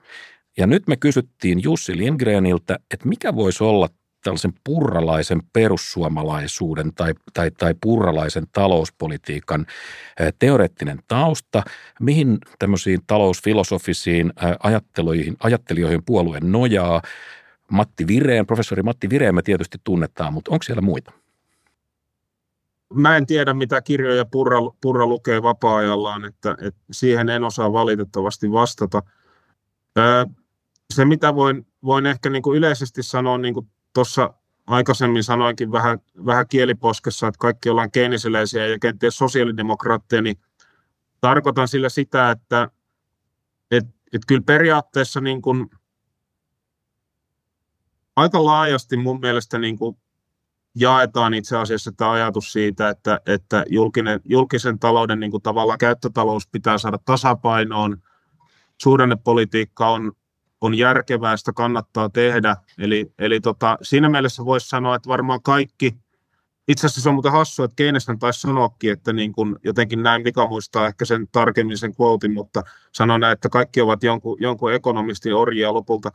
Ja 0.58 0.66
nyt 0.66 0.88
me 0.88 0.96
kysyttiin 0.96 1.62
Jussi 1.62 1.98
Lindgreniltä, 1.98 2.78
että 2.94 3.08
mikä 3.08 3.34
voisi 3.34 3.64
olla 3.64 3.88
tällaisen 4.24 4.52
purralaisen 4.64 5.42
perussuomalaisuuden 5.52 6.94
tai, 6.94 7.14
tai, 7.32 7.50
tai 7.50 7.74
purralaisen 7.82 8.46
talouspolitiikan 8.52 9.66
teoreettinen 10.38 10.98
tausta, 11.08 11.62
mihin 12.00 12.38
tämmöisiin 12.58 13.00
talousfilosofisiin 13.06 14.32
ajatteluihin, 14.62 15.36
ajattelijoihin 15.42 16.02
puolue 16.06 16.38
nojaa. 16.42 17.02
Matti 17.70 18.06
Vireen, 18.06 18.46
professori 18.46 18.82
Matti 18.82 19.10
Vireen 19.10 19.34
me 19.34 19.42
tietysti 19.42 19.78
tunnetaan, 19.84 20.32
mutta 20.32 20.50
onko 20.50 20.62
siellä 20.62 20.82
muita? 20.82 21.12
Mä 22.94 23.16
en 23.16 23.26
tiedä, 23.26 23.54
mitä 23.54 23.82
kirjoja 23.82 24.24
Purra, 24.24 24.58
Purra 24.80 25.06
lukee 25.06 25.42
vapaa-ajallaan, 25.42 26.24
että, 26.24 26.56
että 26.60 26.80
siihen 26.90 27.28
en 27.28 27.44
osaa 27.44 27.72
valitettavasti 27.72 28.52
vastata. 28.52 29.02
se, 30.94 31.04
mitä 31.04 31.34
voin, 31.34 31.66
voin 31.84 32.06
ehkä 32.06 32.30
niin 32.30 32.42
kuin 32.42 32.58
yleisesti 32.58 33.02
sanoa 33.02 33.38
niin 33.38 33.54
kuin 33.54 33.66
tuossa 33.94 34.34
aikaisemmin 34.66 35.24
sanoinkin 35.24 35.72
vähän, 35.72 35.98
vähän 36.26 36.48
kieliposkessa, 36.48 37.28
että 37.28 37.38
kaikki 37.38 37.70
ollaan 37.70 37.90
keinisiläisiä 37.90 38.66
ja 38.66 38.78
kenties 38.78 39.18
sosiaalidemokraatteja, 39.18 40.22
niin 40.22 40.36
tarkoitan 41.20 41.68
sillä 41.68 41.88
sitä, 41.88 42.30
että 42.30 42.70
et, 43.70 43.84
et 44.12 44.22
kyllä 44.26 44.42
periaatteessa 44.46 45.20
niin 45.20 45.42
kuin 45.42 45.70
aika 48.16 48.44
laajasti 48.44 48.96
mun 48.96 49.20
mielestä 49.20 49.58
niin 49.58 49.78
kuin 49.78 49.96
jaetaan 50.74 51.34
itse 51.34 51.56
asiassa 51.56 51.92
tämä 51.92 52.10
ajatus 52.10 52.52
siitä, 52.52 52.88
että, 52.88 53.20
että 53.26 53.64
julkinen, 53.68 54.20
julkisen 54.24 54.78
talouden 54.78 55.20
niin 55.20 55.30
kuin 55.30 55.42
tavallaan 55.42 55.78
käyttötalous 55.78 56.48
pitää 56.48 56.78
saada 56.78 56.98
tasapainoon, 57.04 57.96
suhdannepolitiikka 58.78 59.88
on 59.90 60.12
on 60.60 60.74
järkevää, 60.74 61.36
sitä 61.36 61.52
kannattaa 61.52 62.08
tehdä. 62.08 62.56
Eli, 62.78 63.12
eli 63.18 63.40
tota, 63.40 63.78
siinä 63.82 64.08
mielessä 64.08 64.44
voisi 64.44 64.68
sanoa, 64.68 64.94
että 64.94 65.08
varmaan 65.08 65.42
kaikki, 65.42 65.96
itse 66.68 66.86
asiassa 66.86 67.00
se 67.00 67.08
on 67.08 67.14
muuten 67.14 67.32
hassua, 67.32 67.64
että 67.64 67.76
Keyneshän 67.76 68.18
taisi 68.18 68.40
sanoakin, 68.40 68.92
että 68.92 69.12
niin 69.12 69.32
kun, 69.32 69.58
jotenkin 69.64 70.02
näin, 70.02 70.22
mikä 70.22 70.46
muistaa 70.48 70.86
ehkä 70.86 71.04
sen 71.04 71.28
tarkemmin 71.32 71.78
sen 71.78 71.94
quotein, 72.00 72.34
mutta 72.34 72.62
sanoi 72.92 73.32
että 73.32 73.48
kaikki 73.48 73.80
ovat 73.80 74.02
jonkun, 74.02 74.36
jonkun 74.40 74.72
ekonomistin 74.72 75.34
orjia 75.34 75.74
lopulta. 75.74 76.10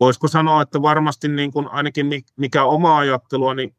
Voisiko 0.00 0.28
sanoa, 0.28 0.62
että 0.62 0.82
varmasti 0.82 1.28
niin 1.28 1.52
kun 1.52 1.68
ainakin 1.68 2.06
mikä 2.36 2.64
oma 2.64 2.98
ajatteluani 2.98 3.74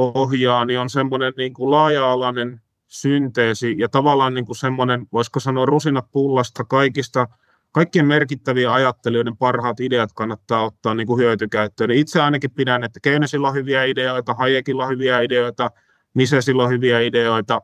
ohjaa, 0.00 0.64
niin 0.64 0.80
on 0.80 0.90
semmoinen 0.90 1.32
niin 1.36 1.54
kuin 1.54 1.70
laaja-alainen 1.70 2.60
synteesi 2.86 3.74
ja 3.78 3.88
tavallaan 3.88 4.34
niin 4.34 4.46
kuin 4.46 4.56
semmoinen, 4.56 5.06
voisiko 5.12 5.40
sanoa 5.40 5.66
rusinat 5.66 6.06
pullasta 6.12 6.64
kaikista– 6.64 7.26
kaikkien 7.72 8.06
merkittäviä 8.06 8.72
ajattelijoiden 8.72 9.36
parhaat 9.36 9.80
ideat 9.80 10.12
kannattaa 10.12 10.64
ottaa 10.64 10.94
niin 10.94 11.06
kuin 11.06 11.20
hyötykäyttöön. 11.20 11.90
Itse 11.90 12.20
ainakin 12.20 12.50
pidän, 12.50 12.84
että 12.84 13.00
Keynesillä 13.02 13.48
on 13.48 13.54
hyviä 13.54 13.84
ideoita, 13.84 14.34
Hayekilla 14.34 14.84
on 14.84 14.90
hyviä 14.90 15.20
ideoita, 15.20 15.70
Misesillä 16.14 16.62
on 16.62 16.70
hyviä 16.70 17.00
ideoita, 17.00 17.60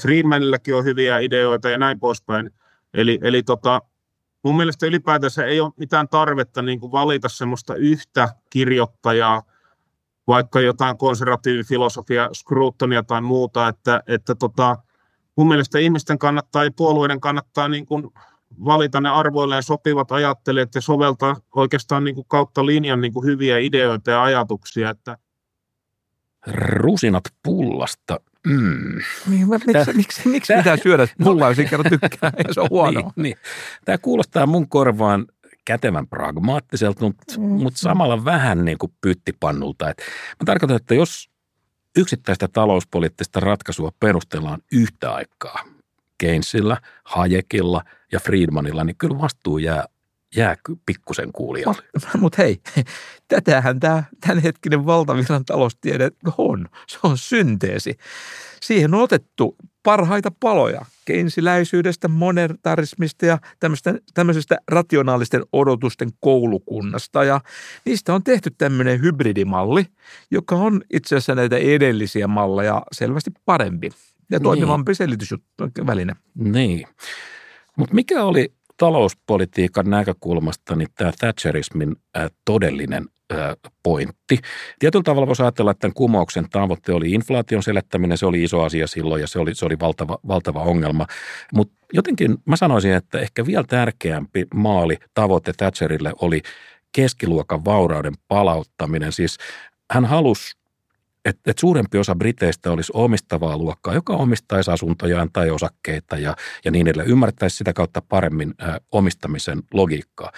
Friedmanilläkin 0.00 0.74
on 0.74 0.84
hyviä 0.84 1.18
ideoita 1.18 1.70
ja 1.70 1.78
näin 1.78 2.00
poispäin. 2.00 2.50
Eli, 2.94 3.18
eli 3.22 3.42
tota, 3.42 3.82
mun 4.42 4.56
mielestä 4.56 4.86
ylipäätänsä 4.86 5.44
ei 5.44 5.60
ole 5.60 5.72
mitään 5.76 6.08
tarvetta 6.08 6.62
niin 6.62 6.80
kuin 6.80 6.92
valita 6.92 7.28
semmoista 7.28 7.74
yhtä 7.74 8.28
kirjoittajaa, 8.50 9.42
vaikka 10.26 10.60
jotain 10.60 10.98
konservatiivifilosofia, 10.98 12.30
Scrutonia 12.34 13.02
tai 13.02 13.20
muuta, 13.20 13.68
että, 13.68 14.02
että 14.06 14.34
tota, 14.34 14.76
mun 15.36 15.48
mielestä 15.48 15.78
ihmisten 15.78 16.18
kannattaa 16.18 16.64
ja 16.64 16.70
puolueiden 16.76 17.20
kannattaa 17.20 17.68
niin 17.68 17.86
kuin 17.86 18.10
valita 18.64 19.00
ne 19.00 19.08
arvoilleen 19.08 19.62
sopivat 19.62 20.12
ajattelijat 20.12 20.74
ja 20.74 20.80
soveltaa 20.80 21.36
oikeastaan 21.54 22.04
niin 22.04 22.14
kuin 22.14 22.26
kautta 22.28 22.66
linjan 22.66 23.00
niin 23.00 23.12
kuin 23.12 23.26
hyviä 23.26 23.58
ideoita 23.58 24.10
ja 24.10 24.22
ajatuksia. 24.22 24.90
Että... 24.90 25.18
Rusinat 26.46 27.24
pullasta. 27.42 28.20
Mm. 28.46 28.98
Niin, 29.30 29.48
miksi, 29.48 29.72
Tää, 29.72 29.84
miksi, 29.94 30.28
miksi 30.28 30.52
tää, 30.52 30.62
pitää 30.62 30.76
syödä 30.76 31.08
pullaa, 31.24 31.48
jos 31.48 31.58
ei 31.58 31.66
kerran 31.66 31.90
tykkää 31.90 32.32
ja 32.48 32.54
se 32.54 32.60
on 32.60 32.70
huono? 32.70 33.00
Niin, 33.00 33.12
niin. 33.16 33.36
Tämä 33.84 33.98
kuulostaa 33.98 34.46
mun 34.46 34.68
korvaan 34.68 35.26
kätevän 35.66 36.06
pragmaattiselta, 36.06 37.04
mutta, 37.04 37.24
mm. 37.38 37.44
mutta 37.44 37.78
samalla 37.78 38.24
vähän 38.24 38.64
niin 38.64 38.78
kuin 38.78 38.92
pyttipannulta. 39.00 39.90
Et 39.90 39.98
mä 40.40 40.44
tarkoitan, 40.44 40.76
että 40.76 40.94
jos 40.94 41.30
yksittäistä 41.96 42.48
talouspoliittista 42.48 43.40
ratkaisua 43.40 43.92
perustellaan 44.00 44.60
yhtä 44.72 45.12
aikaa, 45.12 45.64
Keynesillä, 46.18 46.76
Hayekilla 47.04 47.84
ja 48.12 48.20
Friedmanilla, 48.20 48.84
niin 48.84 48.96
kyllä 48.96 49.18
vastuu 49.18 49.58
jää, 49.58 49.84
jää 50.36 50.56
pikkusen 50.86 51.32
kuulijalle. 51.32 51.82
Mutta 52.18 52.42
hei, 52.42 52.60
tätähän 53.28 53.80
tämä 53.80 54.02
tämänhetkinen 54.20 54.86
valtavirran 54.86 55.44
taloustiede 55.44 56.10
on. 56.38 56.68
Se 56.88 56.98
on 57.02 57.18
synteesi. 57.18 57.96
Siihen 58.62 58.94
on 58.94 59.00
otettu 59.00 59.56
parhaita 59.86 60.32
paloja 60.40 60.84
keinsiläisyydestä, 61.04 62.08
monetarismista 62.08 63.26
ja 63.26 63.38
tämmöisestä 64.14 64.58
rationaalisten 64.68 65.42
odotusten 65.52 66.08
koulukunnasta. 66.20 67.24
Ja 67.24 67.40
niistä 67.84 68.14
on 68.14 68.24
tehty 68.24 68.50
tämmöinen 68.58 69.00
hybridimalli, 69.00 69.86
joka 70.30 70.56
on 70.56 70.82
itse 70.92 71.16
asiassa 71.16 71.34
näitä 71.34 71.56
edellisiä 71.56 72.26
malleja 72.26 72.82
selvästi 72.92 73.30
parempi 73.44 73.90
ja 74.30 74.40
toimivampi 74.40 74.90
niin. 74.90 74.96
selitysväline. 74.96 76.12
Niin. 76.34 76.86
Mutta 77.76 77.94
mikä 77.94 78.24
oli 78.24 78.52
talouspolitiikan 78.76 79.90
näkökulmasta 79.90 80.76
niin 80.76 80.88
tämä 80.94 81.12
Thatcherismin 81.18 81.96
todellinen 82.44 83.06
pointti. 83.82 84.38
Tietyllä 84.78 85.02
tavalla 85.02 85.26
voisi 85.26 85.42
ajatella, 85.42 85.70
että 85.70 85.80
tämän 85.80 85.94
kumouksen 85.94 86.50
tavoite 86.50 86.92
oli 86.92 87.10
inflaation 87.10 87.62
selettäminen, 87.62 88.18
se 88.18 88.26
oli 88.26 88.42
iso 88.42 88.62
asia 88.62 88.86
silloin 88.86 89.20
ja 89.20 89.26
se 89.26 89.38
oli, 89.38 89.54
se 89.54 89.66
oli 89.66 89.78
valtava, 89.80 90.18
valtava 90.28 90.62
ongelma. 90.62 91.06
Mutta 91.54 91.74
jotenkin 91.92 92.36
mä 92.44 92.56
sanoisin, 92.56 92.92
että 92.92 93.18
ehkä 93.18 93.46
vielä 93.46 93.64
tärkeämpi 93.68 94.46
maali 94.54 94.98
tavoite 95.14 95.52
Thatcherille 95.52 96.12
oli 96.20 96.42
keskiluokan 96.92 97.64
vaurauden 97.64 98.14
palauttaminen. 98.28 99.12
Siis 99.12 99.38
hän 99.90 100.04
halusi 100.04 100.56
että 101.26 101.50
et 101.50 101.58
suurempi 101.58 101.98
osa 101.98 102.14
Briteistä 102.14 102.72
olisi 102.72 102.92
omistavaa 102.94 103.58
luokkaa, 103.58 103.94
joka 103.94 104.12
omistaisi 104.12 104.70
asuntojaan 104.70 105.30
tai 105.32 105.50
osakkeita 105.50 106.18
ja, 106.18 106.36
ja 106.64 106.70
niin 106.70 106.86
edelleen, 106.86 107.10
ymmärtäisi 107.10 107.56
sitä 107.56 107.72
kautta 107.72 108.02
paremmin 108.08 108.54
ä, 108.62 108.80
omistamisen 108.92 109.62
logiikkaa. 109.74 110.32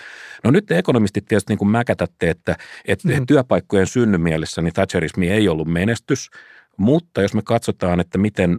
No 0.45 0.51
nyt 0.51 0.67
te 0.67 0.79
ekonomistit 0.79 1.25
tietysti 1.27 1.53
niin 1.53 1.59
kuin 1.59 1.69
mäkätätte, 1.69 2.31
että 2.31 2.57
et, 2.85 3.05
mm-hmm. 3.05 3.27
työpaikkojen 3.27 3.87
synnymielessä 3.87 4.63
niin 4.63 4.75
Thatcherismi 4.75 5.31
ei 5.31 5.49
ollut 5.49 5.69
menestys, 5.69 6.31
mutta 6.77 7.23
jos 7.23 7.35
me 7.35 7.43
katsotaan, 7.43 8.01
että 8.01 8.19
miten, 8.19 8.59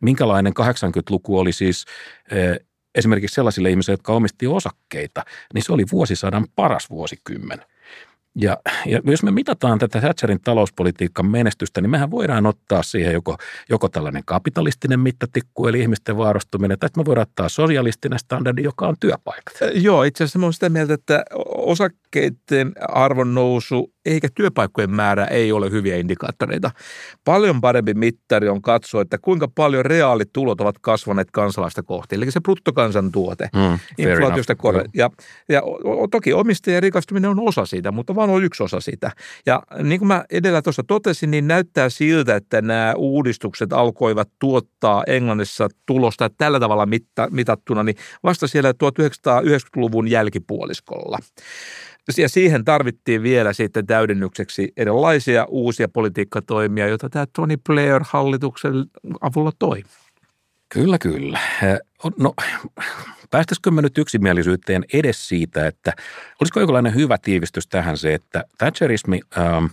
minkälainen 0.00 0.52
80-luku 0.60 1.38
oli 1.38 1.52
siis 1.52 1.84
esimerkiksi 2.94 3.34
sellaisille 3.34 3.70
ihmisille, 3.70 3.92
jotka 3.94 4.12
omisti 4.12 4.46
osakkeita, 4.46 5.24
niin 5.54 5.62
se 5.62 5.72
oli 5.72 5.84
vuosisadan 5.92 6.46
paras 6.56 6.90
vuosikymmen. 6.90 7.58
Ja, 8.34 8.56
ja 8.86 9.00
jos 9.04 9.22
me 9.22 9.30
mitataan 9.30 9.78
tätä 9.78 10.00
Thatcherin 10.00 10.40
talouspolitiikan 10.40 11.26
menestystä, 11.26 11.80
niin 11.80 11.90
mehän 11.90 12.10
voidaan 12.10 12.46
ottaa 12.46 12.82
siihen 12.82 13.12
joko, 13.12 13.36
joko 13.68 13.88
tällainen 13.88 14.22
kapitalistinen 14.24 15.00
mittatikku, 15.00 15.66
eli 15.66 15.80
ihmisten 15.80 16.16
vaarastuminen, 16.16 16.78
tai 16.78 16.88
me 16.96 17.04
voidaan 17.04 17.26
ottaa 17.28 17.48
sosialistinen 17.48 18.18
standardi, 18.18 18.62
joka 18.62 18.88
on 18.88 18.96
työpaikat. 19.00 19.54
Joo, 19.74 20.02
itse 20.02 20.24
asiassa 20.24 20.38
olen 20.38 20.52
sitä 20.52 20.68
mieltä, 20.68 20.94
että 20.94 21.24
osakkeiden 21.48 22.72
arvon 22.88 23.34
nousu 23.34 23.91
eikä 24.06 24.28
työpaikkojen 24.34 24.90
määrä 24.90 25.24
ei 25.24 25.52
ole 25.52 25.70
hyviä 25.70 25.96
indikaattoreita. 25.96 26.70
Paljon 27.24 27.60
parempi 27.60 27.94
mittari 27.94 28.48
on 28.48 28.62
katsoa, 28.62 29.02
että 29.02 29.18
kuinka 29.18 29.48
paljon 29.54 29.84
reaalitulot 29.84 30.60
ovat 30.60 30.78
kasvaneet 30.80 31.30
kansalaista 31.30 31.82
kohti, 31.82 32.14
eli 32.14 32.30
se 32.30 32.40
bruttokansantuote, 32.40 33.48
mm, 33.54 33.78
inflaatiosta 33.98 34.54
korre. 34.54 34.84
Ja, 34.94 35.10
ja 35.48 35.62
toki 36.10 36.32
omistajien 36.32 36.82
rikastuminen 36.82 37.30
on 37.30 37.40
osa 37.40 37.66
siitä, 37.66 37.92
mutta 37.92 38.14
vaan 38.14 38.30
on 38.30 38.44
yksi 38.44 38.62
osa 38.62 38.80
sitä. 38.80 39.10
Ja 39.46 39.62
niin 39.82 39.98
kuin 39.98 40.08
mä 40.08 40.24
edellä 40.30 40.62
tuossa 40.62 40.82
totesin, 40.86 41.30
niin 41.30 41.48
näyttää 41.48 41.88
siltä, 41.88 42.36
että 42.36 42.62
nämä 42.62 42.94
uudistukset 42.96 43.72
alkoivat 43.72 44.28
tuottaa 44.38 45.04
Englannissa 45.06 45.68
tulosta 45.86 46.30
tällä 46.38 46.60
tavalla 46.60 46.86
mitta, 46.86 47.28
mitattuna, 47.30 47.82
niin 47.82 47.96
vasta 48.22 48.46
siellä 48.46 48.72
1990-luvun 48.72 50.08
jälkipuoliskolla. 50.08 51.18
Ja 52.18 52.28
siihen 52.28 52.64
tarvittiin 52.64 53.22
vielä 53.22 53.52
sitten 53.52 53.86
täydennykseksi 53.86 54.72
erilaisia 54.76 55.44
uusia 55.48 55.88
politiikkatoimia, 55.88 56.86
joita 56.86 57.10
tämä 57.10 57.26
Tony 57.32 57.56
Blair 57.66 58.00
hallituksen 58.04 58.74
avulla 59.20 59.52
toi. 59.58 59.82
Kyllä, 60.68 60.98
kyllä. 60.98 61.38
No, 62.18 62.34
päästäisikö 63.30 63.70
me 63.70 63.82
nyt 63.82 63.98
yksimielisyyteen 63.98 64.84
edes 64.92 65.28
siitä, 65.28 65.66
että 65.66 65.92
olisiko 66.40 66.60
jonkinlainen 66.60 66.94
hyvä 66.94 67.18
tiivistys 67.18 67.66
tähän 67.66 67.96
se, 67.96 68.14
että 68.14 68.44
Thatcherismi 68.58 69.20
ähm, 69.38 69.64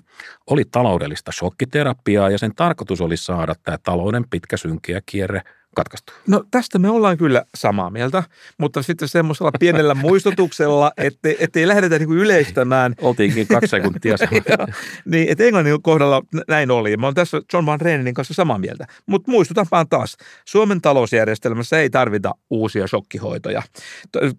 oli 0.48 0.66
taloudellista 0.72 1.32
shokkiterapiaa 1.32 2.30
ja 2.30 2.38
sen 2.38 2.56
tarkoitus 2.56 3.02
oli 3.02 3.18
saada 3.18 3.56
tämä 3.64 3.78
talouden 3.84 4.26
pitkä 4.30 4.58
synkeä 4.58 5.02
kierre– 5.06 5.42
katkaistu? 5.76 6.14
No 6.28 6.44
tästä 6.52 6.80
me 6.80 6.90
ollaan 6.90 7.18
kyllä 7.18 7.44
samaa 7.56 7.90
mieltä, 7.90 8.24
mutta 8.58 8.84
sitten 8.84 9.08
semmoisella 9.08 9.52
pienellä 9.60 9.96
muistutuksella, 10.06 10.92
ettei, 10.98 11.38
ettei 11.40 11.68
lähdetä 11.68 12.00
niin 12.00 12.12
yleistämään. 12.12 12.96
Oltiinkin 13.02 13.48
kaksi 13.48 13.68
sekuntia 13.68 14.16
Niin, 15.06 15.30
että 15.30 15.44
Englannin 15.44 15.82
kohdalla 15.82 16.22
näin 16.48 16.72
oli. 16.72 16.98
Mä 16.98 17.08
oon 17.08 17.14
tässä 17.14 17.42
John 17.54 17.66
Van 17.66 17.82
Reenin 17.82 18.14
kanssa 18.14 18.34
samaa 18.34 18.58
mieltä. 18.58 18.88
Mutta 19.06 19.32
muistutanpaan 19.32 19.90
taas, 19.90 20.18
Suomen 20.46 20.82
talousjärjestelmässä 20.82 21.80
ei 21.80 21.90
tarvita 21.90 22.32
uusia 22.50 22.88
shokkihoitoja. 22.88 23.62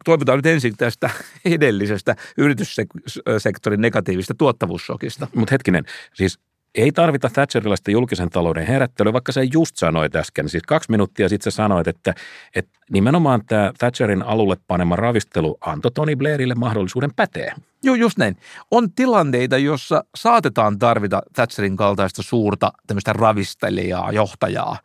Toivotaan 0.05 0.39
nyt 0.39 0.47
ensin 0.47 0.77
tästä 0.77 1.11
edellisestä 1.45 2.17
yrityssektorin 2.39 3.81
negatiivista 3.81 4.35
tuottavuussokista. 4.35 5.27
Mutta 5.35 5.55
hetkinen, 5.55 5.85
siis 6.15 6.39
ei 6.75 6.93
tarvita 6.93 7.29
Thatcherilaista 7.29 7.91
julkisen 7.91 8.31
talouden 8.31 8.67
herättelyä, 8.67 9.13
vaikka 9.13 9.33
se 9.33 9.43
just 9.53 9.77
sanoit 9.77 10.17
äsken. 10.17 10.49
Siis 10.49 10.63
kaksi 10.63 10.91
minuuttia 10.91 11.29
sitten 11.29 11.53
sä 11.53 11.57
sanoit, 11.57 11.89
että, 11.89 12.15
että 12.55 12.80
nimenomaan 12.91 13.43
tämä 13.47 13.73
Thatcherin 13.79 14.23
alulle 14.23 14.57
panema 14.67 14.97
ravistelu 14.97 15.59
antoi 15.61 15.91
Tony 15.93 16.17
Blairille 16.17 16.55
mahdollisuuden 16.55 17.15
päteä. 17.17 17.57
Joo, 17.83 17.95
just 17.95 18.19
näin. 18.19 18.37
On 18.71 18.93
tilanteita, 18.93 19.59
jossa 19.59 20.05
saatetaan 20.15 20.79
tarvita 20.79 21.23
Thatcherin 21.35 21.77
kaltaista 21.77 22.23
suurta 22.23 22.73
tämmöistä 22.87 23.13
ravistelijaa, 23.13 24.13
johtajaa, 24.13 24.79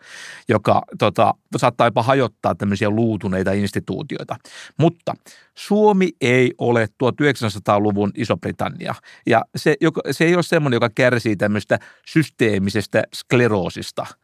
joka 0.48 0.82
tota, 1.00 1.34
saattaa 1.58 1.88
jopa 1.88 2.04
hajottaa 2.04 2.56
tämmöisiä 2.56 2.90
luutuneita 2.90 3.52
instituutioita. 3.52 4.36
Mutta 4.78 5.14
Suomi 5.56 6.10
ei 6.22 6.54
ole 6.58 6.88
1900-luvun 7.04 8.12
Iso-Britannia. 8.16 8.96
Ja 9.26 9.46
se, 9.56 9.76
joka, 9.82 10.02
se 10.12 10.26
ei 10.26 10.36
ole 10.36 10.44
semmoinen, 10.44 10.76
joka 10.76 10.90
kärsii 10.96 11.36
tämmöistä 11.36 11.80
systeemisestä 12.06 13.04
skleroosista– 13.16 14.06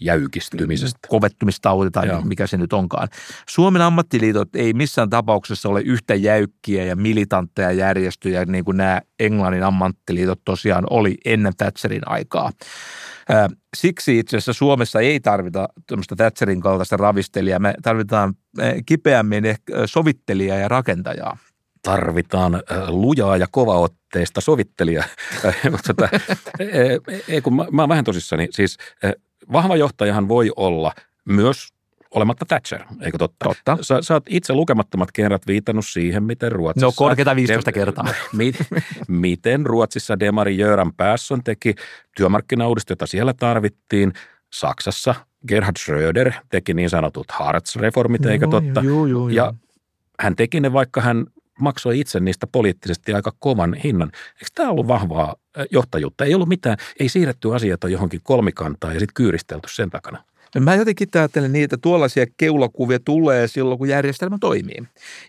jäykistymisestä. 0.00 1.08
Kovettumistauti 1.08 1.90
tai 1.90 2.06
Joo. 2.06 2.20
mikä 2.20 2.46
se 2.46 2.56
nyt 2.56 2.72
onkaan. 2.72 3.08
Suomen 3.48 3.82
ammattiliitot 3.82 4.56
ei 4.56 4.72
missään 4.72 5.10
tapauksessa 5.10 5.68
ole 5.68 5.80
yhtä 5.80 6.14
jäykkiä 6.14 6.84
ja 6.84 6.96
militantteja 6.96 7.72
järjestöjä 7.72 8.44
niin 8.44 8.64
kuin 8.64 8.76
nämä 8.76 9.00
Englannin 9.20 9.62
ammattiliitot 9.62 10.40
tosiaan 10.44 10.84
oli 10.90 11.16
ennen 11.24 11.52
Thatcherin 11.56 12.08
aikaa. 12.08 12.52
Siksi 13.76 14.18
itse 14.18 14.36
asiassa 14.36 14.52
Suomessa 14.52 15.00
ei 15.00 15.20
tarvita 15.20 15.68
tämmöistä 15.86 16.16
Thatcherin 16.16 16.60
kaltaista 16.60 16.96
ravistelijaa. 16.96 17.58
Me 17.58 17.74
tarvitaan 17.82 18.34
kipeämmin 18.86 19.44
ehkä 19.44 19.72
sovittelijaa 19.86 20.58
ja 20.58 20.68
rakentajaa 20.68 21.38
tarvitaan 21.82 22.62
lujaa 22.88 23.36
ja 23.36 23.46
kovaotteista 23.50 24.40
sovittelijaa. 24.40 25.04
Tota, 25.86 26.08
ei, 27.28 27.40
kun 27.40 27.56
mä, 27.56 27.66
mä 27.72 27.82
oon 27.82 27.88
vähän 27.88 28.04
tosissani, 28.04 28.48
siis 28.50 28.76
vahva 29.52 29.76
johtajahan 29.76 30.28
voi 30.28 30.50
olla 30.56 30.92
myös 31.24 31.68
olematta 32.14 32.44
Thatcher, 32.44 32.82
eikö 33.02 33.18
totta? 33.18 33.44
Totta. 33.44 33.78
Sä, 33.80 34.02
sä 34.02 34.14
oot 34.14 34.24
itse 34.28 34.52
lukemattomat 34.52 35.12
kerrat 35.12 35.46
viitannut 35.46 35.86
siihen, 35.86 36.22
miten 36.22 36.52
Ruotsissa... 36.52 36.86
No 36.86 36.92
korkeita 36.96 37.36
15 37.36 37.68
de, 37.68 37.72
kertaa. 37.72 38.04
Mi, 38.32 38.52
miten 39.08 39.66
Ruotsissa 39.66 40.20
Demari 40.20 40.58
Jöran 40.58 40.92
Persson 40.94 41.44
teki 41.44 41.74
työmarkkinauudistus, 42.16 42.90
jota 42.90 43.06
siellä 43.06 43.32
tarvittiin. 43.32 44.12
Saksassa 44.52 45.14
Gerhard 45.48 45.76
Schröder 45.78 46.32
teki 46.48 46.74
niin 46.74 46.90
sanotut 46.90 47.26
Hartz-reformit, 47.30 48.26
eikö 48.26 48.46
totta? 48.46 48.80
Joo, 48.80 49.06
joo, 49.06 49.28
ja 49.28 49.44
joo. 49.44 49.54
hän 50.20 50.36
teki 50.36 50.60
ne, 50.60 50.72
vaikka 50.72 51.00
hän 51.00 51.26
maksoi 51.60 52.00
itse 52.00 52.20
niistä 52.20 52.46
poliittisesti 52.46 53.14
aika 53.14 53.32
kovan 53.38 53.74
hinnan. 53.74 54.10
Eikö 54.14 54.46
tämä 54.54 54.70
ollut 54.70 54.88
vahvaa 54.88 55.34
johtajuutta? 55.70 56.24
Ei 56.24 56.34
ollut 56.34 56.48
mitään, 56.48 56.76
ei 57.00 57.08
siirretty 57.08 57.54
asioita 57.54 57.88
johonkin 57.88 58.20
kolmikantaan 58.22 58.94
ja 58.94 59.00
sitten 59.00 59.14
kyyristelty 59.14 59.68
sen 59.72 59.90
takana. 59.90 60.24
Mä 60.60 60.74
jotenkin 60.74 61.08
ajattelen 61.14 61.52
niin, 61.52 61.64
että 61.64 61.76
tuollaisia 61.76 62.26
keulakuvia 62.36 62.98
tulee 63.04 63.48
silloin, 63.48 63.78
kun 63.78 63.88
järjestelmä 63.88 64.38
toimii. 64.40 64.82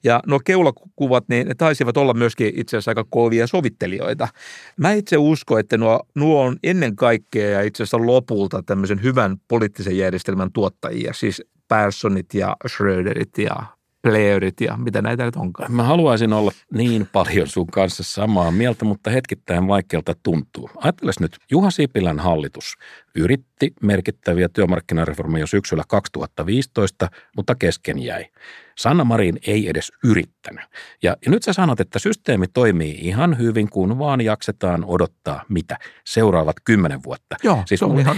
Ja 0.04 0.20
nuo 0.28 0.40
keulakuvat, 0.46 1.24
niin 1.28 1.48
ne 1.48 1.56
taisivat 1.56 1.98
olla 1.98 2.14
myöskin 2.14 2.54
itse 2.56 2.78
asiassa 2.78 2.92
aika 2.92 3.06
kovia 3.10 3.48
sovittelijoita. 3.48 4.28
Mä 4.78 4.92
itse 4.94 5.18
uskon, 5.18 5.60
että 5.60 5.78
nuo, 5.78 6.00
nuo 6.16 6.44
on 6.44 6.58
ennen 6.64 6.96
kaikkea 6.96 7.50
ja 7.50 7.62
itse 7.62 7.84
asiassa 7.84 8.06
lopulta 8.06 8.64
tämmöisen 8.64 9.04
hyvän 9.04 9.38
poliittisen 9.48 9.98
järjestelmän 9.98 10.52
tuottajia, 10.52 11.14
siis 11.14 11.44
Personit 11.68 12.34
ja 12.34 12.56
Schröderit 12.68 13.38
ja 13.38 13.56
Blairit 14.02 14.62
ja 14.62 14.78
mitä 14.78 15.02
näitä 15.02 15.26
nyt 15.26 15.36
onkaan. 15.36 15.72
Mä 15.72 15.84
haluaisin 15.84 16.34
olla 16.34 16.52
niin 16.74 17.08
paljon 17.14 17.48
sun 17.48 17.68
kanssa 17.68 18.04
samaa 18.04 18.52
mieltä, 18.52 18.86
mutta 18.86 19.10
hetkittäin 19.10 19.68
vaikealta 19.68 20.16
tuntuu. 20.24 20.70
Ajatteles 20.76 21.20
nyt, 21.20 21.38
Juha 21.52 21.72
Sipilän 21.72 22.20
hallitus 22.20 22.78
yritti 23.16 23.74
merkittäviä 23.82 24.50
työmarkkinareformeja 24.50 25.48
syksyllä 25.48 25.84
2015, 25.88 27.10
mutta 27.36 27.56
kesken 27.56 28.00
jäi. 28.00 28.26
Sanna 28.82 29.04
Marin 29.04 29.40
ei 29.48 29.70
edes 29.70 29.92
yrittänyt. 30.04 30.66
Ja, 31.04 31.18
ja 31.26 31.32
nyt 31.32 31.44
sä 31.44 31.54
sanot, 31.54 31.80
että 31.80 32.00
systeemi 32.00 32.48
toimii 32.48 32.92
ihan 33.02 33.38
hyvin, 33.38 33.70
kun 33.70 34.00
vaan 34.00 34.22
jaksetaan 34.22 34.86
odottaa 34.86 35.44
mitä? 35.50 35.78
Seuraavat 36.06 36.56
kymmenen 36.64 37.04
vuotta. 37.04 37.36
Joo, 37.44 37.64
siis 37.66 37.80
se 37.80 37.86
on 37.86 38.00
ihan 38.00 38.18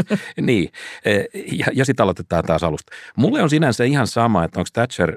Niin, 0.40 0.70
e, 1.04 1.24
ja, 1.52 1.66
ja 1.72 1.84
sitten 1.84 2.04
aloitetaan 2.04 2.44
taas 2.44 2.62
alusta. 2.62 2.92
Mulle 3.16 3.42
on 3.42 3.50
sinänsä 3.50 3.84
ihan 3.84 4.06
sama, 4.06 4.44
että 4.44 4.60
onko 4.60 4.68
Thatcher 4.72 5.16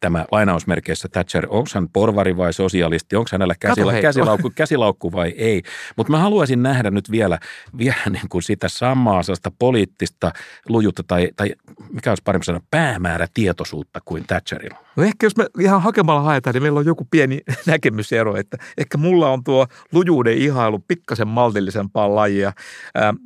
tämä 0.00 0.24
lainausmerkeissä 0.32 1.08
Thatcher, 1.08 1.46
onko 1.48 1.68
hän 1.74 1.88
porvari 1.88 2.36
vai 2.36 2.52
sosialisti, 2.52 3.16
onko 3.16 3.28
hänellä 3.32 3.54
käsila, 3.60 3.92
käsilaukku, 3.92 4.52
käsilaukku 4.56 5.12
vai 5.12 5.34
ei. 5.36 5.62
Mutta 5.96 6.10
mä 6.10 6.18
haluaisin 6.18 6.62
nähdä 6.62 6.90
nyt 6.90 7.10
vielä, 7.10 7.38
vielä 7.78 7.96
niin 8.10 8.28
kuin 8.28 8.42
sitä 8.42 8.68
samaa 8.68 9.22
sellaista 9.22 9.52
poliittista 9.58 10.32
lujutta 10.68 11.02
tai, 11.02 11.28
tai 11.36 11.54
mikä 11.92 12.10
olisi 12.10 12.22
parempi 12.22 12.44
sanoa, 12.44 12.60
päämäärätietoisuutta 12.70 14.00
kuin 14.04 14.24
Thatcherilla. 14.26 14.83
No 14.96 15.02
ehkä 15.02 15.26
jos 15.26 15.36
me 15.36 15.46
ihan 15.60 15.82
hakemalla 15.82 16.20
haetaan, 16.22 16.54
niin 16.54 16.62
meillä 16.62 16.78
on 16.78 16.86
joku 16.86 17.06
pieni 17.10 17.40
näkemysero, 17.66 18.36
että 18.36 18.56
ehkä 18.78 18.98
mulla 18.98 19.30
on 19.30 19.44
tuo 19.44 19.66
lujuuden 19.92 20.38
ihailu 20.38 20.78
pikkasen 20.88 21.28
maltillisempaa 21.28 22.14
lajia. 22.14 22.52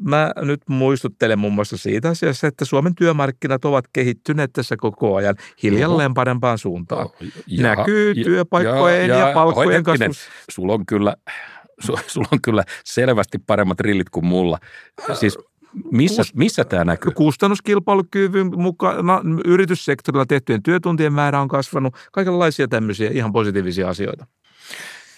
Mä 0.04 0.32
nyt 0.42 0.60
muistuttelen 0.68 1.38
muun 1.38 1.52
muassa 1.52 1.76
siitä 1.76 2.08
asiassa, 2.08 2.46
että 2.46 2.64
Suomen 2.64 2.94
työmarkkinat 2.94 3.64
ovat 3.64 3.84
kehittyneet 3.92 4.52
tässä 4.52 4.76
koko 4.76 5.16
ajan 5.16 5.34
hiljalleen 5.62 6.14
parempaan 6.14 6.58
suuntaan. 6.58 7.06
No, 7.06 7.12
ja, 7.46 7.62
Näkyy 7.62 8.12
ja, 8.12 8.24
työpaikkojen 8.24 9.08
ja, 9.08 9.18
ja, 9.18 9.28
ja 9.28 9.34
palkkojen 9.34 9.84
kasvussa. 9.84 10.30
Sulla 10.50 10.72
on 10.72 10.86
kyllä 10.86 11.16
sulla 12.06 12.28
on 12.32 12.42
kyllä 12.42 12.64
selvästi 12.84 13.38
paremmat 13.46 13.80
rillit 13.80 14.10
kuin 14.10 14.26
mulla. 14.26 14.58
Siis 15.14 15.38
missä, 15.90 16.22
missä 16.34 16.64
tämä 16.64 16.84
näkyy? 16.84 17.12
Kustannuskilpailukyvyn 17.12 18.60
mukaan 18.60 19.06
yrityssektorilla 19.44 20.26
tehtyjen 20.26 20.62
työtuntien 20.62 21.12
määrä 21.12 21.40
on 21.40 21.48
kasvanut. 21.48 21.94
Kaikenlaisia 22.12 22.68
tämmöisiä 22.68 23.10
ihan 23.10 23.32
positiivisia 23.32 23.88
asioita. 23.88 24.26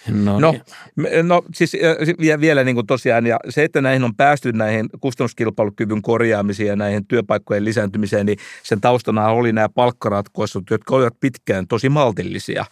No, 0.09 0.40
no, 0.40 0.53
niin. 0.53 1.28
no 1.28 1.42
siis 1.55 1.76
ja 2.18 2.40
vielä 2.40 2.64
niin 2.64 2.74
kuin 2.74 2.86
tosiaan, 2.86 3.26
ja 3.26 3.38
se, 3.48 3.64
että 3.64 3.80
näihin 3.80 4.05
on 4.05 4.16
päästy 4.16 4.53
näihin 4.53 4.88
kustannuskilpailukyvyn 5.01 6.03
korjaamisiin 6.03 6.66
ja 6.66 6.76
näihin 6.76 7.07
työpaikkojen 7.07 7.64
lisääntymiseen, 7.64 8.26
niin 8.26 8.38
sen 8.62 8.80
taustana 8.80 9.28
oli 9.28 9.53
nämä 9.53 9.68
palkkaratkaisut, 9.68 10.70
jotka 10.70 10.96
olivat 10.96 11.20
pitkään 11.20 11.66
tosi 11.66 11.88
maltillisia. 11.88 12.64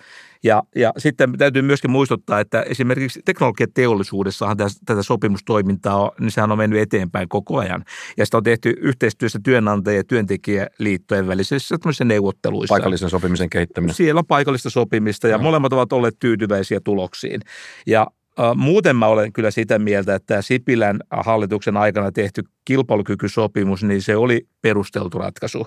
Ja, 0.45 0.63
ja 0.77 0.93
sitten 0.99 1.39
täytyy 1.39 1.63
myöskin 1.63 1.91
muistuttaa, 1.91 2.41
että 2.41 2.63
esimerkiksi 2.63 3.21
teknologiateollisuudessahan 3.25 4.57
tätä 4.87 5.03
sopimustoimintaa, 5.03 6.11
niin 6.21 6.31
sehän 6.31 6.53
on 6.53 6.59
mennyt 6.59 6.81
eteenpäin 6.81 7.29
koko 7.29 7.59
ajan. 7.59 7.85
Ja 8.17 8.25
sitä 8.25 8.37
on 8.37 8.43
tehty 8.43 8.75
yhteistyössä 8.81 9.39
työnantaja- 9.43 9.97
ja 9.97 10.05
työntekijäliittojen 10.05 11.29
välisissä 11.29 11.77
neuvotteluissa. 12.05 12.73
Paikallisen 12.73 13.11
sopimisen 13.11 13.51
kehittäminen. 13.51 13.95
Siellä 13.95 14.19
on 14.19 14.27
paikallista 14.27 14.71
sopimista 14.71 15.29
ja 15.29 15.37
no. 15.37 15.43
molemmat 15.43 15.73
ovat 15.73 15.93
olleet 15.93 16.17
tyytyväisiä 16.19 16.81
tuloksiin. 16.85 17.41
Ja 17.87 18.07
Muuten 18.55 18.97
mä 18.97 19.07
olen 19.07 19.33
kyllä 19.33 19.51
sitä 19.51 19.79
mieltä, 19.79 20.15
että 20.15 20.43
Sipilän 20.43 21.01
hallituksen 21.11 21.77
aikana 21.77 22.13
tehty 22.13 22.43
kilpailukykysopimus, 22.65 23.85
niin 23.85 24.03
se 24.03 24.17
oli 24.17 24.47
perusteltu 24.63 25.19
ratkaisu. 25.19 25.67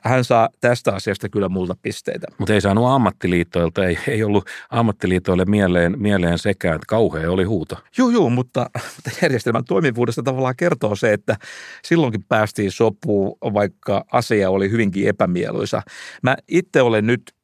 Hän 0.00 0.24
saa 0.24 0.48
tästä 0.60 0.94
asiasta 0.94 1.28
kyllä 1.28 1.48
multa 1.48 1.76
pisteitä. 1.82 2.26
Mutta 2.38 2.54
ei 2.54 2.60
saanut 2.60 2.86
ammattiliitoilta, 2.86 3.84
ei, 3.84 3.98
ei 4.08 4.24
ollut 4.24 4.48
ammattiliitoille 4.70 5.44
mieleen, 5.44 5.94
mieleen 5.98 6.38
sekään, 6.38 6.74
että 6.74 6.86
kauhea 6.88 7.30
oli 7.30 7.44
huuto. 7.44 7.76
Joo, 7.98 8.10
joo, 8.10 8.30
mutta, 8.30 8.70
mutta 8.74 9.10
järjestelmän 9.22 9.64
toimivuudesta 9.64 10.22
tavallaan 10.22 10.56
kertoo 10.56 10.96
se, 10.96 11.12
että 11.12 11.36
silloinkin 11.84 12.24
päästiin 12.28 12.72
sopuun, 12.72 13.38
vaikka 13.40 14.04
asia 14.12 14.50
oli 14.50 14.70
hyvinkin 14.70 15.08
epämieluisa. 15.08 15.82
Mä 16.22 16.36
itse 16.48 16.82
olen 16.82 17.06
nyt 17.06 17.35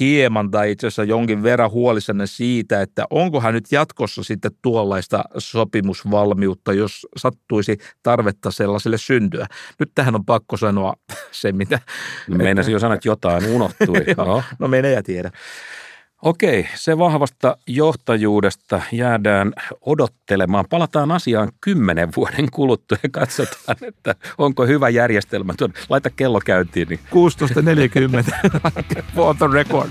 hieman 0.00 0.50
tai 0.50 0.70
itse 0.70 0.86
asiassa 0.86 1.04
jonkin 1.04 1.42
verran 1.42 1.70
huolissanne 1.70 2.26
siitä, 2.26 2.82
että 2.82 3.04
onkohan 3.10 3.54
nyt 3.54 3.64
jatkossa 3.72 4.22
sitten 4.22 4.50
tuollaista 4.62 5.24
sopimusvalmiutta, 5.38 6.72
jos 6.72 7.06
sattuisi 7.16 7.78
tarvetta 8.02 8.50
sellaiselle 8.50 8.98
syntyä. 8.98 9.46
Nyt 9.78 9.90
tähän 9.94 10.14
on 10.14 10.24
pakko 10.24 10.56
sanoa 10.56 10.94
se, 11.30 11.52
mitä... 11.52 11.78
Meinasin 12.28 12.72
jo 12.72 12.78
sanoa, 12.78 12.94
että 12.94 13.08
jotain 13.08 13.46
unohtui. 13.46 14.04
no, 14.16 14.42
no 14.58 14.68
menee 14.68 14.92
ja 14.92 15.02
tiedä. 15.02 15.30
Okei, 16.22 16.68
se 16.74 16.98
vahvasta 16.98 17.56
johtajuudesta 17.66 18.82
jäädään 18.92 19.52
odottelemaan. 19.80 20.64
Palataan 20.70 21.10
asiaan 21.10 21.52
kymmenen 21.60 22.08
vuoden 22.16 22.50
kuluttua 22.52 22.98
ja 23.02 23.08
katsotaan, 23.12 23.76
että 23.88 24.14
onko 24.38 24.66
hyvä 24.66 24.88
järjestelmä. 24.88 25.54
Laita 25.88 26.10
kello 26.10 26.40
käyntiin. 26.44 26.88
Niin. 26.88 27.00
16.40. 27.10 28.50
For 29.14 29.36
the 29.36 29.46
record. 29.52 29.90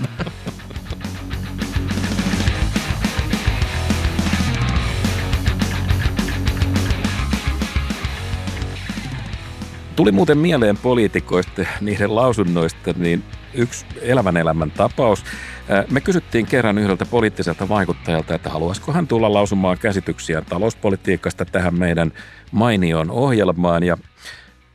Tuli 9.96 10.12
muuten 10.12 10.38
mieleen 10.38 10.76
poliitikoista 10.76 11.62
niiden 11.80 12.14
lausunnoista, 12.14 12.94
niin 12.96 13.24
yksi 13.54 13.86
elävän 14.00 14.36
elämän 14.36 14.70
tapaus. 14.70 15.24
Me 15.90 16.00
kysyttiin 16.00 16.46
kerran 16.46 16.78
yhdeltä 16.78 17.06
poliittiselta 17.06 17.68
vaikuttajalta, 17.68 18.34
että 18.34 18.50
haluaisiko 18.50 18.92
hän 18.92 19.06
tulla 19.06 19.32
lausumaan 19.32 19.78
käsityksiä 19.78 20.42
talouspolitiikasta 20.42 21.44
tähän 21.44 21.78
meidän 21.78 22.12
mainioon 22.52 23.10
ohjelmaan. 23.10 23.82
Ja 23.82 23.96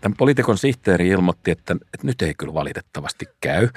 tämän 0.01 0.17
poliitikon 0.17 0.57
sihteeri 0.57 1.07
ilmoitti, 1.07 1.51
että, 1.51 1.73
että 1.73 2.07
nyt 2.07 2.21
ei 2.21 2.33
kyllä 2.33 2.53
valitettavasti 2.53 3.25
käy. 3.41 3.69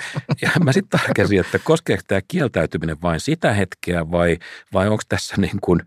Ja 0.42 0.50
mä 0.64 0.72
sitten 0.72 1.00
tarkensin, 1.00 1.40
että 1.40 1.58
koskeeko 1.58 2.02
tämä 2.08 2.20
kieltäytyminen 2.28 2.96
vain 3.02 3.20
sitä 3.20 3.52
hetkeä 3.52 4.10
vai, 4.10 4.38
vai 4.72 4.88
onko 4.88 5.02
tässä 5.08 5.34
niin 5.38 5.60
kuin 5.60 5.80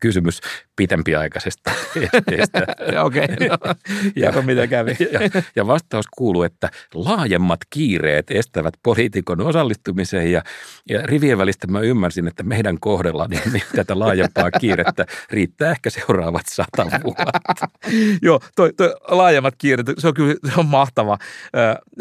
kysymys 0.00 0.40
pitempiaikaisesta 0.78 1.70
esteestä. 2.06 2.66
Okei, 3.02 3.26
no, 3.48 3.74
ja, 4.16 4.42
mitä 4.42 4.66
kävi. 4.66 4.96
Ja, 5.12 5.42
ja 5.56 5.66
vastaus 5.66 6.06
kuuluu, 6.16 6.42
että 6.42 6.70
laajemmat 6.94 7.60
kiireet 7.70 8.30
estävät 8.30 8.74
poliitikon 8.82 9.40
osallistumiseen 9.40 10.32
ja, 10.32 10.42
ja 10.88 11.02
rivien 11.02 11.38
välistä 11.38 11.66
mä 11.66 11.80
ymmärsin, 11.80 12.28
että 12.28 12.42
meidän 12.42 12.80
kohdalla 12.80 13.26
niin, 13.28 13.52
niin 13.52 13.62
tätä 13.76 13.98
laajempaa 13.98 14.50
kiirettä 14.50 15.06
riittää 15.30 15.70
ehkä 15.70 15.90
seuraavat 15.90 16.46
sata 16.46 17.00
vuotta. 17.04 17.60
Joo, 18.26 18.40
toi, 18.56 18.72
toi 18.72 18.94
laajemmat 19.08 19.54
kiireet, 19.58 19.86
se 19.98 20.08
on 20.08 20.14
kyllä 20.14 20.34
se 20.54 20.60
on 20.60 20.66
mahtava. 20.66 21.18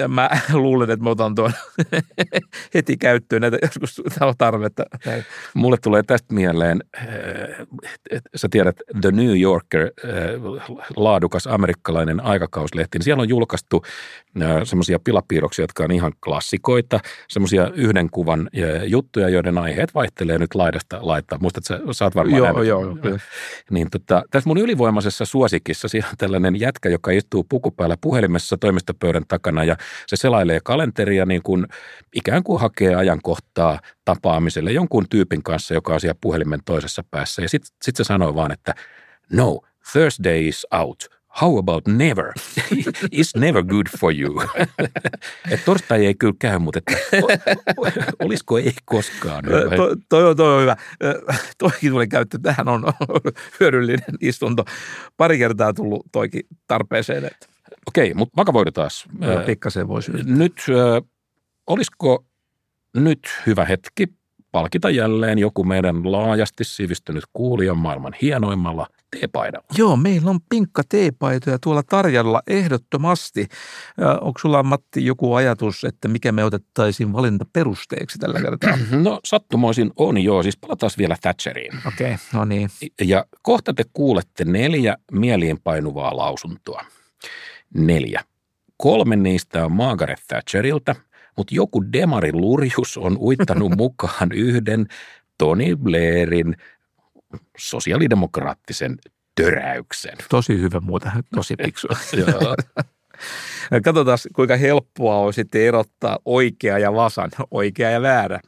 Mä 0.08 0.30
luulen, 0.54 0.90
että 0.90 1.04
mä 1.04 1.10
otan 1.10 1.36
tuon 1.36 1.52
heti 2.74 2.98
käyttöön 2.98 3.42
näitä 3.42 3.58
joskus 3.62 4.02
tarvetta. 4.38 4.84
Mulle 5.54 5.78
tulee 5.78 6.04
tästä 6.04 6.34
mieleen, 6.34 6.84
sä 8.36 8.48
tiedät, 8.52 8.67
tiedät, 8.74 9.02
The 9.02 9.12
New 9.12 9.42
Yorker, 9.42 9.82
äh, 9.82 10.78
laadukas 10.96 11.48
amerikkalainen 11.48 12.20
aikakauslehti, 12.20 12.98
niin 12.98 13.04
siellä 13.04 13.22
on 13.22 13.30
julkaistu 13.30 13.84
äh, 14.42 14.50
semmoisia 14.64 15.00
pilapiirroksia, 15.04 15.64
jotka 15.64 15.84
on 15.84 15.92
ihan 15.92 16.14
klassikoita, 16.24 17.00
semmoisia 17.28 17.72
yhden 17.74 18.10
kuvan 18.10 18.50
äh, 18.58 18.84
juttuja, 18.84 19.30
joiden 19.30 19.58
aiheet 19.58 19.96
vaihtelee 19.96 20.38
nyt 20.38 20.56
laidasta 20.56 21.00
laittaa. 21.02 21.40
Muistat, 21.40 21.64
sä, 21.64 21.80
sä 21.92 22.06
oot 22.06 22.16
varmaan 22.16 22.38
Joo, 22.38 22.64
joo. 22.64 22.98
joo. 23.04 23.18
Niin 23.70 23.90
tota, 23.92 24.24
tässä 24.32 24.48
mun 24.48 24.58
ylivoimaisessa 24.58 25.26
suosikissa 25.26 25.88
siellä 25.88 26.10
on 26.10 26.18
tällainen 26.18 26.60
jätkä, 26.60 26.90
joka 26.90 27.12
istuu 27.12 27.46
pukupäällä 27.50 27.96
puhelimessa 28.02 28.58
toimistopöydän 28.58 29.24
takana 29.28 29.64
ja 29.64 29.76
se 30.08 30.16
selailee 30.16 30.60
kalenteria 30.64 31.26
niin 31.26 31.44
kuin 31.44 31.68
ikään 32.16 32.44
kuin 32.44 32.62
hakee 32.62 32.96
ajankohtaa 32.96 33.80
tapaamiselle 34.08 34.72
jonkun 34.72 35.06
tyypin 35.10 35.44
kanssa, 35.44 35.74
joka 35.74 35.94
on 35.94 36.00
siellä 36.00 36.18
puhelimen 36.22 36.60
toisessa 36.66 37.04
päässä. 37.12 37.42
Ja 37.42 37.50
sitten 37.50 37.72
sit 37.82 37.96
se 37.96 38.04
sanoo 38.04 38.36
vaan, 38.36 38.52
että 38.52 38.76
no, 39.32 39.62
Thursday 39.92 40.48
is 40.48 40.68
out. 40.72 41.06
How 41.42 41.58
about 41.58 41.88
never? 41.88 42.34
It's 43.18 43.40
never 43.40 43.64
good 43.64 43.88
for 44.00 44.14
you. 44.16 44.42
Et 45.52 45.66
torstai 45.66 46.06
ei 46.06 46.16
kyllä 46.16 46.34
käy, 46.40 46.60
mutta 46.60 46.80
että, 46.80 46.98
olisiko 48.20 48.58
ei 48.58 48.74
koskaan. 48.86 49.44
To, 49.44 49.96
toi, 50.10 50.30
on, 50.30 50.38
toi 50.38 50.56
on 50.56 50.62
hyvä. 50.62 50.76
Toikin 51.58 51.92
tuli 51.92 52.08
käyttö. 52.08 52.40
Tähän 52.42 52.68
on 52.68 52.84
hyödyllinen 53.60 54.16
istunto. 54.22 54.66
Pari 55.18 55.38
kertaa 55.38 55.74
tullut 55.74 56.06
toikin 56.12 56.42
tarpeeseen. 56.68 57.26
Että. 57.26 57.48
Okei, 57.88 58.14
mutta 58.14 58.38
vakavoidutaan. 58.38 58.90
Pikkasen 59.46 59.88
voisi. 59.88 60.12
Nyt 60.26 60.54
olisiko 61.68 62.26
nyt 62.94 63.20
hyvä 63.46 63.66
hetki 63.66 64.18
palkita 64.52 64.90
jälleen 64.90 65.40
joku 65.40 65.64
meidän 65.64 66.12
laajasti 66.12 66.64
sivistynyt 66.64 67.24
kuulija 67.34 67.74
maailman 67.74 68.14
hienoimmalla 68.22 68.88
teepaidalla. 69.20 69.68
Joo, 69.78 69.96
meillä 69.96 70.30
on 70.30 70.40
pinkka 70.50 70.82
teepaitoja 70.90 71.60
tuolla 71.60 71.84
tarjolla 71.84 72.42
ehdottomasti. 72.48 73.48
Onko 74.22 74.40
sulla 74.40 74.64
Matti 74.64 75.06
joku 75.06 75.34
ajatus, 75.34 75.84
että 75.84 76.08
mikä 76.08 76.32
me 76.32 76.44
otettaisiin 76.44 77.14
valintaperusteeksi 77.14 78.20
tällä 78.20 78.42
kertaa? 78.42 78.78
No 79.04 79.20
sattumoisin 79.26 79.92
on 79.96 80.18
joo, 80.18 80.44
siis 80.44 80.58
palataan 80.58 80.92
vielä 80.98 81.18
Thatcheriin. 81.22 81.74
Okei, 81.88 82.14
okay, 82.14 82.18
no 82.34 82.46
niin. 82.46 82.70
Ja 83.02 83.26
kohta 83.42 83.74
te 83.74 83.84
kuulette 83.94 84.46
neljä 84.46 84.98
mieliinpainuvaa 85.12 86.18
lausuntoa. 86.18 86.86
Neljä. 87.74 88.24
Kolme 88.78 89.16
niistä 89.16 89.66
on 89.66 89.72
Margaret 89.72 90.24
Thatcherilta– 90.28 90.96
mutta 91.38 91.56
joku 91.56 91.84
demari 91.94 92.34
lurjus 92.34 92.98
on 92.98 93.18
uittanut 93.18 93.76
mukaan 93.82 94.32
yhden 94.34 94.88
Tony 95.38 95.76
Blairin 95.76 96.56
sosiaalidemokraattisen 97.58 98.98
töräyksen. 99.36 100.18
Tosi 100.30 100.62
hyvä 100.62 100.80
muuten, 100.80 101.12
tosi 101.36 101.56
piksua. 101.64 101.98
Katsotaan, 103.84 104.18
kuinka 104.36 104.58
helppoa 104.58 105.18
on 105.18 105.34
sitten 105.34 105.62
erottaa 105.62 106.20
oikea 106.26 106.80
ja 106.80 106.94
vasan, 106.94 107.32
oikea 107.52 107.92
ja 107.92 108.02
väärä. 108.02 108.40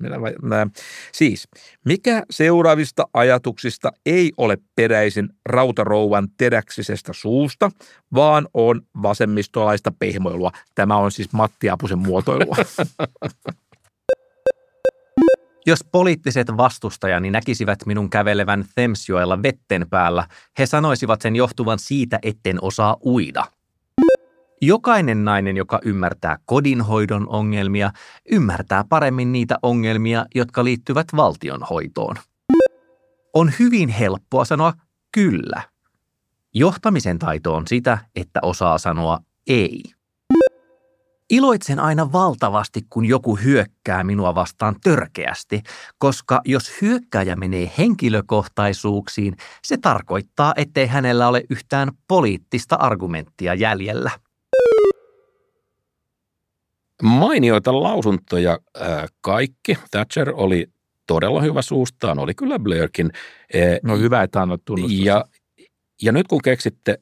Siis, 1.12 1.48
mikä 1.86 2.24
seuraavista 2.30 3.08
ajatuksista 3.14 3.92
ei 4.06 4.32
ole 4.38 4.58
peräisin 4.76 5.30
rautarouvan 5.46 6.28
teräksisestä 6.38 7.14
suusta, 7.14 7.72
vaan 8.16 8.48
on 8.54 8.82
vasemmistolaista 9.02 9.92
pehmoilua? 10.00 10.52
Tämä 10.76 10.98
on 10.98 11.12
siis 11.12 11.34
Matti 11.34 11.70
Apusen 11.70 12.00
muotoilua. 12.00 12.56
Jos 15.66 15.84
poliittiset 15.92 16.48
vastustajani 16.58 17.32
näkisivät 17.32 17.80
minun 17.86 18.10
kävelevän 18.10 18.66
Thamesjoella 18.76 19.44
vetten 19.44 19.90
päällä, 19.90 20.28
he 20.60 20.66
sanoisivat 20.66 21.22
sen 21.22 21.36
johtuvan 21.36 21.80
siitä, 21.80 22.20
etten 22.24 22.58
osaa 22.62 22.98
uida– 23.06 23.46
Jokainen 24.62 25.26
nainen, 25.26 25.58
joka 25.58 25.80
ymmärtää 25.86 26.38
kodinhoidon 26.46 27.30
ongelmia, 27.30 27.92
ymmärtää 28.32 28.84
paremmin 28.90 29.32
niitä 29.32 29.58
ongelmia, 29.62 30.26
jotka 30.36 30.64
liittyvät 30.64 31.08
valtionhoitoon. 31.16 32.16
On 33.34 33.52
hyvin 33.60 33.90
helppoa 33.90 34.46
sanoa 34.46 34.74
kyllä. 35.12 35.62
Johtamisen 36.54 37.20
taito 37.20 37.56
on 37.56 37.68
sitä, 37.68 37.98
että 38.16 38.40
osaa 38.44 38.78
sanoa 38.78 39.20
ei. 39.48 39.84
Iloitsen 41.30 41.80
aina 41.80 42.12
valtavasti, 42.12 42.82
kun 42.90 43.06
joku 43.06 43.36
hyökkää 43.36 44.04
minua 44.04 44.36
vastaan 44.36 44.76
törkeästi, 44.84 45.62
koska 45.98 46.42
jos 46.46 46.82
hyökkääjä 46.82 47.36
menee 47.36 47.72
henkilökohtaisuuksiin, 47.78 49.36
se 49.64 49.78
tarkoittaa, 49.78 50.54
ettei 50.56 50.88
hänellä 50.88 51.28
ole 51.28 51.44
yhtään 51.50 51.92
poliittista 52.08 52.76
argumenttia 52.76 53.54
jäljellä. 53.54 54.12
Mainioita 57.04 57.84
lausuntoja 57.84 58.60
äh, 58.82 59.06
kaikki. 59.22 59.78
Thatcher 59.92 60.32
oli 60.34 60.68
todella 61.08 61.42
hyvä 61.42 61.62
suustaan, 61.62 62.20
oli 62.20 62.34
kyllä 62.34 62.60
Blairkin. 62.60 63.12
No 63.84 63.98
hyvä, 63.98 64.24
että 64.24 64.42
annat 64.42 64.62
tunnustus. 64.66 65.00
Ja, 65.06 65.26
ja 66.02 66.12
nyt 66.12 66.28
kun 66.28 66.42
keksitte, 66.42 66.98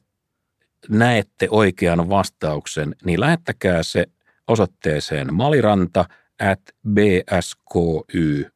näette 0.88 1.48
oikean 1.50 2.08
vastauksen, 2.08 2.94
niin 3.04 3.20
lähettäkää 3.20 3.82
se 3.82 4.06
osoitteeseen 4.48 5.34
maliranta 5.34 6.04
at 6.40 6.60
bsky 6.88 8.50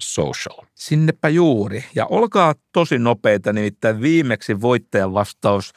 Social. 0.00 0.66
Sinnepä 0.74 1.28
juuri. 1.28 1.84
Ja 1.94 2.06
olkaa 2.06 2.54
tosi 2.72 2.98
nopeita, 2.98 3.52
nimittäin 3.52 4.00
viimeksi 4.00 4.60
voittajan 4.60 5.14
vastaus 5.14 5.72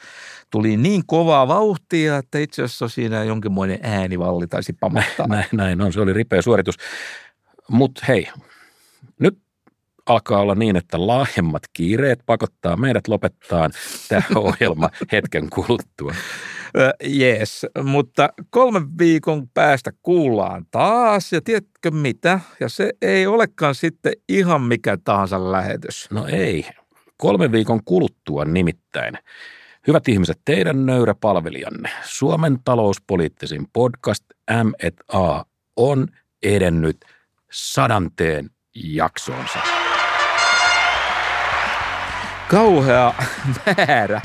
tuli 0.50 0.76
niin 0.76 1.02
kovaa 1.06 1.48
vauhtia, 1.48 2.16
että 2.16 2.38
itse 2.38 2.62
asiassa 2.62 2.88
siinä 2.88 3.24
jonkinmoinen 3.24 3.78
äänivalli 3.82 4.46
taisi 4.46 4.72
pamahtaa. 4.72 5.26
Näin, 5.36 5.46
näin 5.52 5.80
on, 5.80 5.92
se 5.92 6.00
oli 6.00 6.12
ripeä 6.12 6.42
suoritus. 6.42 6.74
Mutta 7.68 8.04
hei, 8.08 8.28
alkaa 10.06 10.40
olla 10.40 10.54
niin, 10.54 10.76
että 10.76 11.06
laajemmat 11.06 11.62
kiireet 11.72 12.20
pakottaa 12.26 12.76
meidät 12.76 13.08
lopettaa 13.08 13.70
tämä 14.08 14.22
ohjelma 14.40 14.90
hetken 15.12 15.50
kuluttua. 15.50 16.14
Jees, 17.04 17.66
mutta 17.84 18.28
kolmen 18.50 18.98
viikon 18.98 19.48
päästä 19.48 19.92
kuullaan 20.02 20.66
taas 20.70 21.32
ja 21.32 21.40
tiedätkö 21.40 21.90
mitä? 21.90 22.40
Ja 22.60 22.68
se 22.68 22.92
ei 23.02 23.26
olekaan 23.26 23.74
sitten 23.74 24.12
ihan 24.28 24.62
mikä 24.62 24.98
tahansa 25.04 25.52
lähetys. 25.52 26.08
No 26.10 26.26
ei, 26.26 26.66
kolmen 27.16 27.52
viikon 27.52 27.80
kuluttua 27.84 28.44
nimittäin. 28.44 29.18
Hyvät 29.86 30.08
ihmiset, 30.08 30.40
teidän 30.44 30.86
nöyrä 30.86 31.14
palvelijanne, 31.14 31.90
Suomen 32.04 32.58
talouspoliittisin 32.64 33.66
podcast 33.72 34.24
M&A 34.50 35.44
on 35.76 36.08
edennyt 36.42 36.96
sadanteen 37.50 38.50
jaksoonsa. 38.74 39.75
Kauhea 42.48 43.14
määrä 43.66 44.20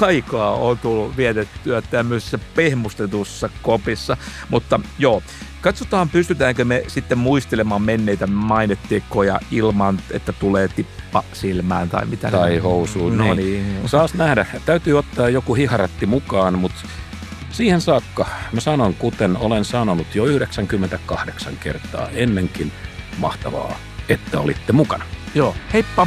aikaa 0.00 0.54
on 0.54 0.78
tullut 0.78 1.16
vietettyä 1.16 1.82
tämmöisessä 1.82 2.38
pehmustetussa 2.54 3.48
kopissa, 3.62 4.16
mutta 4.48 4.80
joo, 4.98 5.22
katsotaan 5.60 6.08
pystytäänkö 6.08 6.64
me 6.64 6.82
sitten 6.88 7.18
muistelemaan 7.18 7.82
menneitä 7.82 8.26
mainettekoja 8.26 9.40
ilman, 9.50 10.00
että 10.10 10.32
tulee 10.32 10.68
tippa 10.68 11.24
silmään 11.32 11.88
tai 11.88 12.06
mitä. 12.06 12.30
Tai 12.30 12.58
housuun. 12.58 13.18
No 13.18 13.34
niin. 13.34 13.36
niin. 13.36 13.88
Saas 13.88 14.14
nähdä. 14.14 14.46
Täytyy 14.66 14.98
ottaa 14.98 15.28
joku 15.28 15.54
hiharatti 15.54 16.06
mukaan, 16.06 16.58
mutta 16.58 16.80
siihen 17.50 17.80
saakka 17.80 18.26
mä 18.52 18.60
sanon, 18.60 18.94
kuten 18.94 19.36
olen 19.36 19.64
sanonut 19.64 20.14
jo 20.14 20.24
98 20.24 21.56
kertaa 21.56 22.08
ennenkin, 22.12 22.72
mahtavaa, 23.18 23.76
että 24.08 24.40
olitte 24.40 24.72
mukana. 24.72 25.04
Joo, 25.34 25.54
heippa! 25.72 26.06